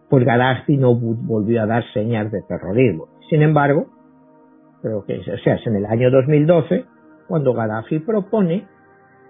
Pues 0.09 0.25
Gaddafi 0.25 0.77
no 0.77 0.95
volvió 0.95 1.63
a 1.63 1.67
dar 1.67 1.85
señas 1.93 2.31
de 2.31 2.43
terrorismo. 2.43 3.09
Sin 3.29 3.43
embargo, 3.43 3.87
creo 4.83 5.05
que 5.05 5.19
o 5.19 5.39
sea, 5.39 5.55
es 5.55 5.67
en 5.67 5.77
el 5.77 5.87
año 5.87 6.11
2012 6.11 6.85
cuando 7.29 7.55
Gaddafi 7.55 8.01
propone 8.01 8.67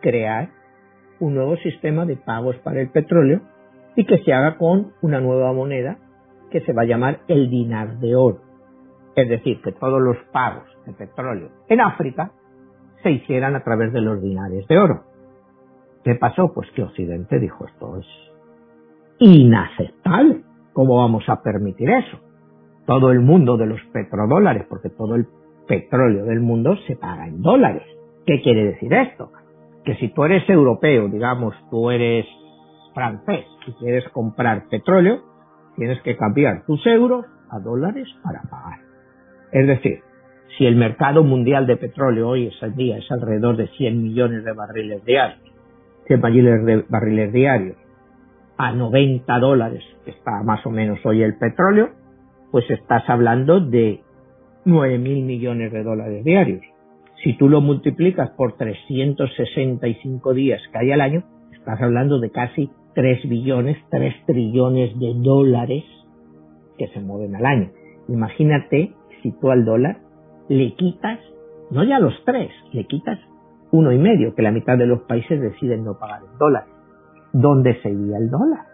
crear 0.00 0.48
un 1.20 1.34
nuevo 1.34 1.56
sistema 1.58 2.06
de 2.06 2.16
pagos 2.16 2.56
para 2.64 2.80
el 2.80 2.90
petróleo 2.90 3.40
y 3.94 4.06
que 4.06 4.18
se 4.18 4.32
haga 4.32 4.56
con 4.56 4.92
una 5.02 5.20
nueva 5.20 5.52
moneda 5.52 5.98
que 6.50 6.60
se 6.62 6.72
va 6.72 6.82
a 6.82 6.86
llamar 6.86 7.20
el 7.28 7.50
dinar 7.50 7.98
de 7.98 8.16
oro. 8.16 8.40
Es 9.14 9.28
decir, 9.28 9.60
que 9.60 9.72
todos 9.72 10.00
los 10.00 10.16
pagos 10.32 10.64
de 10.86 10.92
petróleo 10.92 11.50
en 11.68 11.80
África 11.80 12.32
se 13.02 13.10
hicieran 13.10 13.54
a 13.54 13.62
través 13.62 13.92
de 13.92 14.00
los 14.00 14.20
dinares 14.22 14.66
de 14.66 14.78
oro. 14.78 15.09
¿Qué 16.05 16.14
pasó? 16.14 16.53
Pues 16.55 16.70
que 16.72 16.82
Occidente 16.82 17.38
dijo 17.38 17.66
esto 17.66 17.98
es 17.98 18.07
inaceptable. 19.18 20.42
¿Cómo 20.72 20.96
vamos 20.98 21.28
a 21.28 21.42
permitir 21.42 21.90
eso? 21.90 22.18
Todo 22.86 23.11
el 23.12 23.20
mundo 23.20 23.57
de 23.57 23.66
los 23.66 23.80
petrodólares, 23.92 24.66
porque 24.68 24.88
todo 24.88 25.14
el 25.14 25.26
petróleo 25.68 26.24
del 26.24 26.40
mundo 26.40 26.76
se 26.86 26.96
paga 26.96 27.26
en 27.26 27.42
dólares. 27.42 27.82
¿Qué 28.26 28.40
quiere 28.42 28.64
decir 28.64 28.92
esto? 28.92 29.30
Que 29.84 29.94
si 29.96 30.09
tú 30.09 30.24
eres 30.24 30.48
europeo, 30.48 31.09
digamos, 31.09 31.55
tú 31.70 31.90
eres 31.90 32.26
francés 32.94 33.44
y 33.66 33.72
quieres 33.74 34.09
comprar 34.09 34.68
petróleo, 34.68 35.20
tienes 35.76 36.01
que 36.03 36.16
cambiar 36.16 36.64
tus 36.66 36.84
euros 36.86 37.26
a 37.51 37.59
dólares 37.61 38.09
para 38.22 38.42
pagar. 38.42 38.80
Es 39.53 39.66
decir, 39.66 40.01
si 40.57 40.66
el 40.66 40.76
mercado 40.76 41.24
mundial 41.24 41.66
de 41.66 41.76
petróleo 41.76 42.28
hoy 42.28 42.46
es 42.46 42.62
al 42.62 42.74
día 42.74 42.98
es 42.98 43.11
alrededor 43.11 43.57
de 43.57 43.68
100 43.68 44.03
millones 44.03 44.44
de 44.44 44.53
barriles 44.53 45.05
diarios, 45.05 45.49
100 46.07 46.20
millones 46.20 46.64
de 46.64 46.84
barriles 46.88 47.32
diarios, 47.32 47.76
a 48.57 48.72
90 48.72 49.38
dólares, 49.38 49.82
que 50.05 50.11
está 50.11 50.42
más 50.42 50.64
o 50.66 50.70
menos 50.70 50.98
hoy 51.05 51.22
el 51.22 51.38
petróleo, 51.38 51.90
pues 52.51 52.68
estás 52.70 53.09
hablando 53.09 53.61
de 53.61 54.01
9 54.64 54.98
mil 54.98 55.24
millones 55.24 55.72
de 55.72 55.82
dólares 55.82 56.24
diarios. 56.24 56.62
Si 57.22 57.36
tú 57.36 57.48
lo 57.48 57.61
multiplicas 57.61 58.30
por 58.30 58.57
365 58.57 60.34
días 60.34 60.61
que 60.72 60.78
hay 60.78 60.92
al 60.92 61.01
año, 61.01 61.22
estás 61.53 61.80
hablando 61.80 62.18
de 62.18 62.30
casi 62.30 62.70
3 62.94 63.28
billones, 63.28 63.76
3 63.90 64.14
trillones 64.26 64.98
de 64.98 65.14
dólares 65.16 65.84
que 66.76 66.88
se 66.88 67.01
mueven 67.01 67.36
al 67.36 67.46
año. 67.46 67.70
Imagínate 68.09 68.92
si 69.22 69.32
tú 69.32 69.51
al 69.51 69.64
dólar 69.64 69.98
le 70.48 70.74
quitas, 70.74 71.18
no 71.70 71.84
ya 71.84 71.98
los 71.98 72.14
3, 72.24 72.51
le 72.72 72.84
quitas 72.84 73.18
uno 73.72 73.92
y 73.92 73.98
medio, 73.98 74.34
que 74.34 74.42
la 74.42 74.50
mitad 74.50 74.76
de 74.76 74.86
los 74.86 75.02
países 75.02 75.40
deciden 75.40 75.84
no 75.84 75.98
pagar 75.98 76.22
el 76.22 76.38
dólar. 76.38 76.64
¿Dónde 77.32 77.80
seguía 77.82 78.18
el 78.18 78.30
dólar? 78.30 78.66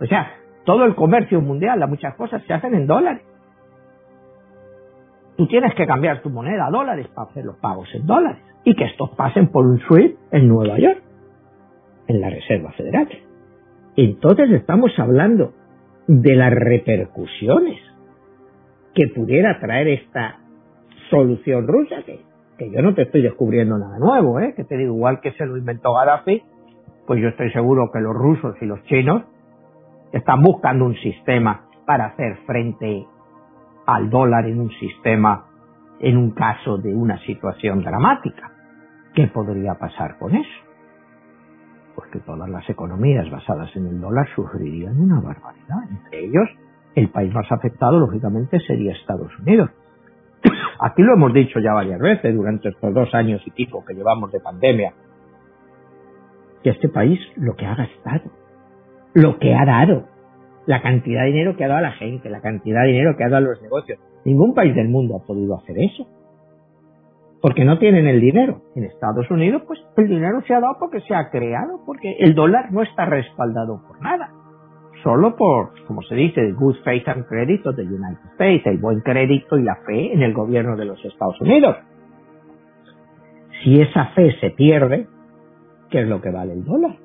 O 0.00 0.06
sea, 0.06 0.30
todo 0.64 0.84
el 0.84 0.94
comercio 0.94 1.40
mundial, 1.40 1.82
muchas 1.88 2.14
cosas 2.16 2.42
se 2.46 2.52
hacen 2.52 2.74
en 2.74 2.86
dólares. 2.86 3.22
Tú 5.36 5.46
tienes 5.46 5.74
que 5.74 5.86
cambiar 5.86 6.22
tu 6.22 6.30
moneda 6.30 6.66
a 6.66 6.70
dólares 6.70 7.08
para 7.14 7.30
hacer 7.30 7.44
los 7.44 7.56
pagos 7.56 7.88
en 7.94 8.06
dólares 8.06 8.42
y 8.64 8.74
que 8.74 8.84
estos 8.84 9.10
pasen 9.10 9.48
por 9.48 9.66
un 9.66 9.78
SWIFT 9.80 10.18
en 10.32 10.48
Nueva 10.48 10.78
York, 10.78 11.02
en 12.08 12.20
la 12.20 12.30
Reserva 12.30 12.72
Federal. 12.72 13.08
Entonces 13.96 14.50
estamos 14.50 14.92
hablando 14.98 15.52
de 16.06 16.34
las 16.34 16.52
repercusiones 16.52 17.78
que 18.94 19.08
pudiera 19.08 19.58
traer 19.60 19.88
esta 19.88 20.38
solución 21.10 21.66
rusa, 21.66 22.02
que, 22.04 22.20
que 22.56 22.70
yo 22.70 22.82
no 22.82 22.94
te 22.94 23.02
estoy 23.02 23.22
descubriendo 23.22 23.78
nada 23.78 23.98
nuevo, 23.98 24.40
¿eh? 24.40 24.54
que 24.54 24.64
te 24.64 24.76
digo, 24.76 24.94
igual 24.94 25.20
que 25.20 25.32
se 25.32 25.46
lo 25.46 25.56
inventó 25.56 25.92
Gaddafi, 25.94 26.42
pues 27.06 27.20
yo 27.20 27.28
estoy 27.28 27.50
seguro 27.52 27.90
que 27.92 28.00
los 28.00 28.14
rusos 28.14 28.56
y 28.60 28.66
los 28.66 28.82
chinos 28.84 29.22
están 30.12 30.42
buscando 30.42 30.86
un 30.86 30.94
sistema 30.96 31.66
para 31.86 32.06
hacer 32.06 32.36
frente 32.46 33.06
al 33.86 34.10
dólar 34.10 34.46
en 34.46 34.60
un 34.60 34.70
sistema, 34.70 35.46
en 36.00 36.16
un 36.16 36.32
caso 36.32 36.78
de 36.78 36.94
una 36.94 37.18
situación 37.24 37.82
dramática. 37.82 38.50
¿Qué 39.14 39.28
podría 39.28 39.74
pasar 39.74 40.18
con 40.18 40.34
eso? 40.34 40.66
Pues 41.94 42.10
que 42.10 42.18
todas 42.20 42.50
las 42.50 42.68
economías 42.68 43.30
basadas 43.30 43.74
en 43.76 43.86
el 43.86 44.00
dólar 44.00 44.26
sufrirían 44.34 45.00
una 45.00 45.20
barbaridad. 45.20 45.90
Entre 45.90 46.24
ellos, 46.24 46.48
el 46.94 47.08
país 47.10 47.32
más 47.32 47.50
afectado, 47.50 47.98
lógicamente, 47.98 48.58
sería 48.60 48.92
Estados 48.92 49.38
Unidos. 49.38 49.70
Aquí 50.80 51.02
lo 51.02 51.14
hemos 51.14 51.32
dicho 51.32 51.58
ya 51.60 51.72
varias 51.72 52.00
veces 52.00 52.34
durante 52.34 52.68
estos 52.68 52.92
dos 52.92 53.14
años 53.14 53.42
y 53.46 53.50
pico 53.50 53.84
que 53.84 53.94
llevamos 53.94 54.30
de 54.32 54.40
pandemia, 54.40 54.92
que 56.62 56.70
este 56.70 56.88
país 56.88 57.20
lo 57.36 57.54
que 57.54 57.66
ha 57.66 57.74
gastado, 57.74 58.30
lo 59.14 59.38
que 59.38 59.54
ha 59.54 59.64
dado, 59.64 60.04
la 60.66 60.82
cantidad 60.82 61.22
de 61.22 61.28
dinero 61.28 61.56
que 61.56 61.64
ha 61.64 61.68
dado 61.68 61.78
a 61.78 61.88
la 61.90 61.92
gente, 61.92 62.28
la 62.28 62.40
cantidad 62.40 62.82
de 62.82 62.88
dinero 62.88 63.16
que 63.16 63.24
ha 63.24 63.28
dado 63.28 63.46
a 63.46 63.48
los 63.50 63.62
negocios. 63.62 63.98
Ningún 64.24 64.54
país 64.54 64.74
del 64.74 64.88
mundo 64.88 65.16
ha 65.16 65.26
podido 65.26 65.56
hacer 65.56 65.78
eso. 65.78 66.06
Porque 67.40 67.64
no 67.64 67.78
tienen 67.78 68.06
el 68.06 68.20
dinero. 68.20 68.62
En 68.74 68.84
Estados 68.84 69.30
Unidos, 69.30 69.62
pues 69.66 69.78
el 69.96 70.08
dinero 70.08 70.42
se 70.46 70.54
ha 70.54 70.60
dado 70.60 70.76
porque 70.80 71.00
se 71.02 71.14
ha 71.14 71.30
creado, 71.30 71.80
porque 71.86 72.16
el 72.18 72.34
dólar 72.34 72.72
no 72.72 72.82
está 72.82 73.04
respaldado 73.04 73.82
por 73.86 74.00
nada. 74.02 74.30
Solo 75.02 75.36
por, 75.36 75.72
como 75.86 76.02
se 76.02 76.14
dice, 76.14 76.52
good 76.52 76.76
faith 76.84 77.06
and 77.08 77.26
credit 77.26 77.66
of 77.66 77.76
the 77.76 77.82
United 77.82 78.24
States, 78.34 78.66
el 78.66 78.78
buen 78.78 79.00
crédito 79.00 79.58
y 79.58 79.62
la 79.62 79.76
fe 79.86 80.12
en 80.12 80.22
el 80.22 80.32
gobierno 80.32 80.76
de 80.76 80.84
los 80.84 81.04
Estados 81.04 81.40
Unidos. 81.40 81.76
Si 83.62 83.80
esa 83.80 84.06
fe 84.14 84.34
se 84.40 84.50
pierde, 84.50 85.06
¿qué 85.90 86.02
es 86.02 86.08
lo 86.08 86.20
que 86.20 86.30
vale 86.30 86.54
el 86.54 86.64
dólar? 86.64 86.96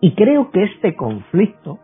Y 0.00 0.14
creo 0.14 0.50
que 0.50 0.64
este 0.64 0.94
conflicto, 0.94 1.78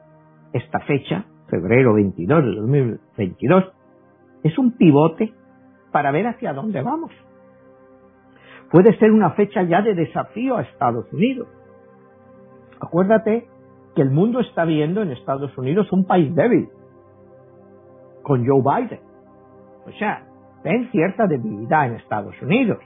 esta 0.52 0.80
fecha, 0.80 1.24
febrero 1.48 1.94
22 1.94 2.44
de 2.44 2.50
2022, 2.52 3.64
es 4.44 4.58
un 4.58 4.72
pivote 4.72 5.32
para 5.90 6.10
ver 6.10 6.26
hacia 6.26 6.52
dónde 6.52 6.82
vamos. 6.82 7.10
Puede 8.70 8.96
ser 8.98 9.12
una 9.12 9.32
fecha 9.32 9.62
ya 9.62 9.82
de 9.82 9.94
desafío 9.94 10.56
a 10.56 10.62
Estados 10.62 11.12
Unidos. 11.12 11.48
Acuérdate 12.80 13.46
que 13.94 14.02
el 14.02 14.10
mundo 14.10 14.40
está 14.40 14.64
viendo 14.64 15.02
en 15.02 15.10
Estados 15.10 15.56
Unidos 15.56 15.90
un 15.92 16.06
país 16.06 16.34
débil, 16.34 16.68
con 18.22 18.46
Joe 18.46 18.62
Biden. 18.62 19.00
O 19.86 19.92
sea, 19.98 20.24
ven 20.64 20.90
cierta 20.90 21.26
debilidad 21.26 21.86
en 21.86 21.94
Estados 21.96 22.40
Unidos. 22.40 22.78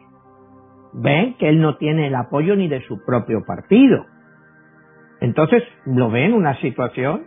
Ven 0.93 1.37
que 1.37 1.49
él 1.49 1.61
no 1.61 1.77
tiene 1.77 2.07
el 2.07 2.15
apoyo 2.15 2.57
ni 2.57 2.69
de 2.69 2.81
su 2.87 3.05
propio 3.05 3.45
partido. 3.45 4.07
Entonces 5.21 5.63
lo 5.85 6.11
ven 6.11 6.33
una 6.33 6.59
situación 6.61 7.25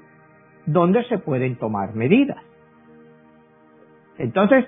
donde 0.66 1.04
se 1.06 1.20
pueden 1.20 1.58
tomar 1.58 1.96
medidas. 1.96 2.44
Entonces, 4.18 4.66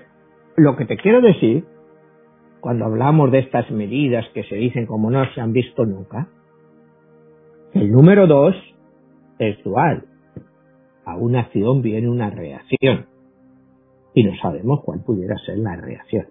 lo 0.56 0.76
que 0.76 0.86
te 0.86 0.96
quiero 0.96 1.20
decir, 1.20 1.64
cuando 2.60 2.86
hablamos 2.86 3.30
de 3.30 3.40
estas 3.40 3.70
medidas 3.70 4.24
que 4.34 4.44
se 4.44 4.56
dicen 4.56 4.86
como 4.86 5.10
no 5.10 5.24
se 5.34 5.40
han 5.40 5.52
visto 5.52 5.84
nunca, 5.84 6.28
el 7.74 7.90
número 7.90 8.26
dos 8.26 8.54
es 9.38 9.62
dual. 9.64 10.04
A 11.04 11.16
una 11.16 11.40
acción 11.40 11.82
viene 11.82 12.08
una 12.08 12.30
reacción. 12.30 13.06
Y 14.14 14.24
no 14.24 14.32
sabemos 14.40 14.82
cuál 14.84 15.00
pudiera 15.04 15.36
ser 15.38 15.58
la 15.58 15.76
reacción. 15.76 16.26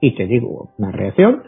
Y 0.00 0.14
te 0.14 0.26
digo, 0.26 0.70
una 0.78 0.92
reacción 0.92 1.42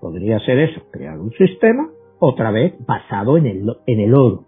podría 0.00 0.38
ser 0.40 0.58
eso, 0.58 0.82
crear 0.90 1.18
un 1.18 1.32
sistema 1.32 1.88
otra 2.18 2.50
vez 2.50 2.74
basado 2.86 3.36
en 3.36 3.46
el, 3.46 3.64
en 3.86 4.00
el 4.00 4.14
oro. 4.14 4.44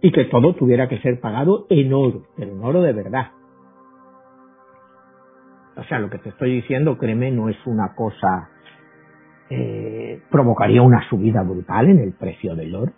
Y 0.00 0.12
que 0.12 0.24
todo 0.26 0.54
tuviera 0.54 0.88
que 0.88 0.98
ser 0.98 1.20
pagado 1.20 1.66
en 1.70 1.92
oro, 1.92 2.24
pero 2.36 2.52
en 2.52 2.62
oro 2.62 2.82
de 2.82 2.92
verdad. 2.92 3.30
O 5.76 5.84
sea, 5.84 5.98
lo 5.98 6.10
que 6.10 6.18
te 6.18 6.28
estoy 6.28 6.56
diciendo, 6.56 6.98
créeme, 6.98 7.30
no 7.30 7.48
es 7.48 7.56
una 7.66 7.94
cosa, 7.94 8.50
eh, 9.50 10.20
provocaría 10.30 10.82
una 10.82 11.08
subida 11.08 11.42
brutal 11.42 11.88
en 11.88 11.98
el 11.98 12.12
precio 12.12 12.54
del 12.54 12.74
oro. 12.74 12.92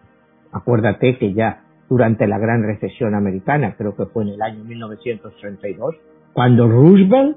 Acuérdate 0.57 1.19
que 1.19 1.35
ya 1.35 1.65
durante 1.89 2.27
la 2.27 2.39
gran 2.39 2.63
recesión 2.63 3.15
americana, 3.15 3.75
creo 3.77 3.95
que 3.95 4.07
fue 4.07 4.25
en 4.25 4.31
el 4.31 4.43
año 4.43 4.65
1932, 4.65 5.97
cuando 6.33 6.69
Roosevelt 6.69 7.37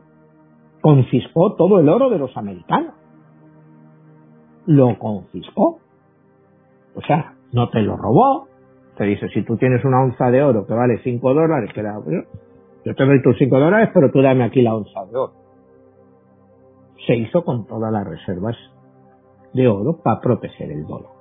confiscó 0.82 1.56
todo 1.56 1.80
el 1.80 1.90
oro 1.90 2.10
de 2.10 2.18
los 2.18 2.36
americanos 2.38 2.94
lo 4.70 5.00
confiscó. 5.00 5.80
O 6.96 7.02
sea, 7.02 7.34
no 7.54 7.70
te 7.70 7.82
lo 7.82 7.98
robó. 7.98 8.48
Te 8.98 9.06
dice, 9.06 9.28
si 9.30 9.44
tú 9.44 9.58
tienes 9.58 9.84
una 9.84 10.04
onza 10.04 10.30
de 10.30 10.44
oro 10.44 10.68
que 10.68 10.74
vale 10.74 11.00
5 11.04 11.34
dólares, 11.34 11.72
que 11.74 11.82
yo 11.82 12.96
te 12.96 13.06
doy 13.06 13.22
tus 13.24 13.38
5 13.38 13.60
dólares, 13.60 13.90
pero 13.94 14.12
tú 14.12 14.22
dame 14.22 14.44
aquí 14.44 14.62
la 14.62 14.76
onza 14.76 15.06
de 15.06 15.18
oro. 15.18 15.34
Se 17.08 17.16
hizo 17.16 17.44
con 17.44 17.66
todas 17.66 17.92
las 17.92 18.06
reservas 18.06 18.56
de 19.54 19.68
oro 19.68 19.98
para 20.04 20.22
proteger 20.22 20.72
el 20.72 20.86
dólar. 20.86 21.19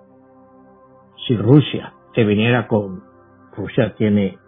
Si 1.27 1.37
Rusia 1.37 1.93
te 2.14 2.25
viniera 2.25 2.66
con... 2.66 3.03
Rusia 3.57 3.95
tiene 3.97 4.39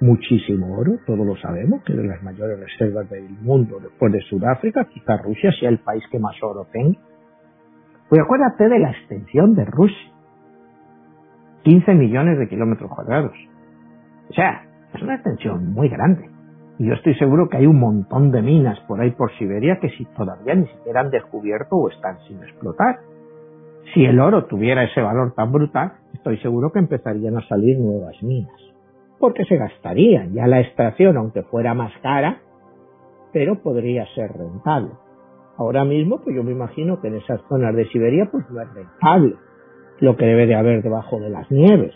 muchísimo 0.00 0.76
oro, 0.76 0.98
todos 1.06 1.24
lo 1.24 1.36
sabemos, 1.36 1.82
que 1.84 1.92
de 1.94 2.04
las 2.04 2.22
mayores 2.22 2.58
reservas 2.58 3.08
del 3.08 3.28
mundo 3.40 3.78
después 3.80 4.12
de 4.12 4.20
Sudáfrica, 4.22 4.84
quizá 4.86 5.16
Rusia 5.18 5.52
sea 5.58 5.68
el 5.68 5.78
país 5.78 6.02
que 6.10 6.18
más 6.18 6.34
oro 6.42 6.66
tenga 6.72 6.98
pues 8.08 8.20
acuérdate 8.20 8.68
de 8.68 8.78
la 8.78 8.90
extensión 8.90 9.54
de 9.54 9.64
Rusia. 9.64 10.12
15 11.64 11.94
millones 11.94 12.38
de 12.38 12.48
kilómetros 12.48 12.90
cuadrados. 12.90 13.32
O 14.30 14.32
sea, 14.34 14.66
es 14.94 15.02
una 15.02 15.14
extensión 15.14 15.72
muy 15.72 15.88
grande. 15.88 16.28
Y 16.78 16.86
yo 16.86 16.94
estoy 16.94 17.14
seguro 17.14 17.48
que 17.48 17.56
hay 17.56 17.66
un 17.66 17.80
montón 17.80 18.30
de 18.30 18.42
minas 18.42 18.78
por 18.86 19.00
ahí 19.00 19.10
por 19.12 19.32
Siberia 19.38 19.78
que 19.80 19.88
si 19.90 20.04
todavía 20.16 20.54
ni 20.54 20.66
siquiera 20.66 21.00
han 21.00 21.10
descubierto 21.10 21.76
o 21.76 21.88
están 21.88 22.18
sin 22.28 22.42
explotar. 22.42 22.98
Si 23.92 24.04
el 24.04 24.18
oro 24.18 24.46
tuviera 24.46 24.84
ese 24.84 25.00
valor 25.00 25.34
tan 25.34 25.52
brutal, 25.52 25.92
estoy 26.14 26.38
seguro 26.38 26.72
que 26.72 26.78
empezarían 26.78 27.36
a 27.36 27.46
salir 27.46 27.78
nuevas 27.78 28.20
minas. 28.22 28.60
Porque 29.18 29.44
se 29.44 29.56
gastarían 29.56 30.32
ya 30.32 30.46
la 30.46 30.60
extracción, 30.60 31.16
aunque 31.16 31.42
fuera 31.42 31.74
más 31.74 31.92
cara, 32.02 32.40
pero 33.32 33.60
podría 33.62 34.06
ser 34.14 34.32
rentable. 34.32 34.92
Ahora 35.56 35.84
mismo, 35.84 36.20
pues 36.22 36.34
yo 36.34 36.42
me 36.42 36.52
imagino 36.52 37.00
que 37.00 37.08
en 37.08 37.16
esas 37.16 37.40
zonas 37.48 37.74
de 37.74 37.86
Siberia, 37.86 38.28
pues 38.30 38.48
no 38.50 38.60
es 38.60 38.74
rentable 38.74 39.34
lo 40.00 40.16
que 40.16 40.26
debe 40.26 40.46
de 40.46 40.54
haber 40.56 40.82
debajo 40.82 41.20
de 41.20 41.30
las 41.30 41.50
nieves. 41.50 41.94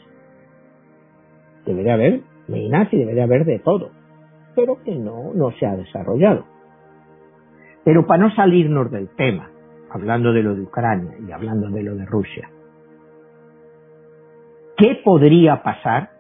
Debe 1.65 1.83
de 1.83 1.91
haber 1.91 2.21
minas 2.47 2.93
y 2.93 2.99
debe 2.99 3.15
de 3.15 3.23
haber 3.23 3.45
de 3.45 3.59
todo, 3.59 3.91
pero 4.55 4.83
que 4.85 4.95
no, 4.95 5.33
no 5.35 5.51
se 5.53 5.67
ha 5.67 5.77
desarrollado. 5.77 6.45
Pero 7.85 8.07
para 8.07 8.25
no 8.25 8.35
salirnos 8.35 8.91
del 8.91 9.09
tema, 9.17 9.51
hablando 9.91 10.33
de 10.33 10.43
lo 10.43 10.55
de 10.55 10.63
Ucrania 10.63 11.17
y 11.27 11.33
hablando 11.33 11.69
de 11.71 11.83
lo 11.83 11.95
de 11.95 12.05
Rusia, 12.07 12.51
¿qué 14.77 15.01
podría 15.05 15.63
pasar? 15.63 16.11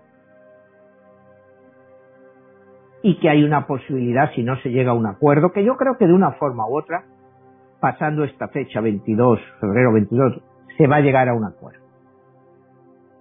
Y 3.02 3.20
que 3.20 3.30
hay 3.30 3.44
una 3.44 3.66
posibilidad, 3.66 4.32
si 4.34 4.42
no 4.42 4.56
se 4.56 4.70
llega 4.70 4.90
a 4.90 4.94
un 4.94 5.06
acuerdo, 5.06 5.52
que 5.52 5.64
yo 5.64 5.76
creo 5.76 5.96
que 5.96 6.06
de 6.06 6.12
una 6.12 6.32
forma 6.32 6.68
u 6.68 6.76
otra, 6.76 7.04
pasando 7.80 8.24
esta 8.24 8.48
fecha 8.48 8.80
22, 8.80 9.40
febrero 9.60 9.92
22, 9.92 10.42
se 10.76 10.86
va 10.86 10.96
a 10.96 11.00
llegar 11.00 11.28
a 11.28 11.34
un 11.34 11.44
acuerdo. 11.44 11.86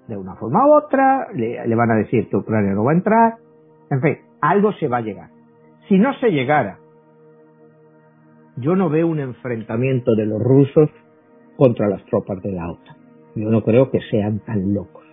De 0.08 0.18
una 0.18 0.36
forma 0.36 0.66
u 0.66 0.74
otra, 0.74 1.28
le, 1.34 1.68
le 1.68 1.76
van 1.76 1.92
a 1.92 1.96
decir 1.96 2.28
que 2.30 2.38
Ucrania 2.38 2.74
no 2.74 2.84
va 2.84 2.92
a 2.92 2.96
entrar, 2.96 3.36
en 3.92 4.02
fin, 4.02 4.18
algo 4.42 4.72
se 4.74 4.88
va 4.88 4.98
a 4.98 5.02
llegar. 5.02 5.30
Si 5.88 5.98
no 5.98 6.14
se 6.16 6.30
llegara 6.30 6.80
yo 8.58 8.76
no 8.76 8.90
veo 8.90 9.08
un 9.08 9.20
enfrentamiento 9.20 10.16
de 10.16 10.26
los 10.26 10.42
rusos 10.42 10.90
contra 11.56 11.88
las 11.88 12.04
tropas 12.06 12.42
de 12.42 12.52
la 12.52 12.72
OTAN. 12.72 12.98
Yo 13.36 13.50
no 13.50 13.64
creo 13.64 13.92
que 13.92 14.00
sean 14.10 14.40
tan 14.40 14.74
locos. 14.74 15.06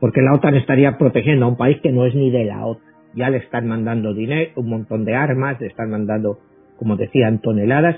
Porque 0.00 0.20
la 0.20 0.34
OTAN 0.34 0.56
estaría 0.56 0.98
protegiendo 0.98 1.46
a 1.46 1.48
un 1.48 1.56
país 1.56 1.78
que 1.80 1.92
no 1.92 2.06
es 2.06 2.14
ni 2.14 2.30
de 2.30 2.44
la 2.44 2.66
OTAN. 2.66 2.84
Ya 3.14 3.30
le 3.30 3.38
están 3.38 3.66
mandando 3.66 4.14
dinero, 4.14 4.50
un 4.56 4.68
montón 4.68 5.04
de 5.04 5.14
armas, 5.14 5.60
le 5.60 5.68
están 5.68 5.90
mandando, 5.90 6.38
como 6.76 6.96
decían, 6.96 7.40
toneladas, 7.40 7.96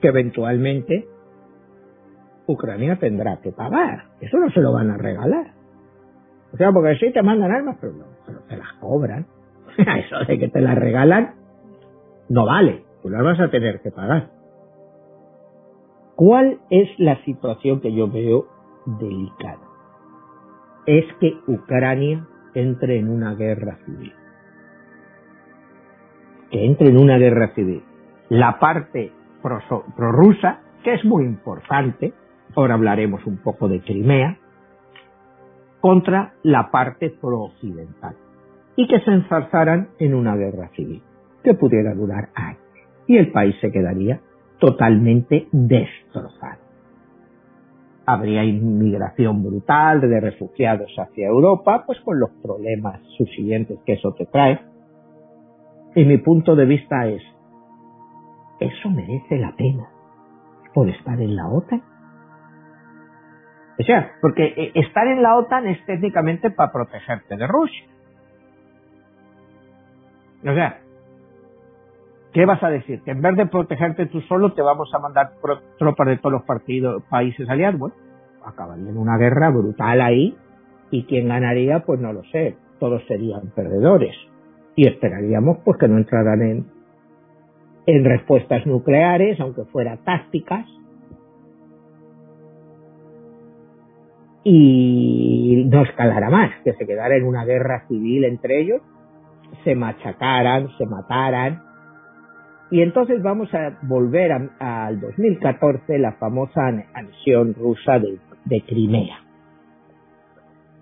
que 0.00 0.08
eventualmente 0.08 1.06
Ucrania 2.46 2.96
tendrá 2.96 3.40
que 3.40 3.52
pagar. 3.52 4.04
Eso 4.20 4.38
no 4.38 4.50
se 4.50 4.60
lo 4.60 4.72
van 4.72 4.90
a 4.90 4.96
regalar. 4.96 5.52
O 6.52 6.56
sea, 6.56 6.72
porque 6.72 6.96
sí 6.96 7.12
te 7.12 7.22
mandan 7.22 7.52
armas, 7.52 7.76
pero, 7.80 7.94
pero 8.26 8.40
te 8.48 8.56
las 8.56 8.72
cobran. 8.80 9.26
Eso 9.76 10.24
de 10.26 10.38
que 10.38 10.48
te 10.48 10.60
las 10.60 10.76
regalan 10.76 11.34
no 12.28 12.46
vale 12.46 12.91
pues 13.02 13.12
las 13.12 13.24
vas 13.24 13.40
a 13.40 13.50
tener 13.50 13.80
que 13.80 13.90
pagar. 13.90 14.30
¿Cuál 16.14 16.60
es 16.70 16.88
la 16.98 17.22
situación 17.24 17.80
que 17.80 17.92
yo 17.92 18.08
veo 18.08 18.46
delicada? 18.86 19.66
Es 20.86 21.04
que 21.20 21.34
Ucrania 21.48 22.26
entre 22.54 22.98
en 22.98 23.08
una 23.08 23.34
guerra 23.34 23.78
civil. 23.84 24.12
Que 26.50 26.64
entre 26.64 26.88
en 26.88 26.98
una 26.98 27.18
guerra 27.18 27.54
civil. 27.54 27.82
La 28.28 28.58
parte 28.60 29.12
prorrusa, 29.42 30.60
que 30.84 30.94
es 30.94 31.04
muy 31.04 31.24
importante, 31.24 32.12
ahora 32.54 32.74
hablaremos 32.74 33.26
un 33.26 33.38
poco 33.38 33.68
de 33.68 33.80
Crimea, 33.80 34.38
contra 35.80 36.34
la 36.42 36.70
parte 36.70 37.10
pro-occidental. 37.10 38.14
Y 38.76 38.86
que 38.86 39.00
se 39.00 39.10
ensarzaran 39.10 39.88
en 39.98 40.14
una 40.14 40.36
guerra 40.36 40.70
civil, 40.76 41.02
que 41.42 41.54
pudiera 41.54 41.94
durar 41.94 42.28
años 42.34 42.61
y 43.06 43.16
el 43.16 43.30
país 43.32 43.56
se 43.60 43.70
quedaría 43.70 44.20
totalmente 44.58 45.48
destrozado. 45.50 46.62
Habría 48.06 48.44
inmigración 48.44 49.42
brutal 49.42 50.00
de 50.00 50.20
refugiados 50.20 50.92
hacia 50.96 51.28
Europa, 51.28 51.84
pues 51.86 52.00
con 52.00 52.18
los 52.18 52.30
problemas 52.42 53.00
subsiguientes 53.16 53.78
que 53.84 53.94
eso 53.94 54.12
te 54.14 54.26
trae. 54.26 54.60
Y 55.94 56.04
mi 56.04 56.18
punto 56.18 56.56
de 56.56 56.64
vista 56.64 57.06
es, 57.06 57.22
¿eso 58.60 58.90
merece 58.90 59.38
la 59.38 59.54
pena 59.56 59.88
por 60.74 60.88
estar 60.88 61.20
en 61.20 61.36
la 61.36 61.48
OTAN? 61.48 61.82
O 63.78 63.84
sea, 63.84 64.12
porque 64.20 64.44
eh, 64.44 64.72
estar 64.74 65.06
en 65.06 65.22
la 65.22 65.36
OTAN 65.36 65.66
es 65.66 65.84
técnicamente 65.86 66.50
para 66.50 66.72
protegerte 66.72 67.36
de 67.36 67.46
Rusia. 67.46 67.86
O 70.42 70.54
sea, 70.54 70.81
¿Qué 72.32 72.46
vas 72.46 72.62
a 72.62 72.70
decir? 72.70 73.02
¿Que 73.02 73.10
en 73.10 73.20
vez 73.20 73.36
de 73.36 73.46
protegerte 73.46 74.06
tú 74.06 74.20
solo 74.22 74.54
te 74.54 74.62
vamos 74.62 74.90
a 74.94 74.98
mandar 74.98 75.32
tropas 75.78 76.06
de 76.06 76.16
todos 76.16 76.32
los 76.32 76.42
partidos, 76.44 77.02
países 77.10 77.48
aliados? 77.48 77.78
Bueno, 77.78 77.94
acabaría 78.44 78.88
en 78.88 78.96
una 78.96 79.18
guerra 79.18 79.50
brutal 79.50 80.00
ahí 80.00 80.34
y 80.90 81.04
quién 81.04 81.28
ganaría, 81.28 81.80
pues 81.80 82.00
no 82.00 82.12
lo 82.12 82.22
sé. 82.24 82.56
Todos 82.78 83.02
serían 83.06 83.52
perdedores. 83.54 84.14
Y 84.76 84.88
esperaríamos 84.88 85.58
pues 85.62 85.78
que 85.78 85.88
no 85.88 85.98
entraran 85.98 86.40
en, 86.40 86.66
en 87.86 88.04
respuestas 88.04 88.66
nucleares, 88.66 89.38
aunque 89.38 89.64
fueran 89.64 89.98
tácticas. 89.98 90.66
Y 94.44 95.68
no 95.70 95.82
escalara 95.82 96.30
más, 96.30 96.50
que 96.64 96.72
se 96.72 96.86
quedara 96.86 97.14
en 97.14 97.24
una 97.24 97.44
guerra 97.44 97.86
civil 97.88 98.24
entre 98.24 98.60
ellos, 98.60 98.80
se 99.62 99.76
machacaran, 99.76 100.68
se 100.78 100.86
mataran, 100.86 101.62
y 102.72 102.80
entonces 102.80 103.22
vamos 103.22 103.52
a 103.52 103.78
volver 103.82 104.32
al 104.58 104.98
2014, 104.98 105.98
la 105.98 106.12
famosa 106.12 106.68
anexión 106.94 107.52
rusa 107.52 107.98
de, 107.98 108.62
Crimea. 108.62 109.20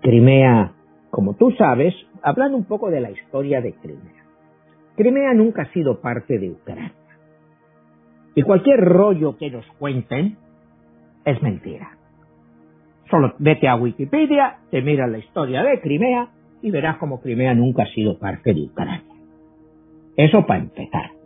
Crimea, 0.01 0.71
como 1.09 1.35
tú 1.35 1.51
sabes, 1.51 1.93
hablando 2.23 2.55
un 2.57 2.63
poco 2.63 2.89
de 2.89 3.01
la 3.01 3.11
historia 3.11 3.59
de 3.59 3.73
Crimea. 3.73 4.23
Crimea 4.95 5.33
nunca 5.33 5.63
ha 5.63 5.73
sido 5.73 5.99
parte 5.99 6.39
de 6.39 6.51
Ucrania. 6.51 6.93
Y 8.35 8.43
cualquier 8.43 8.79
rollo 8.79 9.35
que 9.35 9.51
nos 9.51 9.65
cuenten 9.77 10.37
es 11.25 11.41
mentira. 11.41 11.97
Solo 13.09 13.33
vete 13.37 13.67
a 13.67 13.75
Wikipedia, 13.75 14.59
te 14.69 14.81
miras 14.81 15.11
la 15.11 15.17
historia 15.17 15.61
de 15.61 15.81
Crimea 15.81 16.29
y 16.61 16.71
verás 16.71 16.95
como 16.99 17.19
Crimea 17.19 17.53
nunca 17.53 17.83
ha 17.83 17.87
sido 17.87 18.17
parte 18.17 18.53
de 18.53 18.61
Ucrania. 18.61 19.03
Eso 20.15 20.45
para 20.45 20.61
empezar. 20.61 21.20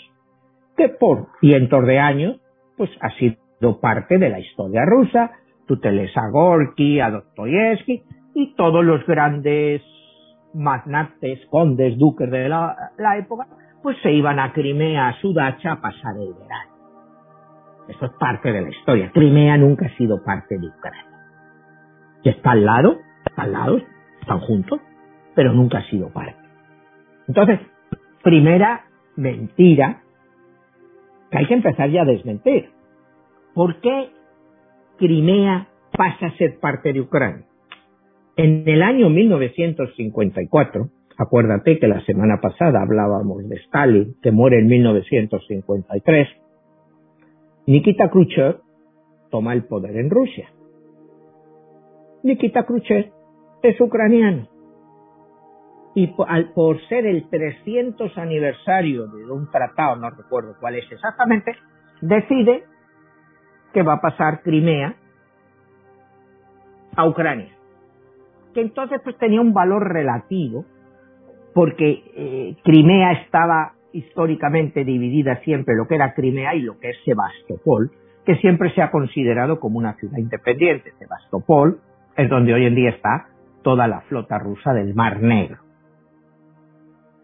que 0.76 0.90
por 0.90 1.28
cientos 1.40 1.86
de 1.86 2.00
años, 2.00 2.40
pues, 2.78 2.90
ha 3.02 3.10
sido 3.12 3.80
parte 3.80 4.18
de 4.18 4.30
la 4.30 4.40
historia 4.40 4.84
rusa. 4.86 5.32
Tú 5.68 5.80
te 5.80 5.92
lees 5.92 6.16
a 6.18 6.30
Gorky, 6.30 7.00
a 7.00 7.10
Dostoyevsky 7.10 8.04
y 8.36 8.56
todos 8.56 8.84
los 8.84 9.06
grandes 9.06 9.82
magnates, 10.54 11.40
condes, 11.50 11.98
duques 11.98 12.30
de 12.30 12.50
la, 12.50 12.76
época, 13.18 13.48
pues 13.82 13.98
se 14.02 14.12
iban 14.12 14.40
a 14.40 14.54
Crimea, 14.54 15.10
a 15.10 15.20
Sudacha, 15.20 15.74
a 15.74 15.82
pasar 15.82 16.16
el 16.18 16.34
verano. 16.34 16.74
Eso 17.88 18.06
es 18.06 18.12
parte 18.20 18.52
de 18.52 18.62
la 18.62 18.70
historia. 18.70 19.12
Crimea 19.14 19.58
nunca 19.58 19.88
ha 19.88 19.98
sido 19.98 20.24
parte 20.24 20.58
de 20.58 20.68
Ucrania. 20.68 21.06
Que 22.24 22.30
está 22.32 22.52
al 22.52 22.66
lado, 22.66 23.00
está 23.26 23.44
al 23.44 23.52
lado, 23.52 23.82
están 24.22 24.40
juntos, 24.40 24.80
pero 25.36 25.54
nunca 25.54 25.80
ha 25.80 25.90
sido 25.90 26.10
parte. 26.10 26.43
Entonces, 27.28 27.60
primera 28.24 28.86
mentira 29.16 30.02
que 31.32 31.38
hay 31.38 31.48
que 31.48 31.54
empezar 31.54 31.90
ya 31.90 32.02
a 32.02 32.06
desmentir. 32.06 32.70
¿Por 33.54 33.80
qué 33.82 34.10
Crimea 34.98 35.68
pasa 35.96 36.28
a 36.28 36.38
ser 36.38 36.60
parte 36.60 36.94
de 36.94 37.02
Ucrania? 37.02 37.46
En 38.36 38.68
el 38.68 38.82
año 38.82 39.10
1954, 39.10 40.90
acuérdate 41.18 41.80
que 41.80 41.88
la 41.88 42.04
semana 42.06 42.40
pasada 42.42 42.82
hablábamos 42.82 43.48
de 43.48 43.56
Stalin, 43.58 44.16
que 44.22 44.32
muere 44.32 44.60
en 44.60 44.68
1953, 44.68 46.28
Nikita 47.68 48.10
Khrushchev 48.10 48.58
toma 49.30 49.54
el 49.54 49.66
poder 49.66 49.96
en 49.98 50.10
Rusia. 50.10 50.50
Nikita 52.24 52.66
Khrushchev 52.66 53.12
es 53.62 53.80
ucraniano 53.80 54.53
y 55.96 56.08
por, 56.08 56.82
ser 56.88 57.06
el 57.06 57.30
300 57.30 58.18
aniversario 58.18 59.08
de 59.08 59.32
un 59.32 59.50
tratado, 59.52 59.96
no 59.96 60.10
recuerdo 60.10 60.56
cuál 60.60 60.76
es 60.76 60.92
exactamente, 60.92 61.56
decide 62.02 62.64
que 63.74 63.84
va 63.84 63.94
a 63.94 64.02
pasar 64.02 64.42
Crimea 64.42 64.96
a 66.96 67.08
Ucrania. 67.08 67.52
Que 68.54 68.62
entonces 68.62 69.02
pues 69.04 69.18
tenía 69.18 69.42
un 69.42 69.54
valor 69.54 69.92
relativo, 69.92 70.66
porque 71.54 72.04
eh, 72.16 72.56
Crimea 72.64 73.14
estaba 73.24 73.74
históricamente 73.92 74.84
dividida 74.84 75.42
siempre 75.42 75.76
lo 75.76 75.88
que 75.88 75.96
era 75.96 76.14
Crimea 76.14 76.56
y 76.56 76.62
lo 76.62 76.80
que 76.80 76.90
es 76.90 76.98
Sebastopol, 77.06 77.92
que 78.26 78.36
siempre 78.38 78.74
se 78.74 78.82
ha 78.82 78.90
considerado 78.90 79.60
como 79.60 79.78
una 79.78 79.94
ciudad 79.96 80.18
independiente. 80.18 80.92
Sebastopol 80.98 81.80
es 82.16 82.30
donde 82.30 82.54
hoy 82.54 82.66
en 82.66 82.76
día 82.76 82.90
está 82.90 83.28
toda 83.64 83.88
la 83.88 84.02
flota 84.02 84.40
rusa 84.40 84.74
del 84.74 84.96
Mar 84.96 85.22
Negro. 85.22 85.63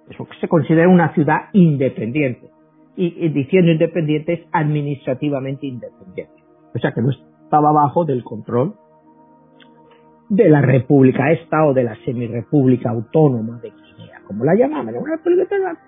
Eso 0.10 0.28
se 0.40 0.48
considera 0.48 0.90
una 0.90 1.14
ciudad 1.14 1.50
independiente. 1.54 2.50
y, 2.96 3.30
diciendo 3.30 3.72
independiente 3.72 4.34
es 4.34 4.42
administrativamente 4.52 5.66
independiente. 5.66 6.44
O 6.76 6.80
sea 6.80 6.92
que 6.92 7.02
no 7.02 7.12
estaba 7.12 7.72
bajo 7.72 8.04
del 8.04 8.24
control 8.24 8.76
de 10.30 10.50
la 10.50 10.62
República 10.62 11.32
Esta 11.32 11.66
o 11.66 11.74
de 11.74 11.84
la 11.84 11.96
Semirrepública 12.06 12.92
Autónoma 12.92 13.60
de 13.60 13.72
Crimea, 13.72 14.22
como 14.28 14.46
la 14.46 14.54
llamaban. 14.54 14.94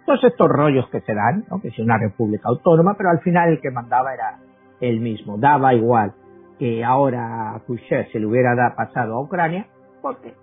todos 0.05 0.23
estos 0.23 0.49
rollos 0.49 0.89
que 0.89 1.01
se 1.01 1.13
dan, 1.13 1.45
que 1.61 1.67
es 1.67 1.79
una 1.79 1.97
república 1.97 2.49
autónoma, 2.49 2.95
pero 2.97 3.09
al 3.09 3.19
final 3.19 3.49
el 3.49 3.61
que 3.61 3.71
mandaba 3.71 4.13
era 4.13 4.39
el 4.79 4.99
mismo. 4.99 5.37
Daba 5.37 5.73
igual 5.75 6.13
que 6.57 6.83
ahora 6.83 7.61
Khrushchev 7.65 8.11
se 8.11 8.19
le 8.19 8.25
hubiera 8.25 8.55
pasado 8.75 9.15
a 9.15 9.21
Ucrania, 9.21 9.67
porque 10.01 10.33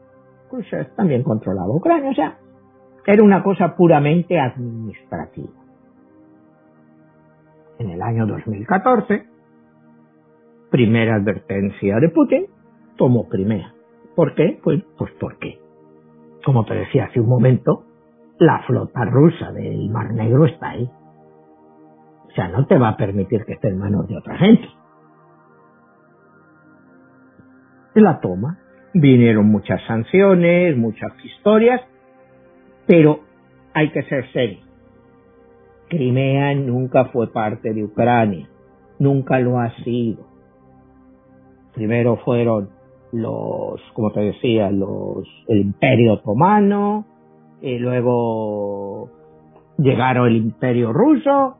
Khrushchev 0.50 0.94
también 0.94 1.22
controlaba 1.22 1.74
Ucrania. 1.74 2.10
O 2.10 2.14
sea, 2.14 2.38
era 3.08 3.22
una 3.22 3.42
cosa 3.42 3.74
puramente 3.74 4.38
administrativa. 4.38 5.54
En 7.78 7.88
el 7.88 8.02
año 8.02 8.26
2014, 8.26 9.24
primera 10.70 11.14
advertencia 11.14 12.00
de 12.00 12.10
Putin, 12.10 12.46
tomó 12.98 13.26
Crimea. 13.30 13.72
¿Por 14.14 14.34
qué? 14.34 14.60
Pues, 14.62 14.82
pues 14.98 15.10
porque, 15.18 15.58
como 16.44 16.66
te 16.66 16.74
decía 16.74 17.06
hace 17.06 17.18
un 17.18 17.30
momento, 17.30 17.84
la 18.38 18.62
flota 18.66 19.06
rusa 19.06 19.52
del 19.52 19.88
Mar 19.88 20.12
Negro 20.12 20.44
está 20.44 20.70
ahí. 20.72 20.90
O 22.26 22.30
sea, 22.34 22.48
no 22.48 22.66
te 22.66 22.76
va 22.76 22.90
a 22.90 22.96
permitir 22.98 23.46
que 23.46 23.54
esté 23.54 23.68
en 23.68 23.78
manos 23.78 24.06
de 24.06 24.18
otra 24.18 24.36
gente. 24.36 24.68
la 27.94 28.20
toma. 28.20 28.58
Vinieron 28.92 29.46
muchas 29.46 29.80
sanciones, 29.86 30.76
muchas 30.76 31.12
historias, 31.24 31.80
pero 32.88 33.20
hay 33.74 33.90
que 33.90 34.02
ser 34.04 34.32
serio. 34.32 34.58
Crimea 35.88 36.54
nunca 36.54 37.04
fue 37.06 37.30
parte 37.32 37.72
de 37.72 37.84
Ucrania, 37.84 38.48
nunca 38.98 39.38
lo 39.38 39.60
ha 39.60 39.70
sido. 39.84 40.26
Primero 41.74 42.16
fueron 42.24 42.70
los, 43.12 43.80
como 43.92 44.10
te 44.10 44.20
decía, 44.20 44.70
los, 44.70 45.28
el 45.46 45.60
Imperio 45.60 46.14
Otomano, 46.14 47.06
y 47.60 47.78
luego 47.78 49.10
llegaron 49.76 50.28
el 50.28 50.36
Imperio 50.36 50.92
Ruso, 50.92 51.56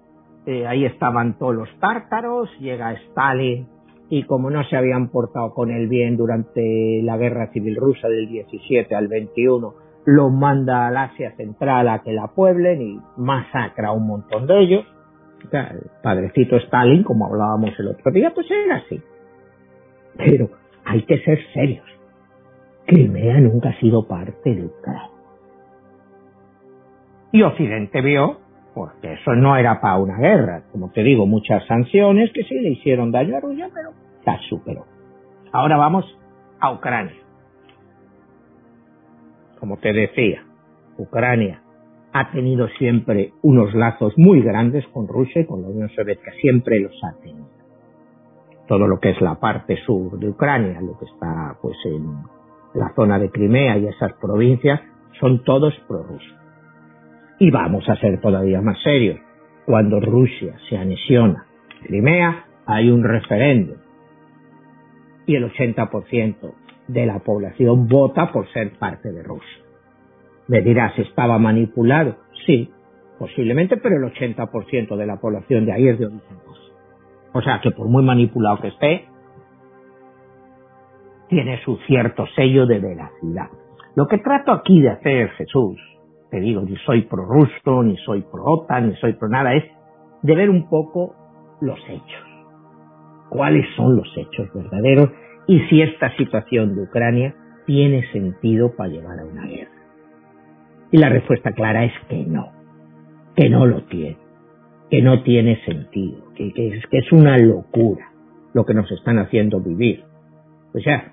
eh, 0.47 0.66
ahí 0.66 0.87
estaban 0.87 1.39
todos 1.39 1.55
los 1.55 1.68
tártaros, 1.79 2.49
llega 2.59 2.93
Stalin 2.93 3.66
y 4.09 4.22
como 4.22 4.51
no 4.51 4.64
se 4.64 4.76
habían 4.76 5.09
portado 5.09 5.53
con 5.53 5.70
el 5.70 5.89
bien 5.89 6.16
durante 6.16 7.03
la 7.03 7.18
guerra 7.18 7.53
civil 7.53 7.76
rusa 7.76 8.09
del 8.09 8.29
17 8.29 8.95
al 8.95 9.09
21, 9.09 9.88
lo 10.11 10.30
manda 10.30 10.86
al 10.86 10.96
Asia 10.96 11.32
Central 11.36 11.86
a 11.86 11.98
que 11.98 12.12
la 12.12 12.28
pueblen 12.28 12.80
y 12.80 13.00
masacra 13.18 13.88
a 13.88 13.92
un 13.92 14.06
montón 14.06 14.46
de 14.46 14.59
ellos. 14.59 14.86
el 15.52 15.90
padrecito 16.02 16.56
Stalin, 16.56 17.02
como 17.02 17.26
hablábamos 17.26 17.78
el 17.78 17.88
otro 17.88 18.11
día, 18.11 18.32
pues 18.34 18.46
era 18.50 18.76
así. 18.76 19.02
Pero 20.16 20.48
hay 20.86 21.02
que 21.02 21.18
ser 21.18 21.38
serios. 21.52 21.84
Crimea 22.86 23.38
nunca 23.40 23.68
ha 23.68 23.80
sido 23.80 24.09
parte 24.09 24.54
de 24.54 24.64
Ucrania. 24.64 25.11
Y 27.30 27.42
Occidente 27.42 28.00
vio, 28.00 28.38
porque 28.74 29.12
eso 29.12 29.34
no 29.34 29.56
era 29.56 29.78
para 29.82 29.98
una 29.98 30.16
guerra, 30.16 30.62
como 30.72 30.90
te 30.90 31.02
digo, 31.02 31.26
muchas 31.26 31.66
sanciones 31.66 32.32
que 32.32 32.44
sí 32.44 32.54
le 32.54 32.70
hicieron 32.70 33.12
daño 33.12 33.36
a 33.36 33.40
Rusia, 33.40 33.68
pero 33.74 33.90
la 34.24 34.38
superó. 34.48 34.86
Ahora 35.52 35.76
vamos 35.76 36.06
a 36.61 36.72
Ucrania. 36.72 37.28
Como 39.59 39.76
te 39.78 39.92
decía, 39.92 40.44
Ucrania 40.96 41.62
ha 42.12 42.30
tenido 42.30 42.68
siempre 42.78 43.32
unos 43.42 43.74
lazos 43.74 44.14
muy 44.16 44.40
grandes 44.42 44.86
con 44.88 45.06
Rusia 45.06 45.42
y 45.42 45.46
con 45.46 45.62
la 45.62 45.68
Unión 45.68 45.88
Soviética, 45.90 46.32
siempre 46.40 46.80
los 46.80 46.92
ha 47.04 47.20
tenido 47.20 47.59
todo 48.68 48.86
lo 48.86 49.00
que 49.00 49.11
es 49.11 49.20
la 49.20 49.34
parte 49.36 49.76
sur 49.84 50.18
de 50.18 50.28
Ucrania, 50.28 50.80
lo 50.80 50.96
que 50.98 51.06
está 51.06 51.56
pues 51.61 51.76
en 51.86 52.22
la 52.74 52.92
zona 52.94 53.18
de 53.18 53.30
Crimea 53.30 53.78
y 53.78 53.86
esas 53.86 54.12
provincias, 54.20 54.80
son 55.18 55.42
todos 55.42 55.74
prorrusos. 55.88 56.36
Y 57.40 57.50
vamos 57.50 57.88
a 57.88 57.96
ser 57.96 58.20
todavía 58.20 58.61
más 58.61 58.80
serios. 58.82 59.18
Cuando 59.64 60.00
Rusia 60.00 60.54
se 60.68 60.76
anexiona 60.76 61.46
Crimea, 61.82 62.44
hay 62.66 62.90
un 62.90 63.02
referéndum. 63.02 63.78
Y 65.26 65.34
el 65.34 65.50
80% 65.50 66.52
de 66.89 67.07
la 67.07 67.20
población 67.20 67.86
vota 67.86 68.32
por 68.32 68.49
ser 68.53 68.72
parte 68.78 69.12
de 69.12 69.22
Rusia. 69.22 69.64
Me 70.49 70.61
dirás, 70.62 70.99
¿estaba 70.99 71.39
manipulado? 71.39 72.16
Sí, 72.47 72.70
posiblemente, 73.18 73.76
pero 73.76 73.97
el 73.97 74.12
80% 74.12 74.97
de 74.97 75.07
la 75.07 75.16
población 75.16 75.66
de 75.66 75.72
ahí 75.72 75.89
es 75.89 75.99
de 75.99 76.07
origen 76.07 76.39
o 77.32 77.43
sea 77.43 77.61
que 77.61 77.70
por 77.70 77.89
muy 77.89 78.03
manipulado 78.03 78.61
que 78.61 78.68
esté, 78.68 79.05
tiene 81.28 81.62
su 81.62 81.76
cierto 81.86 82.26
sello 82.34 82.66
de 82.66 82.78
veracidad. 82.78 83.49
Lo 83.95 84.07
que 84.07 84.18
trato 84.18 84.53
aquí 84.53 84.80
de 84.80 84.91
hacer, 84.91 85.30
Jesús, 85.30 85.78
te 86.30 86.41
digo, 86.41 86.62
ni 86.62 86.76
soy 86.78 87.03
pro 87.03 87.24
ruso, 87.24 87.82
ni 87.82 87.97
soy 87.99 88.22
pro 88.22 88.45
OTAN, 88.45 88.89
ni 88.89 88.97
soy 88.97 89.12
pro 89.12 89.28
nada, 89.28 89.55
es 89.55 89.64
de 90.22 90.34
ver 90.34 90.49
un 90.51 90.68
poco 90.68 91.14
los 91.61 91.78
hechos. 91.89 92.24
¿Cuáles 93.28 93.66
son 93.76 93.97
los 93.97 94.09
hechos 94.16 94.49
verdaderos? 94.55 95.11
Y 95.49 95.61
si 95.68 95.82
esta 95.82 96.16
situación 96.16 96.76
de 96.76 96.82
Ucrania 96.82 97.34
tiene 97.66 98.07
sentido 98.12 98.76
para 98.76 98.90
llevar 98.90 99.18
a 99.18 99.24
una 99.24 99.44
guerra. 99.46 99.72
Y 100.92 100.99
la 100.99 101.09
respuesta 101.09 101.53
clara 101.53 101.84
es 101.84 101.92
que 102.09 102.24
no, 102.24 102.53
que 103.34 103.51
no 103.51 103.66
lo 103.66 103.82
tiene 103.86 104.28
que 104.90 105.03
no 105.03 105.22
tiene 105.22 105.62
sentido, 105.64 106.32
que, 106.34 106.49
es, 106.49 106.86
que 106.86 106.99
es 106.99 107.12
una 107.12 107.36
locura 107.38 108.11
lo 108.55 108.64
que 108.64 108.74
nos 108.74 108.90
están 108.90 109.18
haciendo 109.18 109.61
vivir. 109.61 110.05
O 110.74 110.78
sea, 110.80 111.12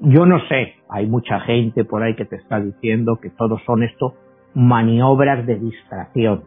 yo 0.00 0.26
no 0.26 0.40
sé, 0.48 0.74
hay 0.88 1.06
mucha 1.06 1.40
gente 1.40 1.84
por 1.84 2.02
ahí 2.02 2.14
que 2.16 2.24
te 2.24 2.36
está 2.36 2.60
diciendo 2.60 3.18
que 3.20 3.30
todos 3.30 3.60
son 3.64 3.82
esto 3.82 4.14
maniobras 4.54 5.46
de 5.46 5.58
distracción 5.58 6.44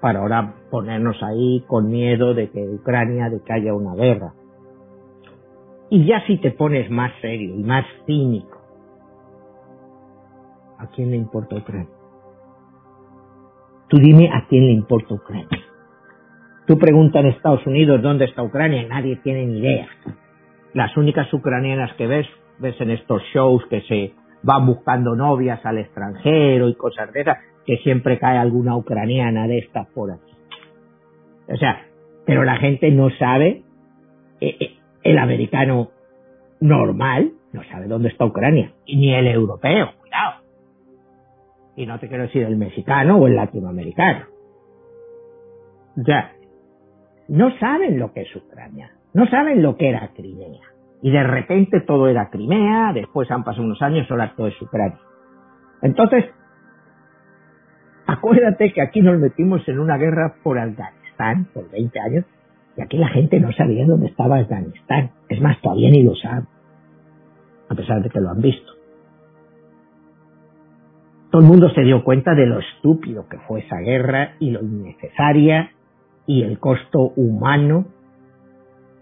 para 0.00 0.20
ahora 0.20 0.54
ponernos 0.70 1.20
ahí 1.22 1.64
con 1.66 1.90
miedo 1.90 2.34
de 2.34 2.50
que 2.50 2.60
Ucrania, 2.60 3.30
de 3.30 3.40
haya 3.52 3.74
una 3.74 3.94
guerra. 3.94 4.32
Y 5.90 6.06
ya 6.06 6.24
si 6.26 6.36
te 6.38 6.50
pones 6.50 6.90
más 6.90 7.12
serio 7.20 7.54
y 7.54 7.62
más 7.62 7.84
cínico, 8.06 8.58
¿a 10.78 10.86
quién 10.88 11.10
le 11.10 11.16
importa 11.16 11.56
Ucrania? 11.56 11.88
Tú 13.88 13.96
dime 13.96 14.30
a 14.32 14.46
quién 14.48 14.66
le 14.66 14.72
importa 14.72 15.14
Ucrania. 15.14 15.48
Tú 16.66 16.78
preguntas 16.78 17.24
en 17.24 17.30
Estados 17.30 17.66
Unidos 17.66 18.02
dónde 18.02 18.26
está 18.26 18.42
Ucrania 18.42 18.82
y 18.82 18.86
nadie 18.86 19.16
tiene 19.16 19.46
ni 19.46 19.60
idea. 19.60 19.88
Las 20.74 20.94
únicas 20.98 21.32
ucranianas 21.32 21.94
que 21.94 22.06
ves, 22.06 22.26
ves 22.58 22.78
en 22.80 22.90
estos 22.90 23.22
shows 23.32 23.64
que 23.70 23.80
se 23.82 24.12
van 24.42 24.66
buscando 24.66 25.16
novias 25.16 25.64
al 25.64 25.78
extranjero 25.78 26.68
y 26.68 26.74
cosas 26.74 27.10
de 27.12 27.22
esas, 27.22 27.38
que 27.64 27.78
siempre 27.78 28.18
cae 28.18 28.36
alguna 28.36 28.76
ucraniana 28.76 29.46
de 29.46 29.58
estas 29.58 29.86
por 29.88 30.10
aquí. 30.10 30.32
O 31.48 31.56
sea, 31.56 31.86
pero 32.26 32.44
la 32.44 32.56
gente 32.56 32.90
no 32.90 33.08
sabe, 33.18 33.62
eh, 34.42 34.56
eh, 34.60 34.77
el 35.10 35.18
americano 35.18 35.90
normal 36.60 37.32
no 37.52 37.62
sabe 37.64 37.86
dónde 37.86 38.08
está 38.08 38.24
Ucrania, 38.24 38.72
ni 38.86 39.14
el 39.14 39.26
europeo, 39.28 39.90
cuidado 40.00 40.48
y 41.78 41.86
no 41.86 41.96
te 42.00 42.08
quiero 42.08 42.24
decir 42.24 42.42
el 42.42 42.56
mexicano 42.56 43.18
o 43.18 43.28
el 43.28 43.36
latinoamericano. 43.36 44.24
Ya, 45.94 46.32
no 47.28 47.56
saben 47.58 48.00
lo 48.00 48.12
que 48.12 48.22
es 48.22 48.34
Ucrania, 48.34 48.90
no 49.14 49.28
saben 49.28 49.62
lo 49.62 49.76
que 49.76 49.88
era 49.88 50.10
Crimea. 50.12 50.60
Y 51.02 51.12
de 51.12 51.22
repente 51.22 51.80
todo 51.82 52.08
era 52.08 52.30
Crimea, 52.30 52.92
después 52.92 53.30
han 53.30 53.44
pasado 53.44 53.64
unos 53.64 53.80
años, 53.80 54.10
ahora 54.10 54.34
todo 54.36 54.48
es 54.48 54.60
Ucrania. 54.60 54.98
Entonces, 55.80 56.24
acuérdate 58.08 58.72
que 58.72 58.82
aquí 58.82 59.00
nos 59.00 59.16
metimos 59.20 59.62
en 59.68 59.78
una 59.78 59.98
guerra 59.98 60.34
por 60.42 60.58
Afganistán 60.58 61.46
por 61.54 61.70
20 61.70 62.00
años 62.00 62.24
y 62.78 62.82
aquí 62.82 62.96
la 62.96 63.08
gente 63.08 63.40
no 63.40 63.52
sabía 63.52 63.84
dónde 63.84 64.06
estaba 64.06 64.38
Afganistán. 64.38 65.10
Es 65.28 65.40
más, 65.40 65.60
todavía 65.60 65.90
ni 65.90 66.02
lo 66.02 66.14
sabe, 66.14 66.46
a 67.68 67.74
pesar 67.74 68.02
de 68.02 68.08
que 68.08 68.20
lo 68.20 68.30
han 68.30 68.40
visto 68.40 68.78
todo 71.30 71.42
el 71.42 71.48
mundo 71.48 71.68
se 71.70 71.82
dio 71.82 72.04
cuenta 72.04 72.34
de 72.34 72.46
lo 72.46 72.58
estúpido 72.58 73.28
que 73.28 73.38
fue 73.40 73.60
esa 73.60 73.78
guerra 73.78 74.36
y 74.38 74.50
lo 74.50 74.60
innecesaria 74.60 75.72
y 76.26 76.42
el 76.42 76.58
costo 76.58 77.12
humano 77.16 77.86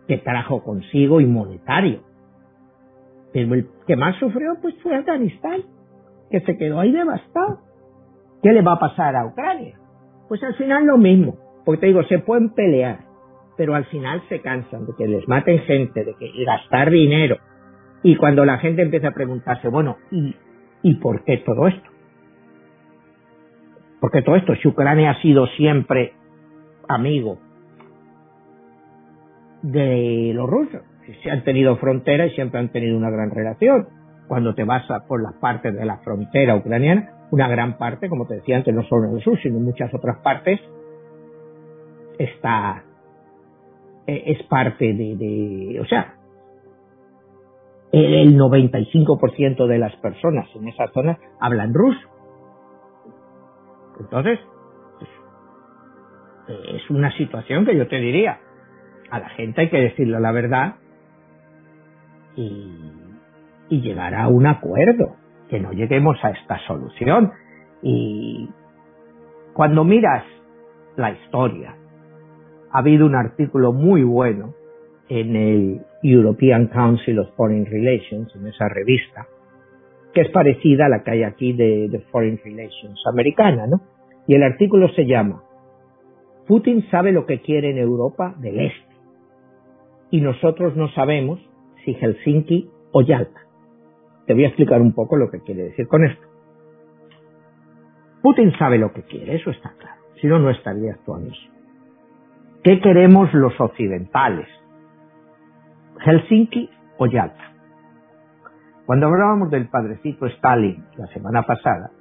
que 0.08 0.18
trajo 0.18 0.62
consigo 0.62 1.20
y 1.20 1.26
monetario. 1.26 2.00
Pero 3.32 3.54
el 3.54 3.68
que 3.86 3.96
más 3.96 4.16
sufrió 4.18 4.56
pues 4.60 4.74
fue 4.82 4.96
Afganistán, 4.96 5.62
que 6.30 6.40
se 6.40 6.56
quedó 6.56 6.80
ahí 6.80 6.92
devastado. 6.92 7.60
¿Qué 8.42 8.52
le 8.52 8.62
va 8.62 8.72
a 8.72 8.78
pasar 8.78 9.14
a 9.14 9.26
Ucrania? 9.26 9.78
Pues 10.28 10.42
al 10.42 10.54
final 10.54 10.84
lo 10.84 10.98
mismo, 10.98 11.36
porque 11.64 11.80
te 11.80 11.86
digo, 11.86 12.02
se 12.04 12.18
pueden 12.18 12.50
pelear, 12.50 13.00
pero 13.56 13.74
al 13.74 13.86
final 13.86 14.22
se 14.28 14.40
cansan 14.40 14.86
de 14.86 14.92
que 14.96 15.06
les 15.06 15.26
maten 15.28 15.60
gente, 15.60 16.04
de 16.04 16.14
que 16.14 16.44
gastar 16.44 16.90
dinero. 16.90 17.38
Y 18.02 18.16
cuando 18.16 18.44
la 18.44 18.58
gente 18.58 18.82
empieza 18.82 19.08
a 19.08 19.14
preguntarse, 19.14 19.68
bueno, 19.68 19.96
¿y, 20.10 20.34
¿y 20.82 20.94
por 20.96 21.24
qué 21.24 21.38
todo 21.38 21.66
esto? 21.66 21.90
Porque 24.00 24.22
todo 24.22 24.36
esto, 24.36 24.54
si 24.56 24.68
Ucrania 24.68 25.10
ha 25.10 25.22
sido 25.22 25.46
siempre 25.56 26.12
amigo 26.88 27.38
de 29.62 30.32
los 30.34 30.48
rusos. 30.48 30.82
Se 31.22 31.30
han 31.30 31.44
tenido 31.44 31.76
frontera 31.76 32.26
y 32.26 32.30
siempre 32.30 32.60
han 32.60 32.70
tenido 32.70 32.96
una 32.96 33.10
gran 33.10 33.30
relación. 33.30 33.88
Cuando 34.28 34.54
te 34.54 34.64
vas 34.64 34.84
por 35.06 35.22
las 35.22 35.34
partes 35.34 35.74
de 35.74 35.84
la 35.84 35.98
frontera 35.98 36.56
ucraniana, 36.56 37.10
una 37.30 37.48
gran 37.48 37.78
parte, 37.78 38.08
como 38.08 38.26
te 38.26 38.34
decía 38.34 38.56
antes, 38.56 38.74
no 38.74 38.82
solo 38.84 39.08
en 39.08 39.16
el 39.16 39.22
sur, 39.22 39.38
sino 39.40 39.58
en 39.58 39.64
muchas 39.64 39.92
otras 39.94 40.18
partes, 40.18 40.60
está 42.18 42.82
eh, 44.06 44.22
es 44.26 44.42
parte 44.44 44.92
de, 44.92 45.78
o 45.80 45.86
sea, 45.86 46.14
el 47.92 48.38
95% 48.38 49.66
de 49.66 49.78
las 49.78 49.94
personas 49.96 50.48
en 50.54 50.68
esa 50.68 50.88
zona 50.88 51.18
hablan 51.40 51.72
ruso. 51.72 52.08
Entonces, 54.00 54.38
pues, 54.98 55.10
es 56.74 56.90
una 56.90 57.10
situación 57.16 57.64
que 57.64 57.76
yo 57.76 57.88
te 57.88 57.96
diría, 57.96 58.40
a 59.10 59.18
la 59.18 59.28
gente 59.30 59.62
hay 59.62 59.70
que 59.70 59.80
decirle 59.80 60.20
la 60.20 60.32
verdad 60.32 60.76
y, 62.36 62.92
y 63.68 63.80
llegar 63.80 64.14
a 64.14 64.28
un 64.28 64.46
acuerdo, 64.46 65.16
que 65.48 65.60
no 65.60 65.72
lleguemos 65.72 66.22
a 66.22 66.30
esta 66.30 66.58
solución. 66.66 67.32
Y 67.82 68.48
cuando 69.54 69.84
miras 69.84 70.24
la 70.96 71.12
historia, 71.12 71.76
ha 72.76 72.80
habido 72.80 73.06
un 73.06 73.14
artículo 73.14 73.72
muy 73.72 74.02
bueno 74.02 74.52
en 75.08 75.34
el 75.34 75.80
European 76.02 76.66
Council 76.66 77.18
of 77.20 77.34
Foreign 77.34 77.64
Relations, 77.64 78.36
en 78.36 78.46
esa 78.48 78.68
revista, 78.68 79.26
que 80.12 80.20
es 80.20 80.28
parecida 80.30 80.84
a 80.84 80.88
la 80.90 81.02
que 81.02 81.12
hay 81.12 81.22
aquí 81.22 81.54
de, 81.54 81.88
de 81.88 82.00
Foreign 82.10 82.38
Relations 82.44 83.02
americana, 83.10 83.66
¿no? 83.66 83.80
Y 84.26 84.34
el 84.34 84.42
artículo 84.42 84.90
se 84.90 85.06
llama 85.06 85.42
Putin 86.46 86.86
sabe 86.90 87.12
lo 87.12 87.24
que 87.24 87.40
quiere 87.40 87.70
en 87.70 87.78
Europa 87.78 88.34
del 88.40 88.60
Este 88.60 88.94
y 90.10 90.20
nosotros 90.20 90.76
no 90.76 90.90
sabemos 90.90 91.40
si 91.82 91.94
Helsinki 91.94 92.68
o 92.92 93.00
Yalta. 93.00 93.40
Te 94.26 94.34
voy 94.34 94.44
a 94.44 94.48
explicar 94.48 94.82
un 94.82 94.92
poco 94.92 95.16
lo 95.16 95.30
que 95.30 95.40
quiere 95.40 95.62
decir 95.62 95.88
con 95.88 96.04
esto. 96.04 96.26
Putin 98.20 98.52
sabe 98.58 98.76
lo 98.76 98.92
que 98.92 99.02
quiere, 99.04 99.36
eso 99.36 99.50
está 99.50 99.72
claro. 99.78 100.02
Si 100.20 100.26
no, 100.26 100.38
no 100.38 100.50
estaría 100.50 100.92
actuando 100.92 101.30
así. 101.30 101.55
¿Qué 102.66 102.80
queremos 102.80 103.32
los 103.32 103.52
occidentales? 103.60 104.48
¿Helsinki 106.04 106.68
o 106.98 107.06
Yalta? 107.06 107.52
Cuando 108.86 109.06
hablábamos 109.06 109.52
del 109.52 109.68
padrecito 109.68 110.26
Stalin 110.26 110.84
la 110.96 111.06
semana 111.14 111.42
pasada, 111.42 111.92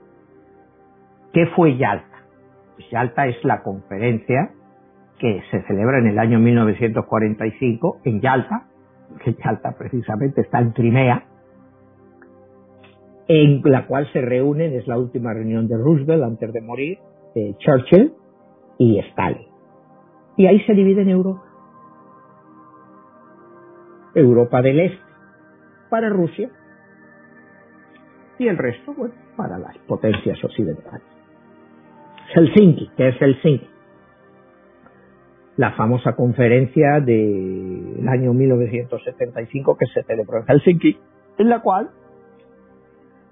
¿qué 1.33 1.45
fue 1.55 1.77
Yalta? 1.77 2.17
Pues 2.73 2.89
Yalta 2.89 3.27
es 3.27 3.35
la 3.43 3.61
conferencia 3.61 4.53
que 5.19 5.43
se 5.51 5.61
celebra 5.67 5.99
en 5.99 6.07
el 6.07 6.17
año 6.17 6.39
1945 6.39 7.99
en 8.03 8.21
Yalta, 8.21 8.63
que 9.23 9.35
Yalta 9.35 9.75
precisamente 9.77 10.41
está 10.41 10.61
en 10.61 10.71
Crimea, 10.71 11.25
en 13.27 13.61
la 13.65 13.85
cual 13.85 14.11
se 14.11 14.21
reúnen, 14.21 14.73
es 14.73 14.87
la 14.87 14.97
última 14.97 15.31
reunión 15.31 15.67
de 15.67 15.77
Roosevelt 15.77 16.23
antes 16.23 16.51
de 16.51 16.61
morir, 16.61 16.97
Churchill 17.59 18.13
y 18.79 18.97
Stalin. 19.11 19.54
Y 20.37 20.47
ahí 20.47 20.59
se 20.65 20.73
divide 20.73 21.01
en 21.01 21.09
Europa. 21.09 21.43
Europa 24.13 24.61
del 24.61 24.79
Este 24.79 25.05
para 25.89 26.09
Rusia 26.09 26.49
y 28.37 28.47
el 28.47 28.57
resto, 28.57 28.93
bueno, 28.93 29.13
para 29.37 29.57
las 29.57 29.77
potencias 29.79 30.43
occidentales. 30.43 31.03
Helsinki, 32.33 32.89
¿qué 32.97 33.09
es 33.09 33.15
Helsinki? 33.17 33.69
La 35.57 35.71
famosa 35.71 36.17
conferencia 36.17 36.99
del 36.99 38.05
año 38.09 38.33
1975 38.33 39.77
que 39.77 39.85
se 39.87 40.03
celebró 40.03 40.39
en 40.39 40.45
Helsinki, 40.47 40.97
en 41.37 41.49
la 41.49 41.61
cual 41.61 41.91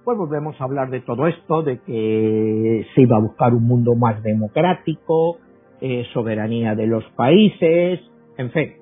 pues 0.05 0.17
volvemos 0.17 0.59
a 0.59 0.65
hablar 0.65 0.89
de 0.89 0.99
todo 1.01 1.27
esto, 1.27 1.63
de 1.63 1.79
que 1.79 2.85
se 2.93 3.01
iba 3.01 3.17
a 3.17 3.21
buscar 3.21 3.53
un 3.53 3.63
mundo 3.63 3.95
más 3.95 4.21
democrático, 4.21 5.37
eh, 5.85 6.05
soberanía 6.13 6.75
de 6.75 6.87
los 6.87 7.03
países, 7.17 7.99
en 8.37 8.51
fin, 8.51 8.75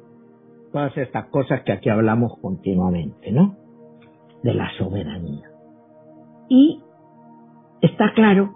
todas 0.71 0.95
estas 0.97 1.25
cosas 1.29 1.63
que 1.63 1.71
aquí 1.71 1.89
hablamos 1.89 2.37
continuamente, 2.39 3.31
¿no? 3.31 3.57
De 4.43 4.53
la 4.53 4.69
soberanía. 4.77 5.49
Y 6.47 6.79
está 7.81 8.13
claro 8.13 8.53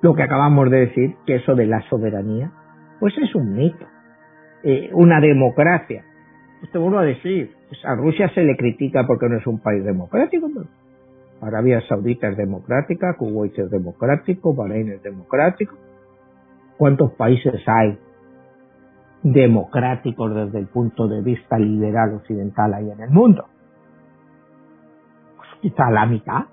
lo 0.00 0.14
que 0.14 0.22
acabamos 0.22 0.70
de 0.70 0.86
decir, 0.86 1.16
que 1.26 1.36
eso 1.36 1.54
de 1.54 1.66
la 1.66 1.82
soberanía, 1.90 2.50
pues 2.98 3.12
es 3.18 3.34
un 3.34 3.52
mito, 3.52 3.84
eh, 4.64 4.88
una 4.94 5.20
democracia. 5.20 6.02
Pues 6.60 6.72
te 6.72 6.78
vuelvo 6.78 7.00
a 7.00 7.04
decir, 7.04 7.52
pues 7.68 7.84
a 7.84 7.94
Rusia 7.94 8.30
se 8.30 8.42
le 8.42 8.56
critica 8.56 9.06
porque 9.06 9.28
no 9.28 9.36
es 9.36 9.46
un 9.46 9.60
país 9.60 9.84
democrático, 9.84 10.48
Arabia 11.42 11.82
Saudita 11.86 12.28
es 12.28 12.38
democrática, 12.38 13.16
Kuwait 13.18 13.58
es 13.58 13.70
democrático, 13.70 14.54
Bahrein 14.54 14.92
es 14.92 15.02
democrático. 15.02 15.76
¿Cuántos 16.78 17.12
países 17.12 17.62
hay 17.66 17.98
democráticos 19.22 20.34
desde 20.34 20.58
el 20.58 20.66
punto 20.66 21.08
de 21.08 21.22
vista 21.22 21.58
liberal 21.58 22.14
occidental 22.14 22.74
hay 22.74 22.90
en 22.90 23.00
el 23.00 23.10
mundo? 23.10 23.46
Pues 25.36 25.48
quizá 25.62 25.90
la 25.90 26.06
mitad. 26.06 26.44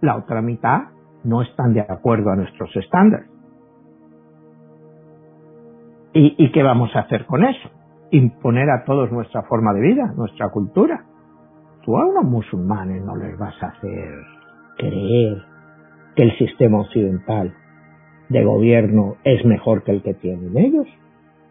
La 0.00 0.16
otra 0.16 0.42
mitad 0.42 0.80
no 1.24 1.42
están 1.42 1.72
de 1.74 1.80
acuerdo 1.80 2.30
a 2.30 2.36
nuestros 2.36 2.74
estándares. 2.76 3.30
¿Y, 6.12 6.34
¿Y 6.36 6.52
qué 6.52 6.62
vamos 6.62 6.94
a 6.94 7.00
hacer 7.00 7.24
con 7.24 7.44
eso? 7.44 7.70
Imponer 8.10 8.68
a 8.68 8.84
todos 8.84 9.10
nuestra 9.10 9.42
forma 9.44 9.72
de 9.72 9.80
vida, 9.80 10.12
nuestra 10.16 10.50
cultura. 10.50 11.04
Tú 11.82 11.96
a 11.96 12.04
unos 12.04 12.24
musulmanes 12.24 13.02
no 13.02 13.16
les 13.16 13.38
vas 13.38 13.54
a 13.62 13.68
hacer 13.68 14.14
creer 14.76 15.42
que 16.14 16.24
el 16.24 16.36
sistema 16.36 16.80
occidental 16.80 17.54
de 18.32 18.44
gobierno 18.44 19.16
es 19.24 19.44
mejor 19.44 19.84
que 19.84 19.92
el 19.92 20.02
que 20.02 20.14
tienen 20.14 20.56
ellos, 20.56 20.86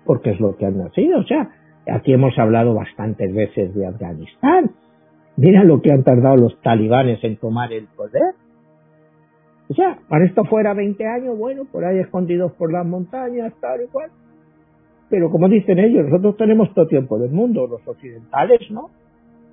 porque 0.06 0.32
es 0.32 0.40
lo 0.40 0.56
que 0.58 0.66
han 0.66 0.78
nacido. 0.78 1.20
O 1.20 1.24
sea, 1.24 1.50
aquí 1.88 2.14
hemos 2.14 2.38
hablado 2.38 2.74
bastantes 2.74 3.34
veces 3.34 3.74
de 3.76 3.86
Afganistán. 3.86 4.72
Mira 5.38 5.64
lo 5.64 5.82
que 5.82 5.92
han 5.92 6.04
tardado 6.04 6.36
los 6.36 6.60
talibanes 6.62 7.24
en 7.24 7.38
tomar 7.38 7.72
el 7.72 7.88
poder. 7.96 8.36
O 9.70 9.74
sea, 9.74 10.00
para 10.10 10.26
esto 10.26 10.44
fuera 10.46 10.74
20 10.74 11.06
años, 11.06 11.38
bueno, 11.38 11.64
por 11.72 11.86
ahí 11.86 12.00
escondidos 12.00 12.52
por 12.54 12.74
las 12.74 12.86
montañas, 12.86 13.54
tal 13.62 13.84
y 13.84 13.88
cual. 13.88 14.10
Pero 15.10 15.30
como 15.30 15.48
dicen 15.48 15.80
ellos, 15.80 16.06
nosotros 16.10 16.38
tenemos 16.38 16.74
todo 16.74 16.88
tiempo 16.88 17.18
del 17.20 17.32
mundo, 17.32 17.68
los 17.68 17.86
occidentales 17.88 18.60
no, 18.70 18.90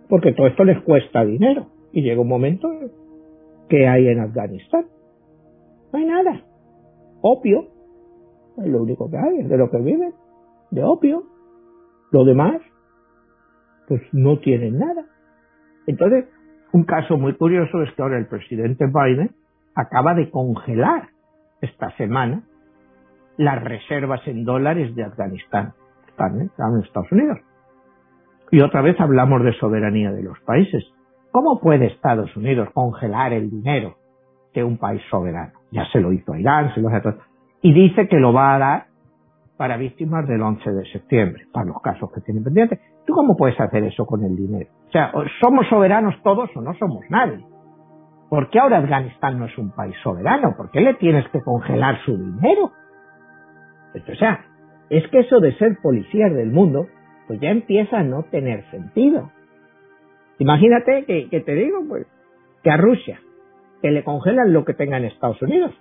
porque 0.08 0.32
todo 0.32 0.48
esto 0.48 0.64
les 0.64 0.80
cuesta 0.82 1.24
dinero. 1.24 1.66
Y 1.92 2.02
llega 2.02 2.20
un 2.20 2.28
momento 2.28 2.68
que 3.68 3.86
hay 3.86 4.08
en 4.08 4.20
Afganistán. 4.20 4.86
No 5.92 5.98
hay 5.98 6.04
nada 6.04 6.42
opio, 7.20 7.66
es 8.58 8.66
lo 8.66 8.82
único 8.82 9.10
que 9.10 9.16
hay, 9.16 9.40
es 9.40 9.48
de 9.48 9.56
lo 9.56 9.70
que 9.70 9.78
viven, 9.78 10.12
de 10.70 10.82
opio. 10.82 11.24
Lo 12.10 12.24
demás, 12.24 12.60
pues 13.86 14.02
no 14.12 14.38
tienen 14.38 14.78
nada. 14.78 15.04
Entonces, 15.86 16.26
un 16.72 16.84
caso 16.84 17.16
muy 17.16 17.34
curioso 17.34 17.82
es 17.82 17.92
que 17.94 18.02
ahora 18.02 18.18
el 18.18 18.26
presidente 18.26 18.86
Biden 18.86 19.30
acaba 19.74 20.14
de 20.14 20.30
congelar 20.30 21.08
esta 21.60 21.90
semana 21.96 22.42
las 23.36 23.62
reservas 23.62 24.20
en 24.26 24.44
dólares 24.44 24.94
de 24.94 25.04
Afganistán. 25.04 25.72
Están, 26.08 26.40
están 26.40 26.74
en 26.74 26.82
Estados 26.82 27.12
Unidos. 27.12 27.38
Y 28.50 28.60
otra 28.60 28.82
vez 28.82 28.98
hablamos 29.00 29.42
de 29.44 29.52
soberanía 29.54 30.10
de 30.10 30.22
los 30.22 30.38
países. 30.40 30.84
¿Cómo 31.30 31.60
puede 31.60 31.86
Estados 31.86 32.34
Unidos 32.36 32.68
congelar 32.72 33.32
el 33.32 33.50
dinero 33.50 33.96
de 34.54 34.64
un 34.64 34.78
país 34.78 35.02
soberano? 35.10 35.57
Ya 35.70 35.84
se 35.92 36.00
lo 36.00 36.12
hizo 36.12 36.32
a 36.32 36.40
Irán, 36.40 36.74
se 36.74 36.80
lo 36.80 36.88
hizo 36.88 37.08
a 37.08 37.16
Y 37.62 37.72
dice 37.72 38.08
que 38.08 38.18
lo 38.18 38.32
va 38.32 38.54
a 38.54 38.58
dar 38.58 38.86
para 39.56 39.76
víctimas 39.76 40.26
del 40.26 40.40
11 40.40 40.70
de 40.70 40.84
septiembre, 40.92 41.46
para 41.52 41.66
los 41.66 41.82
casos 41.82 42.10
que 42.12 42.20
tienen 42.20 42.44
pendientes. 42.44 42.78
¿Tú 43.04 43.12
cómo 43.12 43.36
puedes 43.36 43.60
hacer 43.60 43.82
eso 43.84 44.06
con 44.06 44.24
el 44.24 44.36
dinero? 44.36 44.70
O 44.88 44.90
sea, 44.90 45.12
¿somos 45.40 45.66
soberanos 45.68 46.14
todos 46.22 46.48
o 46.56 46.60
no 46.60 46.74
somos 46.74 47.04
nadie? 47.10 47.44
¿Por 48.30 48.50
qué 48.50 48.60
ahora 48.60 48.78
Afganistán 48.78 49.38
no 49.38 49.46
es 49.46 49.58
un 49.58 49.70
país 49.70 49.96
soberano? 50.02 50.54
¿Por 50.56 50.70
qué 50.70 50.80
le 50.80 50.94
tienes 50.94 51.26
que 51.30 51.40
congelar 51.40 51.98
su 52.04 52.16
dinero? 52.16 52.72
Pues, 53.92 54.08
o 54.08 54.14
sea, 54.14 54.44
es 54.90 55.06
que 55.08 55.20
eso 55.20 55.40
de 55.40 55.52
ser 55.56 55.78
policías 55.82 56.32
del 56.32 56.52
mundo, 56.52 56.86
pues 57.26 57.40
ya 57.40 57.50
empieza 57.50 57.98
a 57.98 58.04
no 58.04 58.22
tener 58.24 58.64
sentido. 58.70 59.30
Imagínate 60.38 61.04
que, 61.04 61.28
que 61.28 61.40
te 61.40 61.54
digo, 61.54 61.78
pues, 61.88 62.06
que 62.62 62.70
a 62.70 62.76
Rusia 62.76 63.18
que 63.80 63.90
le 63.90 64.04
congelan 64.04 64.52
lo 64.52 64.64
que 64.64 64.74
tenga 64.74 64.96
en 64.96 65.04
Estados 65.04 65.40
Unidos. 65.42 65.72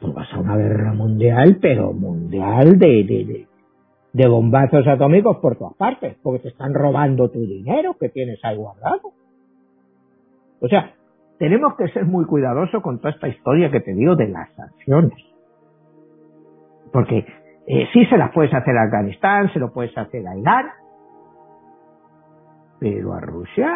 Pues 0.00 0.14
vas 0.14 0.32
a 0.32 0.40
una 0.40 0.56
guerra 0.56 0.92
mundial, 0.92 1.58
pero 1.60 1.92
mundial 1.92 2.78
de, 2.78 3.04
de, 3.04 3.46
de, 4.12 4.28
bombazos 4.28 4.86
atómicos 4.86 5.36
por 5.38 5.56
todas 5.56 5.74
partes, 5.74 6.16
porque 6.22 6.40
te 6.40 6.48
están 6.48 6.74
robando 6.74 7.30
tu 7.30 7.40
dinero 7.40 7.94
que 7.98 8.08
tienes 8.08 8.40
ahí 8.44 8.56
guardado. 8.56 9.12
O 10.60 10.68
sea, 10.68 10.94
tenemos 11.38 11.76
que 11.76 11.88
ser 11.88 12.04
muy 12.04 12.24
cuidadosos 12.24 12.82
con 12.82 12.98
toda 12.98 13.10
esta 13.10 13.28
historia 13.28 13.70
que 13.70 13.80
te 13.80 13.94
digo 13.94 14.16
de 14.16 14.28
las 14.28 14.52
sanciones. 14.54 15.18
Porque 16.92 17.24
eh, 17.66 17.88
sí 17.92 18.04
se 18.06 18.16
las 18.16 18.32
puedes 18.32 18.52
hacer 18.52 18.76
a 18.76 18.84
Afganistán, 18.84 19.52
se 19.52 19.58
lo 19.58 19.72
puedes 19.72 19.96
hacer 19.96 20.26
a 20.26 20.36
Irán, 20.36 20.66
pero 22.78 23.14
a 23.14 23.20
Rusia, 23.20 23.68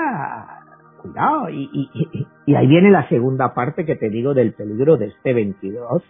Y, 1.50 1.70
y, 1.72 2.26
y 2.46 2.54
ahí 2.54 2.66
viene 2.66 2.90
la 2.90 3.09
segunda 3.09 3.54
parte 3.54 3.84
que 3.84 3.96
te 3.96 4.11
digo 4.11 4.34
del 4.34 4.52
peligro 4.52 4.96
de 4.96 5.07
este 5.07 5.32
22, 5.32 6.02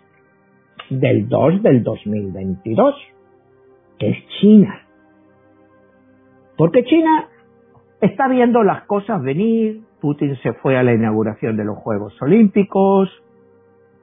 del 0.90 1.28
2 1.28 1.62
del 1.62 1.82
2022, 1.82 2.94
que 3.98 4.10
es 4.10 4.16
China. 4.40 4.80
Porque 6.56 6.84
China 6.84 7.28
está 8.00 8.28
viendo 8.28 8.62
las 8.62 8.84
cosas 8.84 9.22
venir, 9.22 9.82
Putin 10.00 10.36
se 10.42 10.52
fue 10.54 10.76
a 10.76 10.82
la 10.82 10.94
inauguración 10.94 11.56
de 11.56 11.64
los 11.64 11.78
Juegos 11.78 12.20
Olímpicos, 12.22 13.10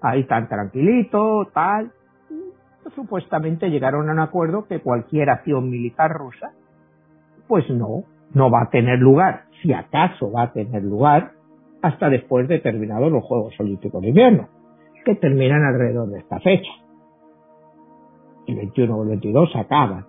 ahí 0.01 0.25
tan 0.25 0.47
tranquilito, 0.47 1.49
tal. 1.53 1.91
supuestamente 2.95 3.69
llegaron 3.69 4.09
a 4.09 4.13
un 4.13 4.19
acuerdo 4.19 4.65
que 4.67 4.81
cualquier 4.81 5.29
acción 5.29 5.69
militar 5.69 6.11
rusa, 6.11 6.51
pues 7.47 7.69
no, 7.69 8.03
no 8.33 8.49
va 8.49 8.63
a 8.63 8.69
tener 8.69 8.99
lugar, 8.99 9.45
si 9.61 9.71
acaso 9.73 10.31
va 10.31 10.43
a 10.43 10.53
tener 10.53 10.83
lugar, 10.83 11.31
hasta 11.81 12.09
después 12.09 12.47
de 12.47 12.59
terminados 12.59 13.11
los 13.11 13.23
Juegos 13.23 13.53
Olímpicos 13.59 14.01
de 14.01 14.09
Invierno, 14.09 14.49
que 15.05 15.15
terminan 15.15 15.63
alrededor 15.63 16.09
de 16.09 16.19
esta 16.19 16.39
fecha. 16.39 16.71
El 18.47 18.55
21 18.55 18.95
o 18.95 19.03
el 19.03 19.09
22 19.09 19.55
acaba. 19.55 20.07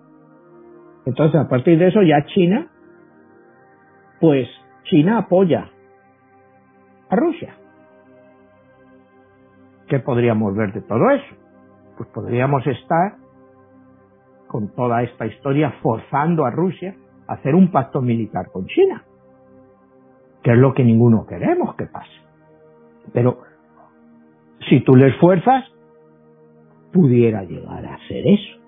Entonces, 1.05 1.39
a 1.39 1.47
partir 1.47 1.77
de 1.77 1.87
eso 1.87 2.01
ya 2.01 2.25
China, 2.25 2.67
pues 4.19 4.47
China 4.85 5.19
apoya 5.19 5.69
a 7.09 7.15
Rusia. 7.15 7.55
¿Qué 9.87 9.99
podríamos 9.99 10.55
ver 10.55 10.73
de 10.73 10.81
todo 10.81 11.11
eso? 11.11 11.35
Pues 11.97 12.09
podríamos 12.09 12.65
estar 12.65 13.17
con 14.47 14.69
toda 14.69 15.03
esta 15.03 15.25
historia 15.25 15.75
forzando 15.81 16.45
a 16.45 16.51
Rusia 16.51 16.95
hacer 17.27 17.55
un 17.55 17.71
pacto 17.71 18.01
militar 18.01 18.51
con 18.51 18.65
China, 18.67 19.03
que 20.43 20.51
es 20.51 20.57
lo 20.57 20.73
que 20.73 20.83
ninguno 20.83 21.25
queremos 21.25 21.75
que 21.75 21.85
pase. 21.85 22.11
Pero 23.13 23.39
si 24.69 24.81
tú 24.81 24.95
les 24.95 25.15
fuerzas, 25.17 25.65
pudiera 26.91 27.43
llegar 27.43 27.85
a 27.85 27.97
ser 28.07 28.27
eso. 28.27 28.59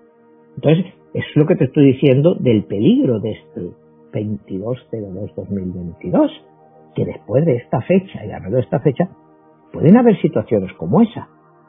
Entonces, 0.55 0.85
es 1.13 1.25
lo 1.35 1.45
que 1.45 1.55
te 1.55 1.65
estoy 1.65 1.91
diciendo 1.93 2.33
del 2.35 2.63
peligro 2.65 3.19
de 3.19 3.31
este 3.31 3.71
2202-2022 4.11 6.29
que 6.95 7.05
después 7.05 7.45
de 7.45 7.57
esta 7.57 7.81
fecha 7.81 8.25
y 8.25 8.31
alrededor 8.31 8.59
de 8.59 8.61
esta 8.61 8.79
fecha 8.79 9.09
pueden 9.71 9.97
haber 9.97 10.19
situaciones 10.21 10.73
como 10.73 11.01
esa. 11.01 11.27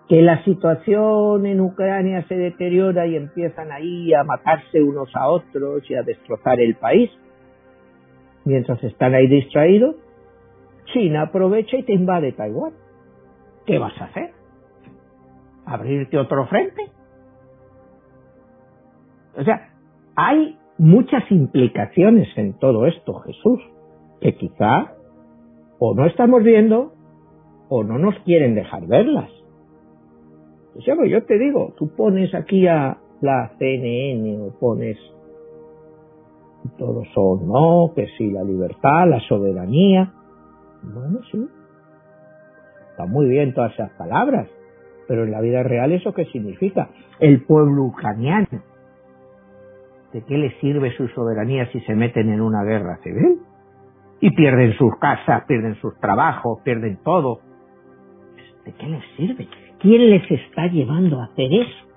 Que 0.09 0.23
la 0.23 0.43
situación 0.45 1.45
en 1.47 1.61
Ucrania 1.61 2.25
se 2.29 2.37
deteriora 2.37 3.07
y 3.07 3.17
empiezan 3.17 3.71
ahí 3.71 4.15
a 4.15 4.25
matarse 4.25 4.83
unos 4.83 5.15
a 5.15 5.29
otros 5.29 5.83
y 5.91 5.95
a 5.95 6.03
destrozar 6.03 6.61
el 6.61 6.77
país. 6.77 7.11
Mientras 8.45 8.83
están 8.83 9.15
ahí 9.15 9.27
distraídos, 9.27 9.97
China 10.93 11.23
aprovecha 11.23 11.77
y 11.77 11.83
te 11.83 11.93
invade 11.93 12.33
Taiwán. 12.33 12.73
¿Qué 13.67 13.79
vas 13.79 13.93
a 14.01 14.07
hacer? 14.07 14.33
¿Abrirte 15.67 16.17
otro 16.17 16.47
frente? 16.47 16.91
O 19.37 19.45
sea, 19.45 19.69
hay 20.17 20.59
muchas 20.79 21.31
implicaciones 21.31 22.29
en 22.37 22.59
todo 22.59 22.87
esto, 22.87 23.21
Jesús, 23.21 23.61
que 24.21 24.35
quizá 24.37 24.95
o 25.79 25.95
no 25.95 26.07
estamos 26.07 26.43
viendo 26.43 26.93
o 27.69 27.85
no 27.85 27.99
nos 27.99 28.19
quieren 28.21 28.55
dejar 28.55 28.87
verlas. 28.87 29.31
Yo 30.79 31.25
te 31.25 31.39
digo, 31.39 31.75
tú 31.77 31.89
pones 31.95 32.35
aquí 32.35 32.67
a 32.67 32.99
la 33.21 33.53
CNN 33.59 34.41
o 34.41 34.59
pones 34.59 34.97
todos 36.77 37.09
son 37.15 37.49
no, 37.49 37.93
que 37.95 38.07
sí, 38.19 38.31
la 38.31 38.45
libertad, 38.45 39.09
la 39.09 39.21
soberanía. 39.21 40.13
Bueno, 40.83 41.21
sí. 41.31 41.49
Está 42.91 43.07
muy 43.07 43.29
bien 43.29 43.55
todas 43.55 43.73
esas 43.73 43.91
palabras, 43.93 44.49
pero 45.07 45.25
en 45.25 45.31
la 45.31 45.41
vida 45.41 45.63
real 45.63 45.93
eso 45.93 46.13
qué 46.13 46.27
significa? 46.27 46.91
El 47.21 47.45
pueblo 47.45 47.85
ucraniano. 47.85 48.63
¿De 50.13 50.23
qué 50.23 50.37
le 50.37 50.53
sirve 50.61 50.95
su 50.97 51.09
soberanía 51.09 51.71
si 51.73 51.81
se 51.81 51.95
meten 51.95 52.29
en 52.29 52.41
una 52.41 52.65
guerra 52.65 52.99
civil? 53.03 53.41
y 54.21 54.31
pierden 54.31 54.77
sus 54.77 54.97
casas, 54.99 55.45
pierden 55.47 55.77
sus 55.77 55.99
trabajos, 56.01 56.61
pierden 56.63 56.99
todo. 57.05 57.41
¿De 58.65 58.73
qué 58.73 58.87
les 58.87 59.05
sirve? 59.17 59.49
¿Quién 59.81 60.11
les 60.11 60.29
está 60.31 60.67
llevando 60.67 61.21
a 61.21 61.25
hacer 61.25 61.53
eso? 61.53 61.89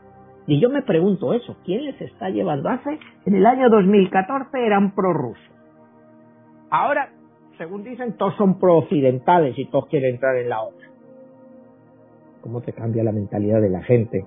Y 0.47 0.59
yo 0.59 0.69
me 0.69 0.81
pregunto 0.81 1.33
eso, 1.33 1.57
¿quién 1.63 1.85
les 1.85 1.99
está 2.01 2.29
llevando 2.29 2.69
a 2.69 2.73
hacer? 2.73 2.99
En 3.25 3.35
el 3.35 3.45
año 3.45 3.69
2014 3.69 4.65
eran 4.65 4.93
prorrusos. 4.93 5.43
Ahora, 6.69 7.09
según 7.57 7.83
dicen, 7.83 8.17
todos 8.17 8.35
son 8.35 8.59
pro-occidentales 8.59 9.57
y 9.57 9.65
todos 9.65 9.87
quieren 9.87 10.15
entrar 10.15 10.35
en 10.37 10.49
la 10.49 10.61
otra. 10.61 10.87
¿Cómo 12.41 12.61
te 12.61 12.73
cambia 12.73 13.03
la 13.03 13.11
mentalidad 13.11 13.61
de 13.61 13.69
la 13.69 13.83
gente 13.83 14.25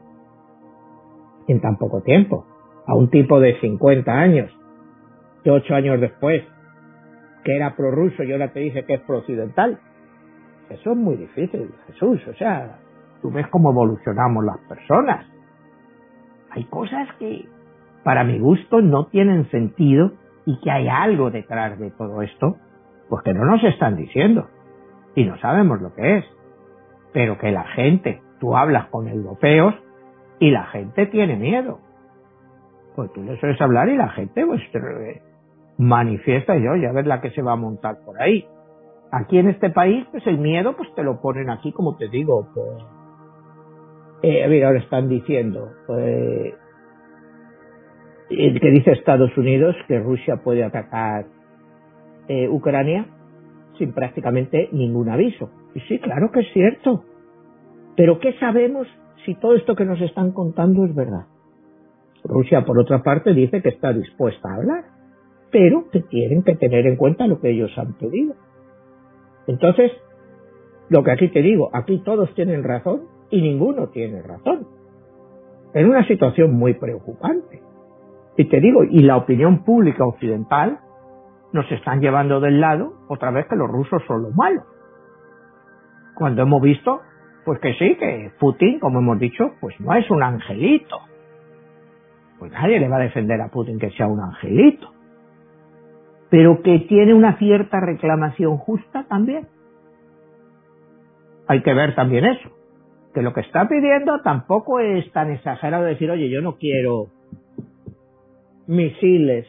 en 1.49 1.61
tan 1.61 1.77
poco 1.77 2.03
tiempo? 2.03 2.47
A 2.87 2.95
un 2.95 3.11
tipo 3.11 3.41
de 3.41 3.59
50 3.61 4.13
años, 4.13 4.51
que 5.43 5.51
ocho 5.51 5.75
años 5.75 6.01
después 6.01 6.43
que 7.45 7.55
era 7.55 7.77
prorruso 7.77 8.23
y 8.23 8.33
ahora 8.33 8.53
te 8.53 8.61
dice 8.61 8.85
que 8.85 8.95
es 8.95 9.01
pro-occidental. 9.03 9.79
Eso 10.71 10.93
es 10.93 10.97
muy 10.97 11.17
difícil, 11.17 11.71
Jesús. 11.87 12.21
O 12.27 12.35
sea, 12.35 12.79
tú 13.25 13.31
ves 13.31 13.47
cómo 13.49 13.71
evolucionamos 13.71 14.45
las 14.45 14.59
personas. 14.69 15.25
Hay 16.51 16.65
cosas 16.65 17.09
que, 17.19 17.49
para 18.05 18.23
mi 18.23 18.39
gusto, 18.39 18.83
no 18.83 19.07
tienen 19.07 19.51
sentido 19.51 20.13
y 20.45 20.61
que 20.61 20.71
hay 20.71 20.89
algo 20.89 21.31
detrás 21.31 21.79
de 21.79 21.91
todo 21.93 22.21
esto, 22.21 22.59
pues 23.09 23.23
que 23.25 23.33
no 23.33 23.47
nos 23.47 23.65
están 23.65 23.97
diciendo. 23.97 24.49
Y 25.15 25.25
no 25.25 25.39
sabemos 25.39 25.81
lo 25.81 25.95
que 25.95 26.19
es. 26.19 26.25
Pero 27.15 27.39
que 27.39 27.51
la 27.51 27.65
gente, 27.69 28.21
tú 28.41 28.59
hablas 28.59 28.89
con 28.89 29.09
europeos 29.09 29.75
y 30.39 30.51
la 30.51 30.65
gente 30.65 31.07
tiene 31.07 31.37
miedo. 31.37 31.79
Pues 32.95 33.11
tú 33.15 33.23
les 33.23 33.41
sueles 33.41 33.59
hablar 33.59 33.89
y 33.89 33.97
la 33.97 34.11
gente, 34.11 34.45
pues, 34.45 34.61
manifiesta 35.79 36.59
yo, 36.59 36.77
ya 36.77 36.93
ver 36.93 37.07
la 37.07 37.23
que 37.23 37.31
se 37.31 37.41
va 37.41 37.53
a 37.53 37.57
montar 37.57 38.01
por 38.05 38.21
ahí. 38.21 38.47
Aquí 39.11 39.39
en 39.39 39.49
este 39.49 39.71
país, 39.71 40.07
pues 40.11 40.27
el 40.27 40.37
miedo, 40.37 40.77
pues 40.77 40.95
te 40.95 41.03
lo 41.03 41.23
ponen 41.23 41.49
aquí, 41.49 41.73
como 41.73 41.97
te 41.97 42.09
digo, 42.09 42.49
pues, 42.53 42.85
eh, 44.25 44.49
mira, 44.49 44.69
ahora 44.69 44.81
están 44.81 45.09
diciendo, 45.09 45.71
pues, 45.87 46.55
que 48.29 48.71
dice 48.71 48.93
Estados 48.93 49.37
Unidos 49.37 49.77
que 49.87 49.99
Rusia 49.99 50.37
puede 50.43 50.65
atacar 50.65 51.27
eh, 52.29 52.49
Ucrania 52.49 53.07
sin 53.79 53.93
prácticamente 53.93 54.69
ningún 54.73 55.09
aviso. 55.09 55.51
Y 55.75 55.81
sí, 55.81 55.99
claro 55.99 56.31
que 56.33 56.41
es 56.41 56.53
cierto. 56.53 57.05
Pero 57.97 58.19
¿qué 58.19 58.33
sabemos 58.39 58.87
si 59.25 59.35
todo 59.35 59.55
esto 59.55 59.75
que 59.75 59.85
nos 59.85 60.01
están 60.01 60.33
contando 60.33 60.85
es 60.85 60.95
verdad? 60.95 61.27
Rusia, 62.25 62.65
por 62.65 62.79
otra 62.79 63.03
parte, 63.03 63.35
dice 63.35 63.61
que 63.61 63.69
está 63.69 63.93
dispuesta 63.93 64.49
a 64.49 64.57
hablar 64.57 64.85
pero 65.55 65.89
que 65.93 66.01
tienen 66.01 66.43
que 66.43 66.57
tener 66.57 66.85
en 66.85 66.97
cuenta 66.97 67.29
lo 67.29 67.41
que 67.41 67.51
ellos 67.51 67.71
han 67.77 67.93
pedido. 67.93 68.35
Entonces, 69.47 69.93
lo 70.89 71.05
que 71.05 71.13
aquí 71.13 71.29
te 71.29 71.43
digo, 71.43 71.71
aquí 71.73 72.03
todos 72.05 72.35
tienen 72.35 72.65
razón 72.65 73.03
y 73.37 73.43
ninguno 73.43 73.89
tiene 73.89 74.23
razón. 74.23 74.67
En 75.73 75.89
una 75.89 76.07
situación 76.07 76.55
muy 76.55 76.75
preocupante. 76.75 77.63
Y 78.37 78.45
te 78.47 78.61
digo, 78.61 78.85
y 78.85 79.03
la 79.03 79.17
opinión 79.17 79.65
pública 79.65 80.05
occidental 80.05 80.79
nos 81.53 81.71
están 81.71 82.01
llevando 82.01 82.41
del 82.41 82.61
lado 82.61 82.95
otra 83.09 83.31
vez 83.31 83.47
que 83.47 83.57
los 83.57 83.69
rusos 83.69 84.03
son 84.07 84.23
los 84.23 84.35
malos. 84.35 84.65
Cuando 86.15 86.43
hemos 86.43 86.63
visto, 86.63 87.01
pues 87.45 87.61
que 87.61 87.75
sí, 87.75 87.97
que 87.97 88.33
Putin, 88.39 88.81
como 88.81 89.01
hemos 89.01 89.19
dicho, 89.19 89.53
pues 89.61 89.79
no 89.81 89.95
es 89.95 90.09
un 90.11 90.23
angelito. 90.23 90.99
Pues 92.39 92.53
nadie 92.53 92.81
le 92.81 92.89
va 92.89 92.97
a 92.97 93.01
defender 93.01 93.41
a 93.41 93.49
Putin 93.49 93.79
que 93.79 93.91
sea 93.91 94.07
un 94.07 94.21
angelito 94.21 94.95
pero 96.35 96.63
que 96.63 96.81
tiene 96.89 97.15
una 97.15 97.39
cierta 97.39 97.79
reclamación 97.79 98.57
justa 98.57 99.05
también. 99.09 99.47
Hay 101.47 101.63
que 101.63 101.73
ver 101.73 101.95
también 101.95 102.25
eso, 102.25 102.51
que 103.15 103.23
lo 103.23 103.33
que 103.33 103.43
está 103.43 103.69
pidiendo 103.69 104.21
tampoco 104.23 104.81
es 104.81 105.11
tan 105.13 105.31
exagerado 105.31 105.85
decir, 105.85 106.11
oye, 106.11 106.29
yo 106.29 106.43
no 106.43 106.57
quiero 106.57 107.07
misiles 108.67 109.47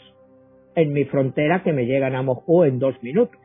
en 0.76 0.94
mi 0.94 1.06
frontera 1.06 1.64
que 1.64 1.74
me 1.74 1.86
llegan 1.86 2.16
a 2.16 2.22
Moscú 2.22 2.64
en 2.64 2.78
dos 2.78 3.02
minutos. 3.02 3.40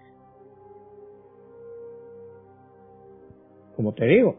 Como 3.77 3.95
te 3.95 4.05
digo, 4.05 4.37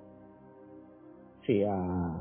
si 1.48 1.64
a 1.64 2.20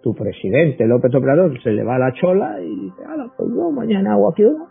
tu 0.00 0.14
presidente 0.14 0.86
López 0.86 1.12
Obrador 1.16 1.60
se 1.62 1.72
le 1.72 1.82
va 1.82 1.98
la 1.98 2.12
chola 2.12 2.60
y 2.60 2.68
dice, 2.68 3.02
pues 3.36 3.48
no, 3.48 3.72
mañana 3.72 4.12
hago 4.12 4.30
aquí 4.30 4.44
uno, 4.44 4.68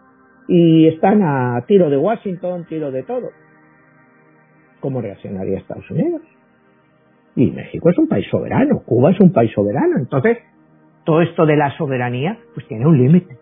y 0.48 0.88
están 0.88 1.22
a 1.24 1.62
tiro 1.68 1.90
de 1.90 1.98
Washington, 1.98 2.66
tiro 2.70 2.90
de 2.90 3.04
todo. 3.04 3.32
¿Cómo 4.80 5.02
reaccionaría 5.02 5.58
Estados 5.58 5.90
Unidos? 5.92 6.22
Y 7.38 7.52
México 7.52 7.92
es 7.92 7.98
un 8.00 8.08
país 8.08 8.26
soberano, 8.32 8.82
Cuba 8.84 9.12
es 9.12 9.20
un 9.20 9.32
país 9.32 9.52
soberano. 9.54 9.98
Entonces, 9.98 10.40
todo 11.06 11.22
esto 11.22 11.46
de 11.46 11.56
la 11.56 11.70
soberanía, 11.78 12.38
pues 12.56 12.68
tiene 12.68 12.88
un 12.88 12.98
límite. 12.98 13.38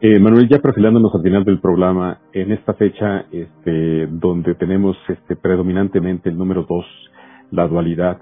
Eh, 0.00 0.18
Manuel, 0.18 0.48
ya 0.48 0.58
perfilándonos 0.58 1.14
al 1.14 1.22
final 1.22 1.44
del 1.44 1.60
programa, 1.60 2.18
en 2.32 2.50
esta 2.50 2.74
fecha 2.74 3.26
este, 3.30 4.08
donde 4.08 4.56
tenemos 4.56 4.96
este, 5.08 5.36
predominantemente 5.36 6.28
el 6.28 6.36
número 6.36 6.66
dos, 6.68 6.84
la 7.52 7.68
dualidad, 7.68 8.18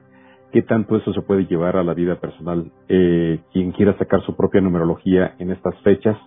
¿qué 0.52 0.60
tanto 0.60 0.96
eso 0.96 1.14
se 1.14 1.22
puede 1.22 1.46
llevar 1.46 1.78
a 1.78 1.82
la 1.82 1.94
vida 1.94 2.20
personal? 2.20 2.70
Eh, 2.88 3.40
quien 3.54 3.72
quiera 3.72 3.96
sacar 3.96 4.20
su 4.20 4.36
propia 4.36 4.60
numerología 4.60 5.34
en 5.38 5.50
estas 5.50 5.74
fechas, 5.80 6.18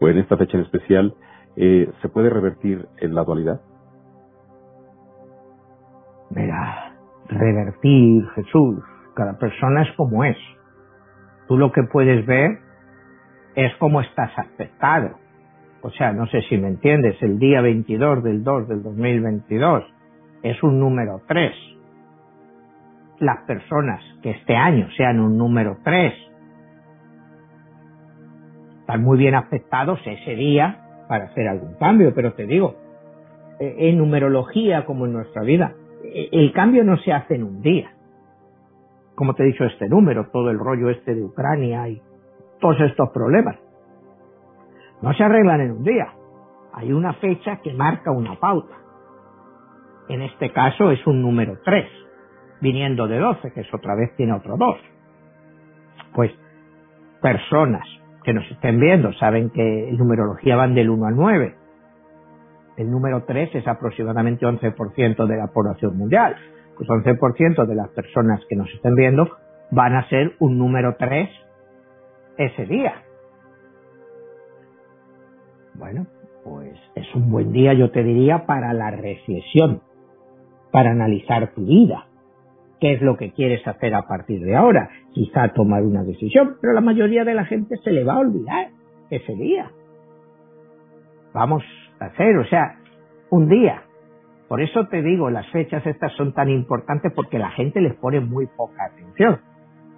o 0.00 0.08
en 0.08 0.18
esta 0.18 0.36
fecha 0.36 0.56
en 0.56 0.64
especial, 0.64 1.14
eh, 1.54 1.88
¿se 2.02 2.08
puede 2.08 2.30
revertir 2.30 2.86
en 2.98 3.14
la 3.14 3.22
dualidad? 3.22 3.60
Mira, 6.30 6.89
revertir, 7.30 8.26
Jesús, 8.34 8.82
cada 9.14 9.38
persona 9.38 9.82
es 9.82 9.92
como 9.96 10.24
es. 10.24 10.36
Tú 11.48 11.56
lo 11.56 11.72
que 11.72 11.82
puedes 11.82 12.24
ver 12.26 12.58
es 13.54 13.74
cómo 13.78 14.00
estás 14.00 14.30
afectado. 14.38 15.16
O 15.82 15.90
sea, 15.90 16.12
no 16.12 16.26
sé 16.26 16.42
si 16.42 16.58
me 16.58 16.68
entiendes, 16.68 17.20
el 17.22 17.38
día 17.38 17.60
22 17.60 18.22
del 18.22 18.44
2 18.44 18.68
del 18.68 18.82
2022 18.82 19.84
es 20.42 20.62
un 20.62 20.78
número 20.78 21.22
3. 21.26 21.52
Las 23.18 23.44
personas 23.46 24.02
que 24.22 24.30
este 24.30 24.56
año 24.56 24.88
sean 24.96 25.20
un 25.20 25.36
número 25.36 25.78
3 25.82 26.14
están 28.80 29.02
muy 29.02 29.18
bien 29.18 29.34
afectados 29.34 30.00
ese 30.04 30.34
día 30.34 31.04
para 31.08 31.26
hacer 31.26 31.48
algún 31.48 31.74
cambio, 31.74 32.12
pero 32.14 32.32
te 32.34 32.46
digo, 32.46 32.76
e, 33.58 33.88
en 33.88 33.98
numerología 33.98 34.84
como 34.84 35.06
en 35.06 35.12
nuestra 35.12 35.42
vida, 35.42 35.74
el 36.12 36.52
cambio 36.52 36.84
no 36.84 36.96
se 36.98 37.12
hace 37.12 37.34
en 37.34 37.44
un 37.44 37.62
día. 37.62 37.92
Como 39.14 39.34
te 39.34 39.42
he 39.42 39.46
dicho, 39.46 39.64
este 39.64 39.88
número, 39.88 40.30
todo 40.32 40.50
el 40.50 40.58
rollo 40.58 40.90
este 40.90 41.14
de 41.14 41.22
Ucrania 41.22 41.88
y 41.88 42.00
todos 42.60 42.80
estos 42.80 43.10
problemas. 43.10 43.56
No 45.02 45.12
se 45.14 45.24
arreglan 45.24 45.60
en 45.60 45.72
un 45.72 45.84
día. 45.84 46.12
Hay 46.72 46.92
una 46.92 47.14
fecha 47.14 47.56
que 47.62 47.72
marca 47.74 48.10
una 48.10 48.38
pauta. 48.38 48.76
En 50.08 50.22
este 50.22 50.50
caso 50.52 50.90
es 50.90 51.06
un 51.06 51.22
número 51.22 51.58
3, 51.64 51.86
viniendo 52.60 53.06
de 53.06 53.18
12, 53.18 53.52
que 53.52 53.60
es 53.60 53.74
otra 53.74 53.94
vez 53.94 54.14
tiene 54.16 54.32
otro 54.32 54.56
2. 54.56 54.76
Pues 56.14 56.32
personas 57.22 57.86
que 58.24 58.32
nos 58.32 58.50
estén 58.50 58.80
viendo 58.80 59.12
saben 59.14 59.50
que 59.50 59.88
en 59.88 59.96
numerología 59.96 60.56
van 60.56 60.74
del 60.74 60.90
1 60.90 61.06
al 61.06 61.16
9. 61.16 61.59
El 62.76 62.90
número 62.90 63.24
3 63.24 63.54
es 63.54 63.66
aproximadamente 63.66 64.46
11% 64.46 65.26
de 65.26 65.36
la 65.36 65.48
población 65.48 65.96
mundial. 65.96 66.36
Pues 66.76 66.88
11% 66.88 67.66
de 67.66 67.74
las 67.74 67.88
personas 67.90 68.40
que 68.48 68.56
nos 68.56 68.72
estén 68.72 68.94
viendo 68.94 69.28
van 69.70 69.94
a 69.94 70.08
ser 70.08 70.34
un 70.38 70.58
número 70.58 70.96
3 70.98 71.28
ese 72.38 72.66
día. 72.66 73.02
Bueno, 75.74 76.06
pues 76.44 76.78
es 76.94 77.14
un 77.14 77.30
buen 77.30 77.52
día, 77.52 77.72
yo 77.74 77.90
te 77.90 78.02
diría, 78.02 78.46
para 78.46 78.72
la 78.72 78.90
reflexión, 78.90 79.82
para 80.70 80.90
analizar 80.90 81.52
tu 81.54 81.64
vida. 81.64 82.06
¿Qué 82.80 82.94
es 82.94 83.02
lo 83.02 83.16
que 83.16 83.32
quieres 83.32 83.66
hacer 83.66 83.94
a 83.94 84.02
partir 84.08 84.40
de 84.40 84.56
ahora? 84.56 84.88
Quizá 85.12 85.48
tomar 85.48 85.82
una 85.82 86.02
decisión, 86.02 86.56
pero 86.60 86.72
la 86.72 86.80
mayoría 86.80 87.24
de 87.24 87.34
la 87.34 87.44
gente 87.44 87.76
se 87.84 87.92
le 87.92 88.04
va 88.04 88.14
a 88.14 88.20
olvidar 88.20 88.68
ese 89.10 89.34
día. 89.34 89.70
Vamos 91.34 91.62
hacer, 92.00 92.36
o 92.38 92.44
sea, 92.46 92.76
un 93.30 93.48
día. 93.48 93.82
Por 94.48 94.60
eso 94.60 94.86
te 94.88 95.02
digo, 95.02 95.30
las 95.30 95.46
fechas 95.50 95.86
estas 95.86 96.12
son 96.14 96.32
tan 96.32 96.48
importantes 96.48 97.12
porque 97.14 97.38
la 97.38 97.50
gente 97.50 97.80
les 97.80 97.94
pone 97.94 98.20
muy 98.20 98.46
poca 98.46 98.86
atención. 98.86 99.40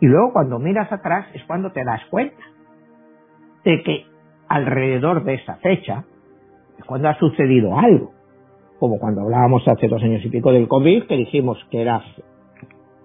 Y 0.01 0.07
luego 0.07 0.33
cuando 0.33 0.59
miras 0.59 0.93
atrás 0.93 1.27
es 1.33 1.43
cuando 1.45 1.71
te 1.73 1.85
das 1.85 2.03
cuenta 2.11 2.43
de 3.65 3.83
que 3.83 4.05
alrededor 4.49 5.25
de 5.25 5.35
esa 5.35 5.57
fecha 5.57 6.05
es 6.79 6.85
cuando 6.85 7.09
ha 7.09 7.19
sucedido 7.19 7.79
algo. 7.79 8.13
Como 8.79 8.99
cuando 8.99 9.23
hablábamos 9.23 9.67
hace 9.69 9.87
dos 9.89 10.03
años 10.03 10.25
y 10.25 10.29
pico 10.29 10.53
del 10.53 10.69
COVID, 10.69 11.05
que 11.05 11.17
dijimos 11.17 11.57
que 11.71 11.81
era 11.83 12.03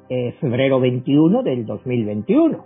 eh, 0.10 0.36
febrero 0.42 0.80
21 0.80 1.44
del 1.44 1.66
2021. 1.66 2.66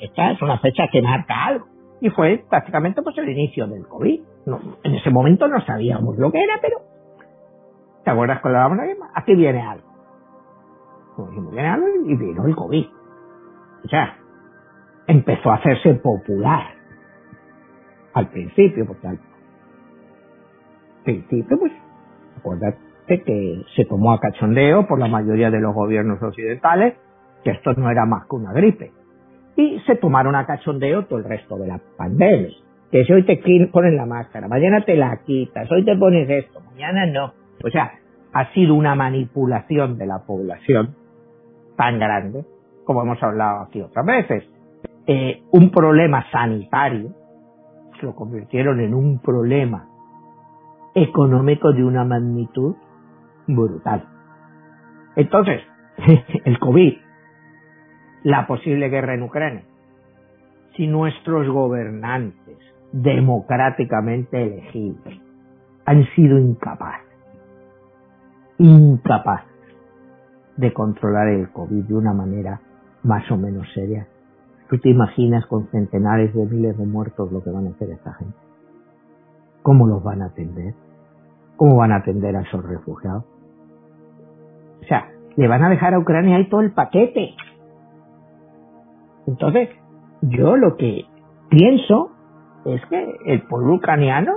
esta 0.00 0.32
es 0.32 0.42
una 0.42 0.58
fecha 0.58 0.88
que 0.90 1.00
marca 1.00 1.46
algo. 1.46 1.66
Y 2.00 2.10
fue 2.10 2.44
prácticamente 2.50 3.00
pues 3.00 3.16
el 3.18 3.28
inicio 3.28 3.66
del 3.68 3.86
COVID. 3.86 4.20
En 4.46 4.94
ese 4.94 5.10
momento 5.10 5.46
no 5.48 5.60
sabíamos 5.64 6.16
lo 6.18 6.30
que 6.32 6.42
era, 6.42 6.58
pero 6.60 6.78
¿te 8.04 8.10
acuerdas 8.10 8.40
cuando 8.40 8.58
hablábamos 8.58 8.86
de 8.86 8.96
Aquí 9.14 9.34
viene 9.34 9.62
algo 9.62 9.92
y 12.06 12.16
vino 12.16 12.46
el 12.46 12.56
COVID. 12.56 12.86
O 13.84 13.88
sea, 13.88 14.16
empezó 15.06 15.50
a 15.50 15.56
hacerse 15.56 15.94
popular. 15.94 16.74
Al 18.14 18.28
principio, 18.28 18.86
porque 18.86 19.08
al 19.08 19.18
principio, 21.04 21.58
pues, 21.58 21.72
acuérdate 22.38 23.22
que 23.24 23.64
se 23.74 23.84
tomó 23.86 24.12
a 24.12 24.20
cachondeo 24.20 24.86
por 24.86 24.98
la 24.98 25.08
mayoría 25.08 25.50
de 25.50 25.60
los 25.60 25.74
gobiernos 25.74 26.22
occidentales, 26.22 26.94
que 27.42 27.50
esto 27.50 27.72
no 27.74 27.90
era 27.90 28.04
más 28.04 28.26
que 28.26 28.36
una 28.36 28.52
gripe. 28.52 28.92
Y 29.56 29.80
se 29.86 29.96
tomaron 29.96 30.34
a 30.34 30.46
cachondeo 30.46 31.06
todo 31.06 31.18
el 31.18 31.24
resto 31.24 31.56
de 31.56 31.68
la 31.68 31.80
pandemia. 31.96 32.50
Que 32.92 33.04
si 33.04 33.12
hoy 33.12 33.24
te 33.24 33.40
ponen 33.72 33.96
la 33.96 34.06
máscara, 34.06 34.46
mañana 34.46 34.84
te 34.84 34.94
la 34.94 35.22
quitas, 35.24 35.70
hoy 35.72 35.84
te 35.84 35.96
pones 35.96 36.28
esto, 36.28 36.60
mañana 36.60 37.06
no. 37.06 37.32
O 37.64 37.70
sea, 37.70 37.92
ha 38.32 38.52
sido 38.52 38.74
una 38.74 38.94
manipulación 38.94 39.98
de 39.98 40.06
la 40.06 40.20
población 40.26 40.94
tan 41.76 41.98
grande 41.98 42.44
como 42.84 43.02
hemos 43.02 43.22
hablado 43.22 43.62
aquí 43.62 43.80
otras 43.80 44.04
veces, 44.04 44.44
eh, 45.06 45.42
un 45.50 45.70
problema 45.70 46.24
sanitario, 46.30 47.10
se 47.98 48.06
lo 48.06 48.14
convirtieron 48.14 48.80
en 48.80 48.94
un 48.94 49.20
problema 49.20 49.88
económico 50.94 51.72
de 51.72 51.84
una 51.84 52.04
magnitud 52.04 52.74
brutal. 53.46 54.04
Entonces, 55.16 55.62
el 56.44 56.58
COVID, 56.58 56.98
la 58.24 58.46
posible 58.46 58.88
guerra 58.88 59.14
en 59.14 59.22
Ucrania, 59.22 59.64
si 60.76 60.86
nuestros 60.86 61.48
gobernantes 61.48 62.58
democráticamente 62.92 64.42
elegidos 64.42 65.14
han 65.84 66.04
sido 66.14 66.38
incapaces, 66.38 67.06
incapaces 68.58 69.50
de 70.56 70.72
controlar 70.72 71.28
el 71.28 71.50
COVID 71.50 71.84
de 71.84 71.94
una 71.94 72.12
manera 72.12 72.60
más 73.02 73.28
o 73.30 73.36
menos 73.36 73.66
seria. 73.74 74.06
¿Tú 74.68 74.78
te 74.78 74.90
imaginas 74.90 75.44
con 75.46 75.66
centenares 75.68 76.34
de 76.34 76.46
miles 76.46 76.78
de 76.78 76.86
muertos 76.86 77.32
lo 77.32 77.42
que 77.42 77.50
van 77.50 77.66
a 77.66 77.70
hacer 77.70 77.90
esta 77.90 78.14
gente? 78.14 78.36
¿Cómo 79.62 79.86
los 79.86 80.02
van 80.02 80.22
a 80.22 80.26
atender? 80.26 80.74
¿Cómo 81.56 81.76
van 81.76 81.92
a 81.92 81.96
atender 81.96 82.36
a 82.36 82.42
esos 82.42 82.64
refugiados? 82.64 83.24
O 84.82 84.84
sea, 84.86 85.10
le 85.36 85.48
van 85.48 85.62
a 85.62 85.70
dejar 85.70 85.94
a 85.94 85.98
Ucrania 85.98 86.36
ahí 86.36 86.48
todo 86.48 86.60
el 86.60 86.72
paquete. 86.72 87.34
Entonces, 89.26 89.68
yo 90.22 90.56
lo 90.56 90.76
que 90.76 91.04
pienso 91.48 92.10
es 92.64 92.84
que 92.86 93.18
el 93.26 93.42
pueblo 93.42 93.74
ucraniano 93.74 94.34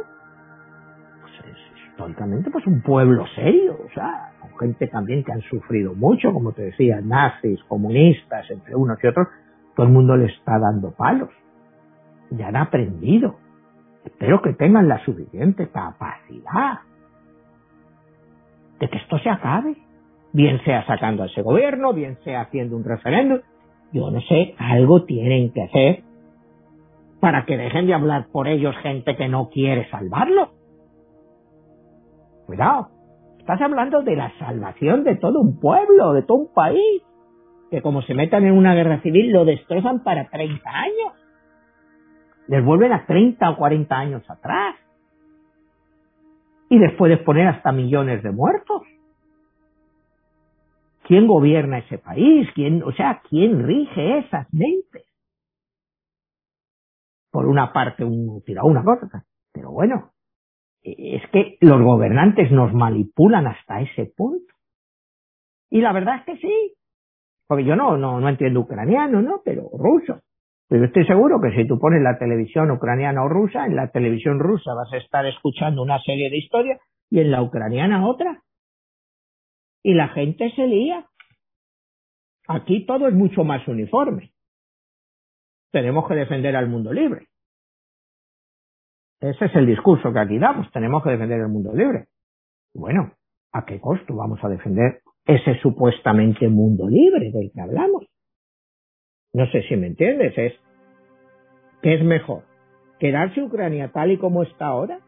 pues 1.21 1.33
es 1.45 1.87
históricamente 1.89 2.49
pues 2.51 2.65
un 2.67 2.81
pueblo 2.81 3.25
serio, 3.35 3.77
o 3.85 3.93
sea, 3.93 4.31
gente 4.59 4.87
también 4.87 5.23
que 5.23 5.31
han 5.31 5.41
sufrido 5.41 5.93
mucho, 5.93 6.31
como 6.31 6.51
te 6.53 6.63
decía, 6.63 7.01
nazis, 7.01 7.61
comunistas, 7.67 8.49
entre 8.49 8.75
unos 8.75 8.97
y 9.03 9.07
otros, 9.07 9.27
todo 9.75 9.85
el 9.85 9.91
mundo 9.91 10.15
le 10.15 10.25
está 10.25 10.57
dando 10.59 10.91
palos. 10.91 11.29
Ya 12.31 12.47
han 12.47 12.55
aprendido. 12.55 13.35
Espero 14.03 14.41
que 14.41 14.53
tengan 14.53 14.87
la 14.87 15.03
suficiente 15.03 15.67
capacidad 15.69 16.79
de 18.79 18.89
que 18.89 18.97
esto 18.97 19.17
se 19.19 19.29
acabe. 19.29 19.75
Bien 20.31 20.61
sea 20.63 20.85
sacando 20.85 21.23
a 21.23 21.27
ese 21.27 21.41
gobierno, 21.41 21.93
bien 21.93 22.17
sea 22.23 22.41
haciendo 22.41 22.75
un 22.75 22.83
referéndum. 22.83 23.39
Yo 23.93 24.11
no 24.11 24.19
sé, 24.21 24.55
algo 24.57 25.05
tienen 25.05 25.51
que 25.53 25.61
hacer 25.63 26.03
para 27.19 27.45
que 27.45 27.57
dejen 27.57 27.87
de 27.87 27.93
hablar 27.93 28.27
por 28.31 28.47
ellos 28.47 28.75
gente 28.77 29.15
que 29.15 29.27
no 29.27 29.49
quiere 29.49 29.89
salvarlo. 29.89 30.51
Cuidado. 32.45 32.89
Estás 33.39 33.61
hablando 33.61 34.01
de 34.01 34.15
la 34.15 34.31
salvación 34.39 35.03
de 35.03 35.15
todo 35.15 35.39
un 35.39 35.59
pueblo, 35.59 36.13
de 36.13 36.23
todo 36.23 36.37
un 36.37 36.53
país, 36.53 37.03
que 37.69 37.81
como 37.81 38.01
se 38.01 38.13
metan 38.13 38.45
en 38.45 38.53
una 38.53 38.73
guerra 38.73 39.01
civil 39.01 39.31
lo 39.31 39.45
destrozan 39.45 40.03
para 40.03 40.29
30 40.29 40.69
años. 40.69 41.13
Les 42.47 42.63
vuelven 42.63 42.91
a 42.91 43.05
30 43.05 43.49
o 43.51 43.57
40 43.57 43.95
años 43.95 44.29
atrás. 44.29 44.75
Y 46.69 46.79
después 46.79 47.09
de 47.09 47.17
poner 47.17 47.47
hasta 47.47 47.71
millones 47.71 48.23
de 48.23 48.31
muertos. 48.31 48.81
¿Quién 51.03 51.27
gobierna 51.27 51.79
ese 51.79 51.99
país? 51.99 52.49
¿Quién, 52.55 52.81
o 52.81 52.91
sea, 52.93 53.21
quién 53.29 53.63
rige 53.63 54.19
esas 54.19 54.51
mentes? 54.51 55.04
Por 57.35 57.47
una 57.47 57.73
parte, 57.73 58.05
un 58.05 58.41
tira 58.45 58.63
una 58.63 58.81
cosa, 58.81 59.25
pero 59.51 59.69
bueno, 59.69 60.11
es 60.81 61.21
que 61.33 61.57
los 61.59 61.81
gobernantes 61.81 62.49
nos 62.49 62.73
manipulan 62.73 63.45
hasta 63.45 63.81
ese 63.81 64.09
punto. 64.15 64.53
Y 65.69 65.81
la 65.81 65.91
verdad 65.91 66.19
es 66.19 66.23
que 66.23 66.37
sí, 66.37 66.73
porque 67.45 67.65
yo 67.65 67.75
no, 67.75 67.97
no, 67.97 68.21
no 68.21 68.29
entiendo 68.29 68.61
ucraniano, 68.61 69.21
¿no? 69.21 69.41
Pero 69.43 69.63
ruso. 69.77 70.21
Pero 70.69 70.85
estoy 70.85 71.05
seguro 71.05 71.41
que 71.41 71.53
si 71.57 71.67
tú 71.67 71.77
pones 71.77 72.01
la 72.01 72.17
televisión 72.17 72.71
ucraniana 72.71 73.25
o 73.25 73.27
rusa, 73.27 73.65
en 73.65 73.75
la 73.75 73.91
televisión 73.91 74.39
rusa 74.39 74.73
vas 74.73 74.93
a 74.93 74.97
estar 74.97 75.25
escuchando 75.25 75.81
una 75.81 75.99
serie 76.03 76.29
de 76.29 76.37
historias 76.37 76.79
y 77.09 77.19
en 77.19 77.31
la 77.31 77.41
ucraniana 77.41 78.07
otra. 78.07 78.43
Y 79.83 79.93
la 79.93 80.07
gente 80.07 80.53
se 80.55 80.67
lía. 80.67 81.05
Aquí 82.47 82.85
todo 82.85 83.09
es 83.09 83.13
mucho 83.13 83.43
más 83.43 83.67
uniforme. 83.67 84.31
Tenemos 85.75 86.07
que 86.07 86.15
defender 86.15 86.55
al 86.55 86.69
mundo 86.69 86.93
libre. 86.93 87.27
Ese 89.19 89.43
es 89.43 89.55
el 89.55 89.65
discurso 89.65 90.13
que 90.13 90.19
aquí 90.19 90.39
damos. 90.39 90.71
Tenemos 90.71 91.03
que 91.03 91.09
defender 91.09 91.41
el 91.41 91.49
mundo 91.49 91.73
libre. 91.73 92.05
Bueno, 92.73 93.11
¿a 93.51 93.65
qué 93.65 93.81
costo 93.81 94.15
vamos 94.15 94.41
a 94.41 94.47
defender 94.47 95.01
ese 95.25 95.59
supuestamente 95.59 96.47
mundo 96.47 96.87
libre 96.87 97.29
del 97.29 97.51
que 97.53 97.59
hablamos? 97.59 98.05
No 99.33 99.45
sé 99.47 99.63
si 99.63 99.75
me 99.75 99.87
entiendes. 99.87 100.37
Es, 100.37 100.53
¿Qué 101.81 101.95
es 101.95 102.03
mejor? 102.05 102.43
¿Quedarse 102.97 103.43
Ucrania 103.43 103.91
tal 103.91 104.11
y 104.11 104.17
como 104.17 104.43
está 104.43 104.67
ahora? 104.67 105.01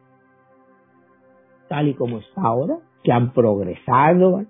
Tal 1.70 1.88
y 1.88 1.94
como 1.94 2.18
está 2.18 2.42
ahora, 2.42 2.76
que 3.02 3.10
han 3.10 3.32
progresado, 3.32 4.44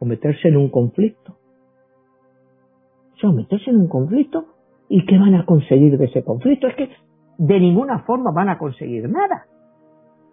o 0.00 0.04
meterse 0.04 0.48
en 0.48 0.58
un 0.58 0.68
conflicto. 0.68 1.38
O 3.22 3.32
meterse 3.32 3.70
en 3.70 3.78
un 3.78 3.88
conflicto 3.88 4.55
y 4.88 5.04
qué 5.06 5.18
van 5.18 5.34
a 5.34 5.44
conseguir 5.44 5.98
de 5.98 6.04
ese 6.06 6.22
conflicto. 6.24 6.66
Es 6.68 6.74
que 6.74 6.90
de 7.38 7.60
ninguna 7.60 8.00
forma 8.00 8.30
van 8.32 8.48
a 8.48 8.58
conseguir 8.58 9.08
nada. 9.08 9.46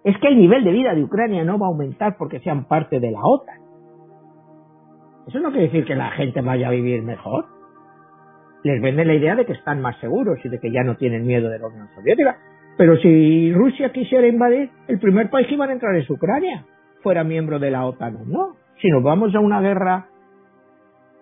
Es 0.04 0.18
que 0.20 0.28
el 0.28 0.38
nivel 0.38 0.64
de 0.64 0.72
vida 0.72 0.94
de 0.94 1.04
Ucrania 1.04 1.44
no 1.44 1.58
va 1.58 1.68
a 1.68 1.70
aumentar 1.70 2.18
porque 2.18 2.40
sean 2.40 2.66
parte 2.66 3.00
de 3.00 3.12
la 3.12 3.22
OTAN. 3.24 3.62
Eso 5.28 5.40
no 5.40 5.52
quiere 5.52 5.68
decir 5.68 5.86
que 5.86 5.96
la 5.96 6.12
gente 6.12 6.42
vaya 6.42 6.68
a 6.68 6.72
vivir 6.72 7.02
mejor 7.02 7.46
les 8.64 8.82
venden 8.82 9.08
la 9.08 9.14
idea 9.14 9.36
de 9.36 9.46
que 9.46 9.54
están 9.54 9.82
más 9.82 9.98
seguros 10.00 10.40
y 10.44 10.50
de 10.50 10.60
que 10.60 10.72
ya 10.72 10.84
no 10.84 10.96
tienen 10.96 11.26
miedo 11.26 11.50
de 11.50 11.60
la 11.60 11.68
Unión 11.68 11.90
Soviética. 11.96 12.38
Pero 12.78 12.98
si 12.98 13.54
Rusia 13.54 13.92
quisiera 13.92 14.26
invadir, 14.26 14.70
el 14.88 15.00
primer 15.00 15.30
país 15.30 15.48
que 15.48 15.54
iban 15.54 15.70
a 15.70 15.74
entrar 15.74 15.96
es 15.96 16.10
Ucrania, 16.10 16.66
fuera 17.02 17.24
miembro 17.24 17.60
de 17.60 17.72
la 17.72 17.86
OTAN 17.86 18.16
o 18.16 18.26
no. 18.26 18.56
Si 18.82 18.90
nos 18.90 19.04
vamos 19.04 19.36
a 19.36 19.40
una 19.40 19.62
guerra 19.62 20.08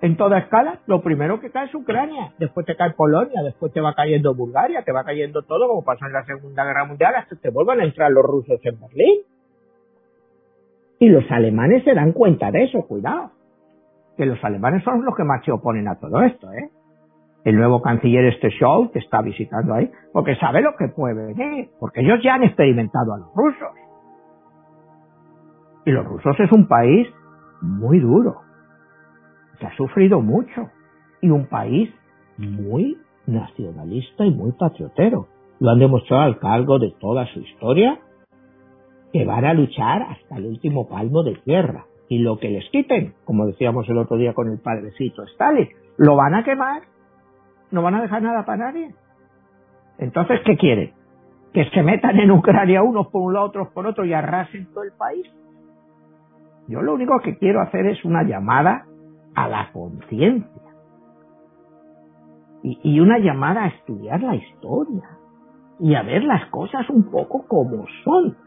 en 0.02 0.18
toda 0.18 0.40
escala, 0.40 0.80
lo 0.88 1.02
primero 1.02 1.40
que 1.40 1.52
cae 1.52 1.68
es 1.68 1.76
Ucrania, 1.76 2.34
después 2.40 2.66
te 2.66 2.76
cae 2.76 2.92
Polonia, 2.92 3.44
después 3.44 3.72
te 3.72 3.82
va 3.82 3.94
cayendo 3.94 4.34
Bulgaria, 4.34 4.84
te 4.84 4.92
va 4.92 5.04
cayendo 5.04 5.44
todo 5.44 5.68
como 5.68 5.84
pasó 5.84 6.06
en 6.08 6.14
la 6.14 6.26
Segunda 6.26 6.66
Guerra 6.66 6.86
Mundial 6.86 7.14
hasta 7.16 7.36
que 7.36 7.50
vuelvan 7.50 7.82
a 7.82 7.86
entrar 7.86 8.12
los 8.12 8.24
rusos 8.24 8.60
en 8.64 8.80
Berlín. 8.80 9.20
Y 11.00 11.10
los 11.10 11.30
alemanes 11.32 11.84
se 11.84 11.94
dan 11.94 12.14
cuenta 12.14 12.52
de 12.52 12.64
eso, 12.64 12.82
cuidado. 12.88 13.32
Que 14.18 14.26
los 14.26 14.44
alemanes 14.44 14.84
son 14.84 15.06
los 15.06 15.16
que 15.16 15.24
más 15.24 15.44
se 15.46 15.52
oponen 15.52 15.88
a 15.88 16.00
todo 16.00 16.22
esto, 16.22 16.52
¿eh? 16.52 16.70
el 17.44 17.56
nuevo 17.56 17.82
canciller 17.82 18.26
este 18.26 18.50
show 18.50 18.92
que 18.92 19.00
está 19.00 19.22
visitando 19.22 19.74
ahí, 19.74 19.90
porque 20.14 20.36
sabe 20.36 20.62
lo 20.62 20.76
que 20.78 20.90
puede 20.90 21.34
venir, 21.34 21.70
porque 21.80 22.02
ellos 22.02 22.20
ya 22.24 22.36
han 22.36 22.44
experimentado 22.44 23.14
a 23.14 23.18
los 23.18 23.34
rusos. 23.34 23.70
Y 25.86 25.92
los 25.92 26.06
rusos 26.06 26.40
es 26.40 26.52
un 26.52 26.68
país 26.68 27.08
muy 27.62 28.00
duro, 28.00 28.42
que 29.62 29.68
ha 29.68 29.78
sufrido 29.78 30.20
mucho, 30.20 30.70
y 31.22 31.30
un 31.30 31.46
país 31.46 31.90
muy 32.38 32.98
nacionalista 33.28 34.26
y 34.26 34.32
muy 34.32 34.52
patriotero. 34.54 35.28
Lo 35.60 35.70
han 35.70 35.80
demostrado 35.80 36.24
al 36.24 36.40
cargo 36.40 36.80
de 36.80 36.92
toda 37.00 37.28
su 37.28 37.40
historia, 37.40 38.00
que 39.14 39.24
van 39.24 39.46
a 39.46 39.54
luchar 39.54 40.02
hasta 40.02 40.38
el 40.38 40.48
último 40.48 40.90
palmo 40.90 41.22
de 41.22 41.36
tierra. 41.36 41.86
Y 42.10 42.18
lo 42.18 42.40
que 42.40 42.50
les 42.50 42.68
quiten, 42.72 43.14
como 43.24 43.46
decíamos 43.46 43.88
el 43.88 44.00
otro 44.00 44.18
día 44.18 44.34
con 44.34 44.50
el 44.50 44.60
padrecito 44.60 45.24
Stalin, 45.24 45.70
lo 45.98 46.16
van 46.16 46.34
a 46.34 46.44
quemar 46.44 46.82
no 47.72 47.82
van 47.82 47.96
a 47.96 48.02
dejar 48.02 48.22
nada 48.22 48.46
para 48.46 48.66
nadie. 48.66 48.94
Entonces, 49.98 50.42
¿qué 50.46 50.58
quieren? 50.58 50.92
¿Que 51.54 51.70
se 51.70 51.84
metan 51.84 52.20
en 52.20 52.32
Ucrania 52.32 52.84
unos 52.84 53.08
por 53.08 53.22
un 53.22 53.34
lado, 53.34 53.46
otros 53.46 53.70
por 53.70 53.88
otro 53.88 54.06
y 54.06 54.14
arrasen 54.14 54.68
todo 54.74 54.84
el 54.84 54.92
país? 54.92 55.26
Yo 56.68 56.82
lo 56.82 56.94
único 56.94 57.20
que 57.22 57.38
quiero 57.38 57.62
hacer 57.62 57.86
es 57.88 58.04
una 58.06 58.24
llamada 58.24 58.86
a 59.36 59.48
la 59.48 59.72
conciencia. 59.72 60.62
Y, 62.64 63.00
una 63.00 63.18
llamada 63.18 63.64
a 63.64 63.68
estudiar 63.68 64.22
la 64.22 64.36
historia. 64.36 65.18
Y 65.80 65.96
a 65.96 66.04
ver 66.04 66.24
las 66.24 66.46
cosas 66.52 66.88
un 66.90 67.10
poco 67.10 67.48
como 67.48 67.86
son. 68.04 68.38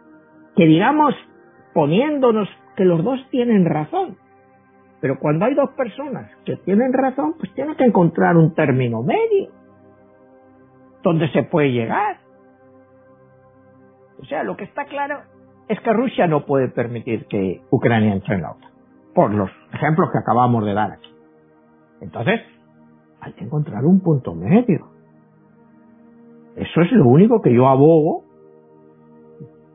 Que 0.55 0.66
digamos, 0.66 1.14
poniéndonos 1.72 2.49
que 2.76 2.85
los 2.85 3.03
dos 3.03 3.18
tienen 3.30 3.64
razón. 3.64 4.16
Pero 5.01 5.18
cuando 5.18 5.47
hay 5.47 5.55
dos 5.55 5.70
personas 5.70 6.30
que 6.45 6.57
tienen 6.59 6.93
razón, 6.93 7.35
pues 7.39 7.53
tiene 7.55 7.74
que 7.76 7.85
encontrar 7.85 8.37
un 8.37 8.55
término 8.55 9.03
medio 9.03 9.51
donde 11.03 11.28
se 11.30 11.43
puede 11.43 11.72
llegar. 11.72 12.18
O 14.20 14.24
sea, 14.24 14.43
lo 14.43 14.57
que 14.57 14.64
está 14.64 14.87
claro 14.87 15.20
es 15.68 15.78
que 15.80 15.93
Rusia 15.93 16.26
no 16.26 16.47
puede 16.47 16.68
permitir 16.68 17.26
que 17.26 17.62
Ucrania 17.70 18.14
entre 18.14 18.37
en 18.37 18.43
la 18.43 18.53
OTAN, 18.53 18.70
por 19.14 19.32
los 19.32 19.50
ejemplos 19.72 20.10
que 20.12 20.18
acabamos 20.18 20.64
de 20.64 20.74
dar 20.74 20.92
aquí. 20.92 21.10
Entonces, 22.00 22.40
hay 23.20 23.32
que 23.34 23.44
encontrar 23.44 23.84
un 23.84 24.00
punto 24.00 24.34
medio. 24.34 24.88
Eso 26.56 26.80
es 26.82 26.92
lo 26.92 27.06
único 27.06 27.40
que 27.40 27.54
yo 27.54 27.68
abogo. 27.68 28.24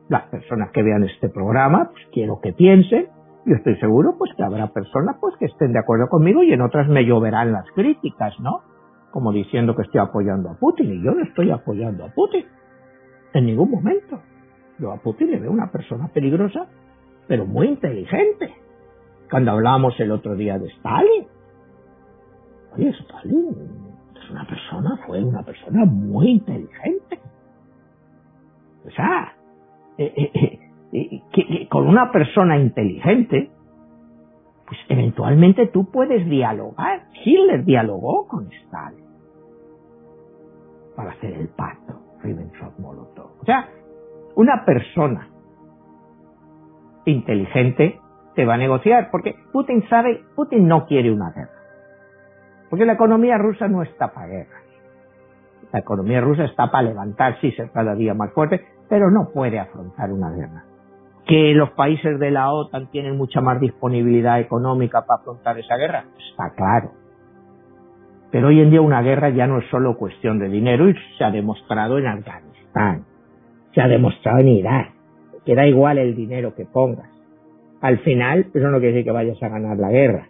Las 0.08 0.22
personas 0.28 0.70
que 0.72 0.82
vean 0.82 1.04
este 1.04 1.28
programa, 1.28 1.90
pues 1.92 2.04
quiero 2.12 2.40
que 2.40 2.52
piensen 2.52 3.08
yo 3.46 3.56
estoy 3.56 3.76
seguro 3.76 4.16
pues 4.18 4.30
que 4.36 4.42
habrá 4.42 4.68
personas 4.68 5.16
pues 5.20 5.34
que 5.38 5.46
estén 5.46 5.72
de 5.72 5.78
acuerdo 5.78 6.08
conmigo 6.08 6.42
y 6.42 6.52
en 6.52 6.60
otras 6.60 6.88
me 6.88 7.04
lloverán 7.04 7.52
las 7.52 7.64
críticas, 7.72 8.38
¿no? 8.40 8.60
Como 9.10 9.32
diciendo 9.32 9.74
que 9.74 9.82
estoy 9.82 10.00
apoyando 10.00 10.50
a 10.50 10.54
Putin 10.54 10.92
y 10.92 11.02
yo 11.02 11.12
no 11.12 11.22
estoy 11.22 11.50
apoyando 11.50 12.04
a 12.04 12.08
Putin 12.08 12.44
en 13.32 13.46
ningún 13.46 13.70
momento. 13.70 14.20
Yo 14.78 14.92
a 14.92 14.98
Putin 14.98 15.30
le 15.30 15.40
veo 15.40 15.50
una 15.50 15.70
persona 15.70 16.08
peligrosa, 16.08 16.66
pero 17.26 17.46
muy 17.46 17.68
inteligente. 17.68 18.54
Cuando 19.30 19.52
hablábamos 19.52 19.98
el 20.00 20.10
otro 20.10 20.34
día 20.34 20.58
de 20.58 20.66
Stalin, 20.68 21.26
oye, 22.74 22.90
Stalin 22.90 23.56
es 24.16 24.30
una 24.30 24.44
persona, 24.44 25.00
fue 25.06 25.22
una 25.22 25.42
persona 25.44 25.84
muy 25.84 26.30
inteligente. 26.30 27.20
O 28.84 28.90
sea, 28.90 29.32
eh, 29.98 30.12
eh, 30.16 30.58
eh 30.92 31.68
con 31.68 31.86
una 31.86 32.10
persona 32.10 32.58
inteligente, 32.58 33.50
pues 34.66 34.80
eventualmente 34.88 35.68
tú 35.68 35.90
puedes 35.90 36.28
dialogar. 36.28 37.06
Hitler 37.24 37.64
dialogó 37.64 38.26
con 38.26 38.50
Stalin 38.52 39.04
para 40.96 41.12
hacer 41.12 41.34
el 41.34 41.48
pacto 41.50 41.94
Ribbentrop-Molotov. 42.22 43.40
O 43.40 43.44
sea, 43.44 43.68
una 44.34 44.64
persona 44.64 45.28
inteligente 47.04 47.99
te 48.34 48.44
va 48.44 48.54
a 48.54 48.58
negociar, 48.58 49.08
porque 49.10 49.34
Putin 49.52 49.88
sabe, 49.88 50.22
Putin 50.34 50.68
no 50.68 50.86
quiere 50.86 51.10
una 51.10 51.30
guerra. 51.30 51.50
Porque 52.68 52.86
la 52.86 52.92
economía 52.92 53.36
rusa 53.38 53.68
no 53.68 53.82
está 53.82 54.12
para 54.12 54.28
guerras. 54.28 54.62
La 55.72 55.80
economía 55.80 56.20
rusa 56.20 56.44
está 56.44 56.70
para 56.70 56.88
levantarse 56.88 57.48
y 57.48 57.52
ser 57.52 57.70
cada 57.70 57.94
día 57.94 58.14
más 58.14 58.32
fuerte, 58.32 58.64
pero 58.88 59.10
no 59.10 59.30
puede 59.32 59.58
afrontar 59.58 60.12
una 60.12 60.30
guerra 60.30 60.64
que 61.30 61.54
los 61.54 61.70
países 61.70 62.18
de 62.18 62.32
la 62.32 62.52
OTAN 62.52 62.90
tienen 62.90 63.16
mucha 63.16 63.40
más 63.40 63.60
disponibilidad 63.60 64.40
económica 64.40 65.06
para 65.06 65.20
afrontar 65.20 65.56
esa 65.60 65.76
guerra, 65.76 66.04
está 66.28 66.50
claro. 66.56 66.90
Pero 68.32 68.48
hoy 68.48 68.60
en 68.60 68.70
día 68.70 68.80
una 68.80 69.00
guerra 69.00 69.28
ya 69.30 69.46
no 69.46 69.58
es 69.58 69.70
solo 69.70 69.96
cuestión 69.96 70.40
de 70.40 70.48
dinero 70.48 70.88
y 70.88 70.94
se 71.16 71.22
ha 71.22 71.30
demostrado 71.30 71.98
en 71.98 72.08
Afganistán, 72.08 73.04
se 73.72 73.80
ha 73.80 73.86
demostrado 73.86 74.40
en 74.40 74.48
Irak, 74.48 74.92
que 75.46 75.54
da 75.54 75.68
igual 75.68 75.98
el 75.98 76.16
dinero 76.16 76.52
que 76.56 76.64
pongas. 76.64 77.08
Al 77.80 77.98
final, 78.00 78.50
eso 78.52 78.68
no 78.68 78.78
quiere 78.78 78.94
decir 78.94 79.04
que 79.04 79.12
vayas 79.12 79.42
a 79.42 79.48
ganar 79.48 79.78
la 79.78 79.90
guerra. 79.90 80.28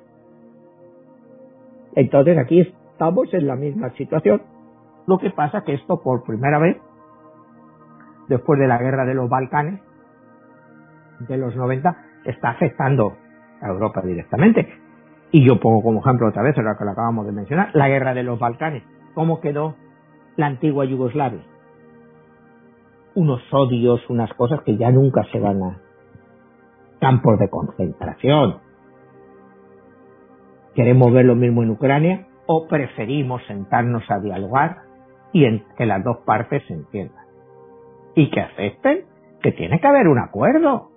Entonces 1.97 2.39
aquí 2.39 2.61
estamos 2.61 3.33
en 3.35 3.47
la 3.47 3.57
misma 3.57 3.91
situación. 3.91 4.43
Lo 5.07 5.19
que 5.19 5.31
pasa 5.31 5.63
que 5.65 5.75
esto 5.75 6.01
por 6.01 6.23
primera 6.23 6.59
vez, 6.59 6.77
después 8.29 8.61
de 8.61 8.69
la 8.69 8.79
guerra 8.79 9.05
de 9.05 9.15
los 9.15 9.29
Balcanes, 9.29 9.81
de 11.21 11.37
los 11.37 11.55
90 11.57 11.97
está 12.25 12.51
afectando 12.51 13.17
a 13.61 13.69
Europa 13.69 14.01
directamente. 14.03 14.69
Y 15.33 15.45
yo 15.47 15.59
pongo 15.61 15.83
como 15.83 16.01
ejemplo 16.01 16.29
otra 16.29 16.43
vez, 16.43 16.57
lo 16.57 16.77
que 16.77 16.85
lo 16.85 16.91
acabamos 16.91 17.27
de 17.27 17.33
mencionar, 17.33 17.71
la 17.75 17.89
guerra 17.89 18.15
de 18.15 18.23
los 18.23 18.39
Balcanes. 18.39 18.85
¿Cómo 19.15 19.41
quedó 19.41 19.75
la 20.37 20.47
antigua 20.47 20.85
Yugoslavia? 20.85 21.43
Unos 23.15 23.43
odios, 23.53 24.09
unas 24.09 24.33
cosas 24.35 24.61
que 24.63 24.77
ya 24.77 24.91
nunca 24.91 25.25
se 25.33 25.41
van 25.41 25.63
a 25.63 25.90
campos 27.01 27.39
de 27.39 27.49
concentración. 27.49 28.59
¿Queremos 30.75 31.13
ver 31.13 31.25
lo 31.25 31.35
mismo 31.35 31.63
en 31.63 31.71
Ucrania 31.71 32.27
o 32.47 32.69
preferimos 32.69 33.43
sentarnos 33.47 34.09
a 34.11 34.21
dialogar 34.21 34.83
y 35.33 35.45
en 35.45 35.65
que 35.77 35.87
las 35.87 36.05
dos 36.05 36.19
partes 36.19 36.63
se 36.67 36.75
entiendan? 36.75 37.25
Y 38.15 38.31
que 38.31 38.41
acepten 38.41 39.05
que 39.43 39.53
tiene 39.53 39.81
que 39.81 39.87
haber 39.87 40.09
un 40.09 40.19
acuerdo 40.19 40.91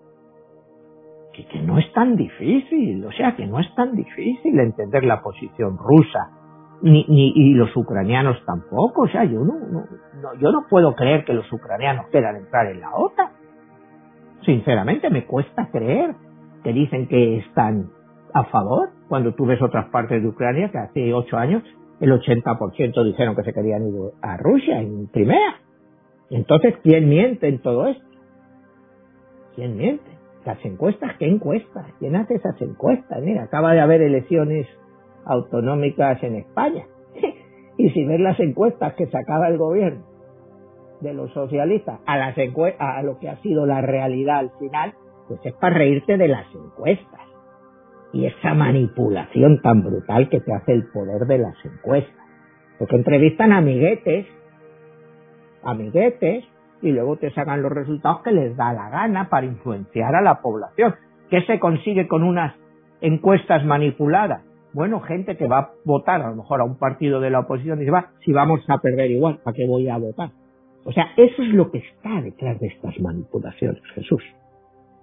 que, 1.34 1.60
no 1.62 1.80
es 1.80 1.92
tan 1.94 2.16
difícil, 2.16 3.04
o 3.06 3.12
sea, 3.12 3.36
que 3.36 3.48
no 3.48 3.60
es 3.60 3.74
tan 3.76 3.96
difícil 3.96 4.60
entender 4.60 5.04
la 5.04 5.22
posición 5.22 5.78
rusa 5.78 6.30
ni, 6.82 7.06
ni 7.08 7.32
y 7.36 7.54
los 7.54 7.76
ucranianos 7.76 8.38
tampoco. 8.46 9.04
O 9.04 9.08
sea, 9.08 9.24
yo 9.24 9.40
no, 9.40 9.54
no, 9.58 10.36
yo 10.40 10.52
no 10.52 10.68
puedo 10.70 10.94
creer 10.96 11.26
que 11.26 11.34
los 11.34 11.52
ucranianos 11.52 12.08
quieran 12.08 12.36
entrar 12.36 12.68
en 12.68 12.82
la 12.82 12.94
OTAN. 12.94 13.32
Sinceramente, 14.46 15.10
me 15.10 15.26
cuesta 15.26 15.70
creer 15.72 16.16
que 16.64 16.74
dicen 16.74 17.08
que 17.08 17.38
están 17.38 17.90
a 18.34 18.46
favor 18.46 18.90
cuando 19.08 19.34
tú 19.34 19.46
ves 19.46 19.62
otras 19.62 19.90
partes 19.90 20.22
de 20.22 20.28
Ucrania 20.28 20.70
que 20.72 20.78
hace 20.78 21.14
ocho 21.14 21.38
años 21.38 21.64
el 22.00 22.12
80% 22.12 23.04
dijeron 23.06 23.36
que 23.36 23.44
se 23.44 23.54
querían 23.54 23.88
ir 23.88 23.94
a 24.22 24.38
Rusia 24.38 24.82
en 24.82 25.06
Crimea. 25.08 25.62
Entonces, 26.30 26.76
¿quién 26.84 27.08
miente 27.08 27.48
en 27.48 27.60
todo 27.60 27.88
esto? 27.88 28.06
¿Quién 29.56 29.78
miente? 29.78 30.12
Las 30.46 30.64
encuestas, 30.66 31.16
¿qué 31.18 31.28
encuestas? 31.28 31.86
¿Quién 32.00 32.16
hace 32.16 32.36
esas 32.36 32.60
encuestas? 32.62 33.22
Mira, 33.22 33.44
acaba 33.44 33.74
de 33.74 33.82
haber 33.82 34.02
elecciones 34.02 34.68
autonómicas 35.26 36.22
en 36.24 36.36
España. 36.36 36.86
y 37.78 37.90
si 37.92 38.04
ves 38.06 38.20
las 38.20 38.40
encuestas 38.40 38.96
que 38.96 39.06
sacaba 39.08 39.48
el 39.48 39.58
gobierno 39.58 40.13
de 41.04 41.14
los 41.14 41.32
socialistas 41.34 42.00
a, 42.06 42.18
las 42.18 42.36
a 42.80 43.04
lo 43.04 43.20
que 43.20 43.30
ha 43.30 43.36
sido 43.42 43.66
la 43.66 43.82
realidad 43.82 44.40
al 44.40 44.52
final, 44.58 44.94
pues 45.28 45.40
es 45.44 45.54
para 45.54 45.76
reírte 45.76 46.18
de 46.18 46.28
las 46.28 46.46
encuestas. 46.56 47.22
Y 48.14 48.26
esa 48.26 48.54
manipulación 48.54 49.62
tan 49.62 49.84
brutal 49.84 50.30
que 50.30 50.40
te 50.40 50.54
hace 50.54 50.74
el 50.74 50.88
poder 50.92 51.26
de 51.28 51.40
las 51.40 51.56
encuestas. 51.66 52.26
Porque 52.80 52.96
entrevistan 52.96 53.52
a 53.52 53.58
amiguetes, 53.58 54.28
amiguetes, 55.64 56.46
y 56.82 56.92
luego 56.92 57.18
te 57.18 57.32
sacan 57.32 57.62
los 57.62 57.72
resultados 57.72 58.22
que 58.24 58.32
les 58.32 58.56
da 58.58 58.74
la 58.74 58.90
gana 58.90 59.30
para 59.30 59.46
influenciar 59.46 60.16
a 60.16 60.22
la 60.22 60.42
población. 60.42 60.96
¿Qué 61.30 61.42
se 61.44 61.60
consigue 61.60 62.08
con 62.08 62.24
unas 62.24 62.54
encuestas 63.02 63.66
manipuladas? 63.66 64.44
Bueno, 64.74 65.00
gente 65.00 65.38
que 65.38 65.48
va 65.48 65.60
a 65.60 65.70
votar 65.86 66.22
a 66.22 66.30
lo 66.30 66.36
mejor 66.36 66.62
a 66.62 66.66
un 66.66 66.78
partido 66.78 67.20
de 67.20 67.30
la 67.30 67.40
oposición 67.40 67.78
y 67.78 67.82
dice, 67.82 67.92
va, 67.92 68.12
si 68.26 68.34
vamos 68.34 68.60
a 68.68 68.80
perder 68.80 69.12
igual, 69.12 69.40
¿para 69.44 69.56
qué 69.56 69.66
voy 69.66 69.88
a 69.88 69.98
votar? 69.98 70.32
O 70.86 70.92
sea, 70.92 71.12
eso 71.16 71.42
es 71.42 71.50
lo 71.50 71.72
que 71.72 71.80
está 71.80 72.22
detrás 72.22 72.60
de 72.60 72.68
estas 72.68 73.00
manipulaciones, 73.00 73.82
Jesús. 73.96 74.24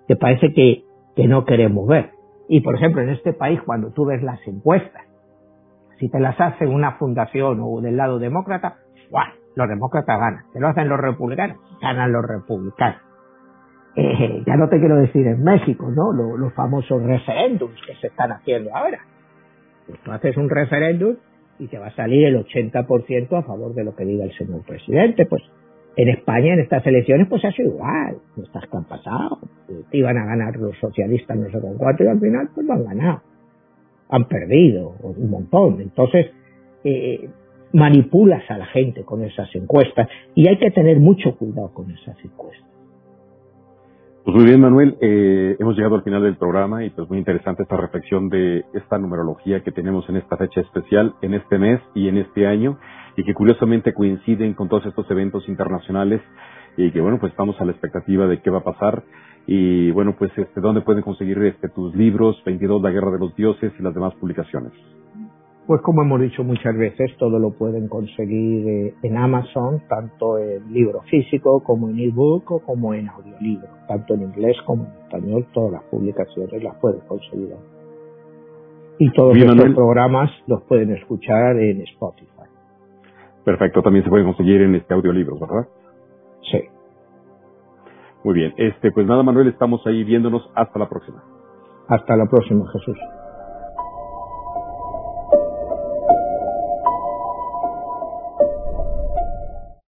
Que 0.07 0.17
parece 0.17 0.53
que, 0.53 0.85
que 1.17 1.27
no 1.27 1.45
queremos 1.45 1.87
ver. 1.87 2.11
Y 2.49 2.61
por 2.61 2.75
ejemplo, 2.75 3.03
en 3.03 3.11
este 3.11 3.33
país, 3.33 3.61
cuando 3.65 3.93
tú 3.93 4.05
ves 4.07 4.23
las 4.23 4.47
encuestas, 4.47 5.05
si 5.99 6.09
te 6.09 6.19
las 6.19 6.41
hace 6.41 6.67
una 6.67 6.93
fundación 6.93 7.61
o 7.63 7.81
del 7.81 7.97
lado 7.97 8.19
demócrata, 8.19 8.79
¡guau! 9.11 9.27
los 9.55 9.69
demócratas 9.69 10.19
ganan. 10.19 10.45
Si 10.53 10.59
lo 10.59 10.69
hacen 10.69 10.89
los 10.89 10.99
republicanos, 10.99 11.59
ganan 11.81 12.13
los 12.13 12.25
republicanos. 12.25 13.01
Eh, 13.97 14.43
ya 14.47 14.57
no 14.57 14.69
te 14.69 14.79
quiero 14.79 14.97
decir 14.97 15.27
en 15.27 15.43
México, 15.43 15.91
¿no? 15.91 16.13
Los, 16.13 16.39
los 16.39 16.53
famosos 16.55 17.03
referéndums 17.03 17.81
que 17.87 17.95
se 17.97 18.07
están 18.07 18.33
haciendo 18.33 18.75
ahora. 18.75 19.01
Pues 19.87 20.01
tú 20.01 20.13
haces 20.13 20.37
un 20.37 20.49
referéndum 20.49 21.17
y 21.59 21.67
te 21.67 21.79
va 21.79 21.89
a 21.89 21.95
salir 21.95 22.27
el 22.27 22.45
80% 22.45 23.39
a 23.39 23.43
favor 23.43 23.75
de 23.75 23.85
lo 23.85 23.95
que 23.95 24.05
diga 24.05 24.25
el 24.25 24.33
señor 24.37 24.65
presidente. 24.65 25.27
Pues 25.27 25.43
en 26.01 26.09
España, 26.09 26.55
en 26.55 26.61
estas 26.61 26.87
elecciones, 26.87 27.29
pues 27.29 27.45
ha 27.45 27.53
sido 27.53 27.75
igual. 27.75 28.17
No 28.37 28.45
estás 28.45 28.65
que 28.67 28.77
han 28.77 28.85
pasado. 28.85 29.39
Iban 29.93 30.17
a 30.17 30.25
ganar 30.25 30.57
los 30.57 30.77
socialistas 30.79 31.37
no 31.37 31.51
sé 31.51 31.61
con 31.61 31.77
cuánto 31.77 32.05
y 32.05 32.07
al 32.07 32.19
final 32.19 32.49
pues 32.55 32.67
lo 32.67 32.73
han 32.73 32.85
ganado. 32.85 33.23
Han 34.09 34.25
perdido 34.25 34.95
un 35.03 35.31
montón. 35.31 35.81
Entonces, 35.81 36.27
eh, 36.85 37.29
manipulas 37.75 38.51
a 38.51 38.57
la 38.57 38.67
gente 38.67 39.05
con 39.05 39.23
esas 39.23 39.55
encuestas 39.55 40.09
y 40.35 40.49
hay 40.49 40.59
que 40.59 40.71
tener 40.71 40.99
mucho 40.99 41.37
cuidado 41.37 41.73
con 41.75 41.91
esas 41.91 42.17
encuestas. 42.25 42.67
Pues 44.31 44.43
muy 44.43 44.49
bien, 44.49 44.61
Manuel, 44.61 44.97
eh, 45.01 45.57
hemos 45.59 45.75
llegado 45.75 45.97
al 45.97 46.05
final 46.05 46.23
del 46.23 46.37
programa 46.37 46.85
y 46.85 46.91
pues 46.91 47.09
muy 47.09 47.19
interesante 47.19 47.65
esta 47.65 47.77
reflexión 47.77 48.29
de 48.29 48.65
esta 48.75 48.97
numerología 48.97 49.65
que 49.65 49.73
tenemos 49.73 50.09
en 50.09 50.19
esta 50.19 50.37
fecha 50.37 50.61
especial, 50.61 51.17
en 51.21 51.35
este 51.35 51.59
mes 51.59 51.81
y 51.97 52.07
en 52.07 52.17
este 52.17 52.47
año, 52.47 52.79
y 53.17 53.25
que 53.25 53.35
curiosamente 53.35 53.93
coinciden 53.93 54.55
con 54.55 54.69
todos 54.69 54.87
estos 54.87 55.11
eventos 55.11 55.49
internacionales 55.49 56.21
y 56.77 56.93
que 56.93 57.01
bueno, 57.01 57.19
pues 57.19 57.33
estamos 57.33 57.61
a 57.61 57.65
la 57.65 57.73
expectativa 57.73 58.29
de 58.29 58.41
qué 58.41 58.51
va 58.51 58.59
a 58.59 58.63
pasar 58.63 59.03
y 59.49 59.91
bueno, 59.91 60.15
pues 60.17 60.31
este, 60.37 60.61
dónde 60.61 60.83
pueden 60.83 61.03
conseguir 61.03 61.43
este, 61.43 61.69
tus 61.69 61.93
libros, 61.97 62.41
22, 62.47 62.81
La 62.83 62.93
Guerra 62.93 63.11
de 63.11 63.19
los 63.19 63.35
Dioses 63.35 63.73
y 63.81 63.83
las 63.83 63.95
demás 63.95 64.15
publicaciones. 64.15 64.71
Pues 65.71 65.83
como 65.83 66.03
hemos 66.03 66.21
dicho 66.21 66.43
muchas 66.43 66.77
veces, 66.77 67.17
todo 67.17 67.39
lo 67.39 67.53
pueden 67.53 67.87
conseguir 67.87 68.69
eh, 68.69 68.95
en 69.05 69.17
Amazon, 69.17 69.81
tanto 69.89 70.37
en 70.37 70.73
libro 70.73 71.03
físico 71.03 71.63
como 71.63 71.89
en 71.89 72.01
ebook 72.01 72.51
o 72.51 72.59
como 72.59 72.93
en 72.93 73.09
audiolibro, 73.09 73.69
tanto 73.87 74.15
en 74.15 74.23
inglés 74.23 74.57
como 74.67 74.87
en 74.87 74.91
español, 75.05 75.47
todas 75.53 75.75
las 75.75 75.85
publicaciones 75.85 76.61
las 76.61 76.75
pueden 76.81 76.99
conseguir. 77.07 77.55
Y 78.99 79.13
todos 79.13 79.37
estos 79.37 79.75
programas 79.77 80.33
los 80.49 80.61
pueden 80.65 80.91
escuchar 80.91 81.57
en 81.61 81.83
Spotify. 81.83 82.51
Perfecto, 83.45 83.81
también 83.81 84.03
se 84.03 84.11
pueden 84.11 84.27
conseguir 84.27 84.63
en 84.63 84.75
este 84.75 84.93
audiolibro, 84.93 85.39
¿verdad? 85.39 85.69
Sí. 86.51 86.65
Muy 88.25 88.35
bien, 88.35 88.55
este, 88.57 88.91
pues 88.91 89.07
nada 89.07 89.23
Manuel, 89.23 89.47
estamos 89.47 89.87
ahí 89.87 90.03
viéndonos 90.03 90.51
hasta 90.57 90.81
la 90.81 90.89
próxima. 90.89 91.23
Hasta 91.87 92.17
la 92.17 92.27
próxima, 92.27 92.69
Jesús. 92.73 92.99